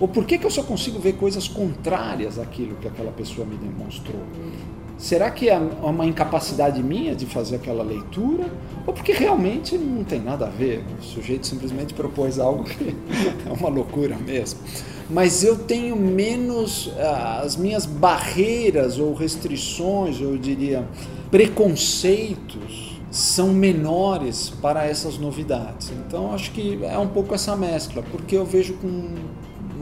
Ou 0.00 0.08
por 0.08 0.24
que, 0.24 0.38
que 0.38 0.46
eu 0.46 0.50
só 0.50 0.62
consigo 0.62 0.98
ver 0.98 1.14
coisas 1.14 1.46
contrárias 1.46 2.38
àquilo 2.38 2.76
que 2.76 2.88
aquela 2.88 3.12
pessoa 3.12 3.46
me 3.46 3.56
demonstrou? 3.56 4.22
Será 4.98 5.30
que 5.30 5.48
é 5.48 5.58
uma 5.58 6.06
incapacidade 6.06 6.80
minha 6.82 7.14
de 7.14 7.26
fazer 7.26 7.56
aquela 7.56 7.82
leitura? 7.82 8.48
Ou 8.86 8.92
porque 8.92 9.12
realmente 9.12 9.76
não 9.76 10.04
tem 10.04 10.20
nada 10.20 10.46
a 10.46 10.48
ver? 10.48 10.84
O 10.98 11.02
sujeito 11.02 11.46
simplesmente 11.46 11.92
propôs 11.92 12.38
algo 12.38 12.64
que 12.64 12.94
é 13.44 13.52
uma 13.52 13.68
loucura 13.68 14.16
mesmo. 14.16 14.60
Mas 15.10 15.42
eu 15.42 15.58
tenho 15.58 15.96
menos. 15.96 16.92
Ah, 16.98 17.40
as 17.44 17.56
minhas 17.56 17.84
barreiras 17.84 18.98
ou 18.98 19.12
restrições, 19.12 20.20
eu 20.20 20.38
diria, 20.38 20.86
preconceitos 21.30 22.92
são 23.10 23.48
menores 23.48 24.48
para 24.48 24.86
essas 24.86 25.18
novidades. 25.18 25.90
Então 25.90 26.32
acho 26.32 26.50
que 26.52 26.78
é 26.82 26.96
um 26.96 27.08
pouco 27.08 27.34
essa 27.34 27.54
mescla, 27.54 28.02
porque 28.10 28.36
eu 28.36 28.44
vejo 28.44 28.74
com 28.74 29.14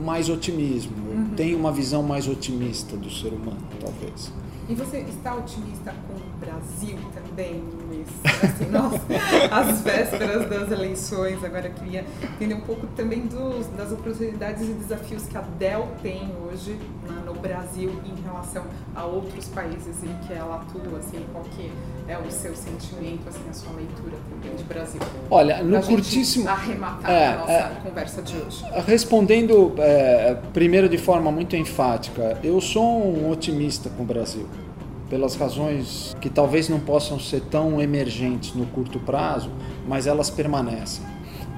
mais 0.01 0.29
otimismo. 0.29 0.93
Eu 1.07 1.17
uhum. 1.17 1.29
tenho 1.35 1.57
uma 1.57 1.71
visão 1.71 2.03
mais 2.03 2.27
otimista 2.27 2.97
do 2.97 3.09
ser 3.09 3.33
humano, 3.33 3.61
talvez. 3.79 4.31
E 4.67 4.73
você 4.73 4.99
está 4.99 5.35
otimista 5.35 5.93
com 6.07 6.30
Brasil 6.41 6.97
também, 7.13 7.63
Luiz? 7.87 8.07
Assim, 8.43 8.65
nossa, 8.65 8.99
as 9.51 9.81
vésperas 9.81 10.49
das 10.49 10.71
eleições, 10.71 11.43
agora 11.43 11.67
eu 11.67 11.73
queria 11.73 12.03
entender 12.23 12.55
um 12.55 12.61
pouco 12.61 12.87
também 12.87 13.27
dos, 13.27 13.67
das 13.67 13.91
oportunidades 13.91 14.67
e 14.67 14.73
desafios 14.73 15.27
que 15.27 15.37
a 15.37 15.41
Dell 15.41 15.87
tem 16.01 16.33
hoje 16.43 16.75
na, 17.07 17.21
no 17.21 17.35
Brasil 17.35 17.91
em 18.03 18.19
relação 18.23 18.63
a 18.95 19.05
outros 19.05 19.47
países 19.49 20.03
em 20.03 20.27
que 20.27 20.33
ela 20.33 20.55
atua, 20.55 20.97
assim, 20.97 21.23
qual 21.31 21.43
que 21.43 21.71
é 22.07 22.17
o 22.17 22.31
seu 22.31 22.55
sentimento, 22.55 23.29
assim, 23.29 23.47
a 23.47 23.53
sua 23.53 23.73
leitura 23.73 24.17
também 24.31 24.55
de 24.55 24.63
Brasil? 24.63 25.01
Olha, 25.29 25.63
no 25.63 25.79
curtíssimo... 25.83 26.49
arrematar 26.49 27.11
é, 27.11 27.27
a 27.27 27.37
nossa 27.37 27.51
é, 27.51 27.77
conversa 27.83 28.21
de 28.23 28.35
hoje. 28.35 28.65
Respondendo 28.87 29.75
é, 29.77 30.35
primeiro 30.51 30.89
de 30.89 30.97
forma 30.97 31.31
muito 31.31 31.55
enfática, 31.55 32.39
eu 32.43 32.59
sou 32.59 32.83
um 32.83 33.29
otimista 33.29 33.91
com 33.91 34.01
o 34.01 34.05
Brasil 34.05 34.49
pelas 35.11 35.35
razões 35.35 36.15
que 36.21 36.29
talvez 36.29 36.69
não 36.69 36.79
possam 36.79 37.19
ser 37.19 37.41
tão 37.41 37.81
emergentes 37.81 38.55
no 38.55 38.65
curto 38.67 38.97
prazo, 38.97 39.51
mas 39.85 40.07
elas 40.07 40.29
permanecem. 40.29 41.05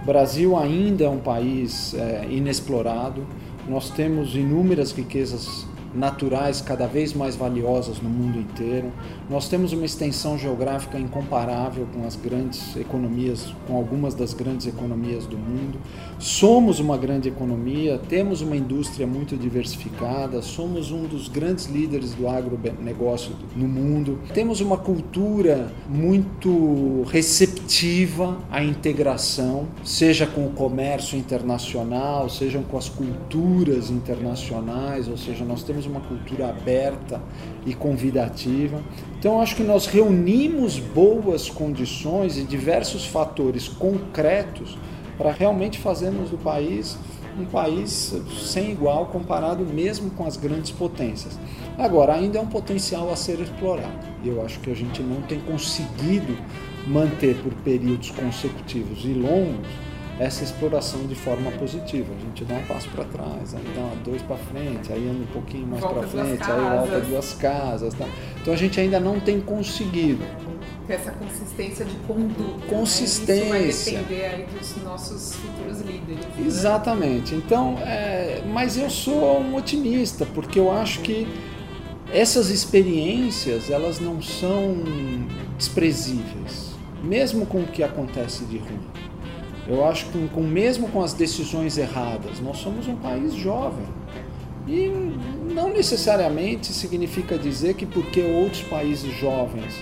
O 0.01 0.05
Brasil 0.07 0.57
ainda 0.57 1.05
é 1.05 1.09
um 1.09 1.19
país 1.19 1.93
é, 1.93 2.25
inexplorado, 2.31 3.25
nós 3.69 3.91
temos 3.91 4.35
inúmeras 4.35 4.91
riquezas 4.91 5.67
naturais 5.93 6.61
cada 6.61 6.87
vez 6.87 7.13
mais 7.13 7.35
valiosas 7.35 8.01
no 8.01 8.09
mundo 8.09 8.39
inteiro. 8.39 8.91
Nós 9.29 9.47
temos 9.47 9.73
uma 9.73 9.85
extensão 9.85 10.37
geográfica 10.37 10.97
incomparável 10.97 11.87
com 11.93 12.05
as 12.05 12.15
grandes 12.15 12.75
economias, 12.75 13.53
com 13.67 13.75
algumas 13.75 14.13
das 14.13 14.33
grandes 14.33 14.67
economias 14.67 15.25
do 15.25 15.37
mundo. 15.37 15.79
Somos 16.19 16.79
uma 16.79 16.97
grande 16.97 17.29
economia, 17.29 17.99
temos 18.09 18.41
uma 18.41 18.55
indústria 18.55 19.05
muito 19.05 19.35
diversificada, 19.35 20.41
somos 20.41 20.91
um 20.91 21.03
dos 21.03 21.27
grandes 21.27 21.65
líderes 21.65 22.13
do 22.13 22.27
agronegócio 22.27 23.33
no 23.55 23.67
mundo. 23.67 24.19
Temos 24.33 24.61
uma 24.61 24.77
cultura 24.77 25.71
muito 25.87 27.03
receptiva 27.09 28.37
à 28.49 28.63
integração, 28.63 29.67
seja 29.83 30.25
com 30.25 30.45
o 30.45 30.51
comércio 30.51 31.17
internacional, 31.17 32.29
seja 32.29 32.63
com 32.69 32.77
as 32.77 32.89
culturas 32.89 33.89
internacionais, 33.89 35.07
ou 35.07 35.17
seja, 35.17 35.43
nós 35.43 35.63
temos 35.63 35.82
uma 35.86 35.99
cultura 36.01 36.49
aberta 36.49 37.21
e 37.65 37.73
convidativa. 37.73 38.81
Então, 39.19 39.41
acho 39.41 39.55
que 39.55 39.63
nós 39.63 39.86
reunimos 39.86 40.79
boas 40.79 41.49
condições 41.49 42.38
e 42.38 42.43
diversos 42.43 43.05
fatores 43.05 43.67
concretos 43.67 44.77
para 45.17 45.31
realmente 45.31 45.77
fazermos 45.79 46.29
do 46.29 46.38
país 46.38 46.97
um 47.39 47.45
país 47.45 48.13
sem 48.51 48.71
igual 48.71 49.07
comparado 49.07 49.65
mesmo 49.65 50.11
com 50.11 50.25
as 50.25 50.38
grandes 50.38 50.71
potências. 50.71 51.39
Agora, 51.77 52.13
ainda 52.13 52.38
é 52.38 52.41
um 52.41 52.47
potencial 52.47 53.11
a 53.11 53.15
ser 53.15 53.39
explorado. 53.39 54.07
Eu 54.23 54.45
acho 54.45 54.59
que 54.59 54.71
a 54.71 54.75
gente 54.75 55.01
não 55.01 55.21
tem 55.23 55.39
conseguido 55.39 56.38
manter 56.86 57.36
por 57.41 57.53
períodos 57.63 58.11
consecutivos 58.11 59.03
e 59.03 59.13
longos 59.13 59.67
essa 60.20 60.43
exploração 60.43 61.05
de 61.07 61.16
forma 61.16 61.51
positiva. 61.51 62.14
A 62.14 62.20
gente 62.20 62.45
dá 62.45 62.55
um 62.55 62.64
passo 62.64 62.89
para 62.89 63.03
trás, 63.05 63.55
aí 63.55 63.64
dá 63.76 63.93
dois 64.03 64.22
para 64.22 64.38
frente, 64.38 64.91
aí 64.91 65.09
anda 65.09 65.24
um 65.24 65.34
pouquinho 65.34 65.68
mais 65.68 65.84
para 65.84 66.03
frente, 66.03 66.43
aí 66.43 66.78
volta 66.78 66.99
duas 67.01 67.34
casas. 67.34 67.93
Tá? 67.93 68.05
Então 68.41 68.53
a 68.53 68.57
gente 68.57 68.80
ainda 68.80 68.99
não 68.99 69.20
tem 69.20 69.41
conseguido. 69.41 70.24
Ter 70.86 70.93
essa 70.93 71.11
consistência 71.11 71.86
de 71.86 71.95
conduta. 72.07 72.68
Consistência. 72.68 73.49
Né? 73.49 73.68
Isso 73.68 73.91
vai 73.91 74.01
depender 74.01 74.26
aí 74.26 74.45
dos 74.45 74.84
nossos 74.84 75.36
futuros 75.36 75.82
líderes. 75.82 76.26
Né? 76.26 76.45
Exatamente. 76.45 77.36
Então, 77.36 77.78
é... 77.80 78.43
mas 78.45 78.78
eu 78.78 78.89
sou 78.89 79.39
um 79.39 79.55
otimista, 79.55 80.26
porque 80.26 80.59
eu 80.59 80.72
acho 80.72 80.99
que 80.99 81.28
essas 82.11 82.49
experiências 82.49 83.72
elas 83.72 83.99
não 83.99 84.22
são 84.22 84.76
desprezíveis, 85.57 86.72
mesmo 87.01 87.45
com 87.45 87.61
o 87.61 87.66
que 87.66 87.82
acontece 87.82 88.43
de 88.45 88.57
ruim. 88.57 88.80
Eu 89.68 89.86
acho 89.86 90.07
que 90.07 90.28
com, 90.30 90.41
mesmo 90.41 90.89
com 90.89 91.01
as 91.01 91.14
decisões 91.14 91.78
erradas, 91.78 92.39
nós 92.41 92.57
somos 92.57 92.88
um 92.88 92.95
país 92.95 93.34
jovem. 93.34 93.86
E 94.68 94.89
não 95.53 95.70
necessariamente 95.70 96.68
significa 96.68 97.38
dizer 97.38 97.74
que 97.74 97.86
porque 97.86 98.22
outros 98.22 98.61
países 98.64 99.14
jovens 99.18 99.82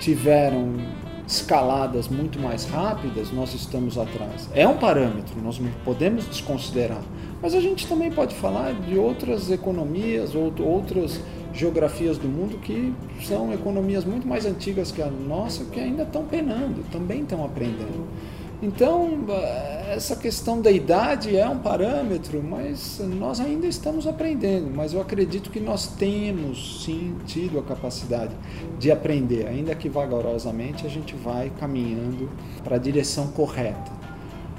tiveram 0.00 0.74
escaladas 1.26 2.08
muito 2.08 2.38
mais 2.38 2.64
rápidas, 2.66 3.32
nós 3.32 3.52
estamos 3.52 3.98
atrás. 3.98 4.48
É 4.54 4.66
um 4.66 4.76
parâmetro, 4.76 5.34
nós 5.42 5.58
não 5.58 5.70
podemos 5.84 6.24
desconsiderar. 6.26 7.02
Mas 7.42 7.52
a 7.54 7.60
gente 7.60 7.86
também 7.86 8.10
pode 8.10 8.34
falar 8.34 8.72
de 8.72 8.96
outras 8.96 9.50
economias, 9.50 10.34
ou 10.34 10.52
outras 10.60 11.20
geografias 11.52 12.16
do 12.16 12.28
mundo 12.28 12.58
que 12.58 12.92
são 13.24 13.52
economias 13.52 14.04
muito 14.04 14.26
mais 14.26 14.46
antigas 14.46 14.92
que 14.92 15.02
a 15.02 15.10
nossa, 15.10 15.64
que 15.64 15.80
ainda 15.80 16.04
estão 16.04 16.24
penando, 16.24 16.84
também 16.90 17.22
estão 17.22 17.44
aprendendo. 17.44 18.06
Então, 18.62 19.18
essa 19.90 20.16
questão 20.16 20.62
da 20.62 20.70
idade 20.70 21.36
é 21.36 21.46
um 21.46 21.58
parâmetro, 21.58 22.42
mas 22.42 22.98
nós 23.04 23.38
ainda 23.38 23.66
estamos 23.66 24.06
aprendendo. 24.06 24.74
Mas 24.74 24.94
eu 24.94 25.00
acredito 25.00 25.50
que 25.50 25.60
nós 25.60 25.86
temos 25.88 26.82
sim 26.82 27.16
tido 27.26 27.58
a 27.58 27.62
capacidade 27.62 28.34
de 28.78 28.90
aprender, 28.90 29.46
ainda 29.46 29.74
que 29.74 29.90
vagarosamente 29.90 30.86
a 30.86 30.88
gente 30.88 31.14
vai 31.14 31.52
caminhando 31.60 32.30
para 32.64 32.76
a 32.76 32.78
direção 32.78 33.28
correta. 33.28 33.92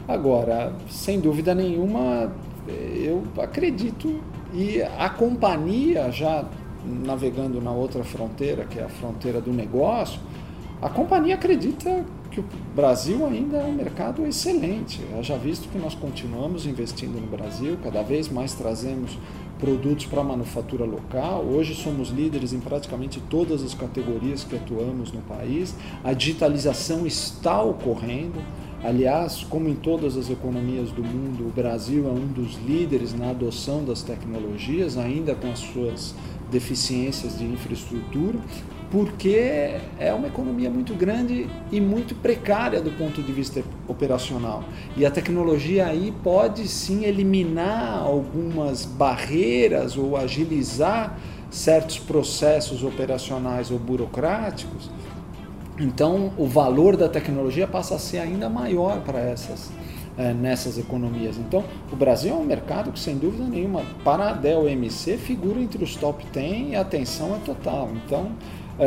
Agora, 0.07 0.73
sem 0.89 1.19
dúvida 1.19 1.55
nenhuma, 1.55 2.31
eu 2.67 3.23
acredito 3.39 4.21
e 4.53 4.81
a 4.81 5.09
companhia 5.09 6.11
já 6.11 6.45
navegando 6.85 7.59
na 7.59 7.71
outra 7.71 8.03
fronteira, 8.03 8.63
que 8.63 8.79
é 8.79 8.83
a 8.83 8.89
fronteira 8.89 9.41
do 9.41 9.51
negócio, 9.51 10.21
a 10.81 10.89
companhia 10.89 11.35
acredita 11.35 12.05
que 12.37 12.41
o 12.41 12.75
Brasil 12.75 13.25
ainda 13.25 13.57
é 13.57 13.65
um 13.65 13.73
mercado 13.73 14.25
excelente. 14.25 15.01
Já 15.21 15.37
visto 15.37 15.67
que 15.69 15.77
nós 15.77 15.95
continuamos 15.95 16.67
investindo 16.67 17.19
no 17.19 17.27
Brasil, 17.27 17.77
cada 17.83 18.03
vez 18.03 18.29
mais 18.29 18.53
trazemos 18.53 19.17
produtos 19.59 20.05
para 20.05 20.21
a 20.21 20.23
manufatura 20.23 20.85
local. 20.85 21.43
Hoje 21.43 21.73
somos 21.73 22.09
líderes 22.09 22.53
em 22.53 22.59
praticamente 22.59 23.19
todas 23.27 23.63
as 23.63 23.73
categorias 23.73 24.43
que 24.43 24.55
atuamos 24.55 25.11
no 25.11 25.21
país. 25.21 25.75
A 26.03 26.13
digitalização 26.13 27.07
está 27.07 27.61
ocorrendo. 27.61 28.39
Aliás, 28.83 29.43
como 29.43 29.67
em 29.67 29.75
todas 29.75 30.15
as 30.15 30.29
economias 30.29 30.91
do 30.91 31.03
mundo, 31.03 31.47
o 31.47 31.51
Brasil 31.51 32.07
é 32.07 32.11
um 32.11 32.27
dos 32.27 32.55
líderes 32.63 33.15
na 33.15 33.31
adoção 33.31 33.83
das 33.83 34.03
tecnologias, 34.03 34.95
ainda 34.95 35.33
com 35.33 35.51
as 35.51 35.59
suas 35.59 36.13
deficiências 36.51 37.39
de 37.39 37.45
infraestrutura, 37.45 38.39
porque 38.89 39.75
é 39.99 40.13
uma 40.13 40.27
economia 40.27 40.69
muito 40.69 40.93
grande 40.93 41.49
e 41.71 41.81
muito 41.81 42.15
precária 42.15 42.81
do 42.81 42.91
ponto 42.91 43.21
de 43.21 43.31
vista 43.31 43.61
operacional. 43.87 44.63
E 44.95 45.05
a 45.05 45.11
tecnologia 45.11 45.87
aí 45.87 46.13
pode 46.23 46.67
sim 46.67 47.03
eliminar 47.03 47.99
algumas 47.99 48.85
barreiras 48.85 49.97
ou 49.97 50.15
agilizar 50.15 51.17
certos 51.49 51.99
processos 51.99 52.83
operacionais 52.83 53.71
ou 53.71 53.79
burocráticos. 53.79 54.89
Então, 55.79 56.31
o 56.37 56.47
valor 56.47 56.97
da 56.97 57.07
tecnologia 57.07 57.67
passa 57.67 57.95
a 57.95 57.99
ser 57.99 58.19
ainda 58.19 58.49
maior 58.49 59.01
para 59.01 59.19
essas 59.19 59.69
é, 60.17 60.33
nessas 60.33 60.77
economias. 60.77 61.37
Então, 61.37 61.63
o 61.91 61.95
Brasil 61.95 62.33
é 62.33 62.37
um 62.37 62.43
mercado 62.43 62.91
que, 62.91 62.99
sem 62.99 63.17
dúvida 63.17 63.43
nenhuma, 63.43 63.83
para 64.03 64.31
a 64.31 64.33
Dell 64.33 64.67
MC, 64.67 65.17
figura 65.17 65.59
entre 65.59 65.83
os 65.83 65.95
top 65.95 66.25
10 66.33 66.71
e 66.71 66.75
a 66.75 66.81
atenção 66.81 67.35
é 67.35 67.39
total. 67.45 67.89
Então, 68.03 68.31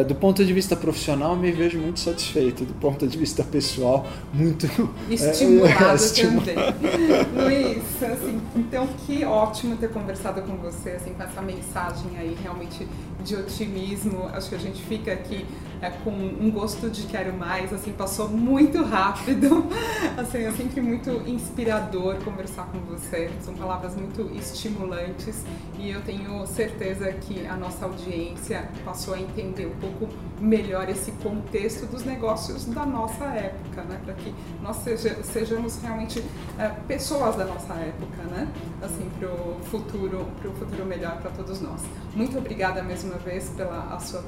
do 0.06 0.14
ponto 0.14 0.44
de 0.44 0.52
vista 0.52 0.76
profissional, 0.76 1.34
me 1.36 1.50
vejo 1.50 1.78
muito 1.78 1.98
satisfeito. 1.98 2.64
Do 2.64 2.74
ponto 2.74 3.06
de 3.06 3.18
vista 3.18 3.42
pessoal, 3.42 4.06
muito 4.32 4.66
estimulado, 5.10 5.74
é, 5.90 5.94
estimulado. 5.94 6.46
também. 6.46 7.74
Luiz, 7.74 8.02
assim, 8.02 8.40
então 8.54 8.88
que 9.04 9.24
ótimo 9.24 9.76
ter 9.76 9.90
conversado 9.90 10.42
com 10.42 10.56
você, 10.56 10.90
assim, 10.90 11.12
com 11.12 11.22
essa 11.22 11.42
mensagem 11.42 12.16
aí 12.18 12.36
realmente 12.40 12.86
de 13.24 13.34
otimismo. 13.34 14.28
Acho 14.32 14.48
que 14.48 14.54
a 14.54 14.58
gente 14.58 14.80
fica 14.82 15.12
aqui 15.12 15.44
é, 15.80 15.90
com 15.90 16.10
um 16.10 16.50
gosto 16.50 16.90
de 16.90 17.06
quero 17.06 17.32
mais, 17.32 17.72
assim, 17.72 17.92
passou 17.92 18.28
muito 18.28 18.82
rápido. 18.82 19.64
Assim, 20.16 20.44
é 20.44 20.52
sempre 20.52 20.80
muito 20.80 21.10
inspirador 21.26 22.16
conversar 22.24 22.66
com 22.66 22.78
você. 22.80 23.30
São 23.40 23.54
palavras 23.54 23.94
muito 23.94 24.30
estimulantes 24.34 25.42
e 25.78 25.90
eu 25.90 26.02
tenho 26.02 26.46
certeza 26.46 27.10
que 27.12 27.46
a 27.46 27.56
nossa 27.56 27.86
audiência 27.86 28.68
passou 28.84 29.14
a 29.14 29.20
entender 29.20 29.66
um 29.66 29.76
pouco 29.80 30.08
melhor 30.40 30.88
esse 30.88 31.12
contexto 31.12 31.86
dos 31.86 32.04
negócios 32.04 32.64
da 32.66 32.84
nossa 32.84 33.24
época, 33.24 33.82
né? 33.82 34.00
Para 34.04 34.14
que 34.14 34.34
nós 34.62 34.76
seja, 34.76 35.22
sejamos 35.22 35.80
realmente 35.80 36.24
é, 36.58 36.68
pessoas 36.88 37.36
da 37.36 37.44
nossa 37.44 37.74
época, 37.74 38.22
né? 38.30 38.48
Assim, 38.82 39.08
para 39.18 39.28
o 39.28 39.60
futuro, 39.64 40.26
pro 40.40 40.52
futuro 40.52 40.84
melhor 40.84 41.18
para 41.20 41.30
todos 41.30 41.60
nós. 41.60 41.82
Muito 42.14 42.36
obrigada 42.38 42.82
mesmo 42.82 43.10
uma 43.10 43.18
vez 43.18 43.50
pela, 43.50 43.98
sua, 44.00 44.24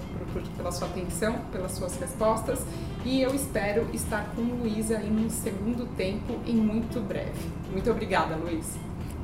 pela 0.56 0.70
sua 0.70 0.88
atenção, 0.88 1.34
pelas 1.50 1.72
suas 1.72 1.96
respostas 1.96 2.60
e 3.04 3.20
eu 3.20 3.34
espero 3.34 3.86
estar 3.92 4.32
com 4.36 4.42
Luísa 4.42 5.00
em 5.02 5.26
um 5.26 5.30
segundo 5.30 5.86
tempo 5.96 6.34
em 6.46 6.54
muito 6.54 7.00
breve. 7.00 7.32
Muito 7.72 7.90
obrigada, 7.90 8.36
Luiz. 8.36 8.66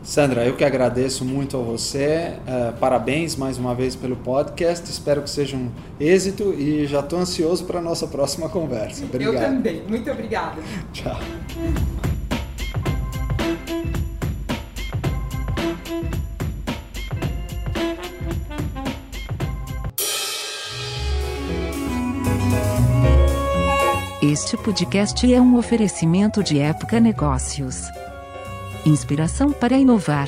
Sandra, 0.03 0.45
eu 0.45 0.57
que 0.57 0.65
agradeço 0.65 1.25
muito 1.25 1.57
a 1.57 1.61
você. 1.61 2.35
Uh, 2.47 2.77
parabéns 2.79 3.37
mais 3.37 3.59
uma 3.59 3.75
vez 3.75 3.95
pelo 3.95 4.17
podcast. 4.17 4.89
Espero 4.91 5.23
que 5.23 5.31
seja 5.31 5.57
um 5.57 5.71
êxito 6.01 6.55
e 6.55 6.87
já 6.87 7.01
estou 7.01 7.19
ansioso 7.19 7.65
para 7.65 7.79
a 7.79 7.83
nossa 7.83 8.07
próxima 8.07 8.49
conversa. 8.49 9.05
Obrigado. 9.05 9.35
Eu 9.35 9.41
também. 9.41 9.83
Muito 9.87 10.11
obrigada. 10.11 10.63
Tchau. 10.93 11.19
Este 24.49 24.57
podcast 24.57 25.31
é 25.31 25.39
um 25.39 25.59
oferecimento 25.59 26.43
de 26.43 26.59
Época 26.59 26.99
Negócios. 26.99 27.83
Inspiração 28.87 29.53
para 29.53 29.77
inovar. 29.77 30.27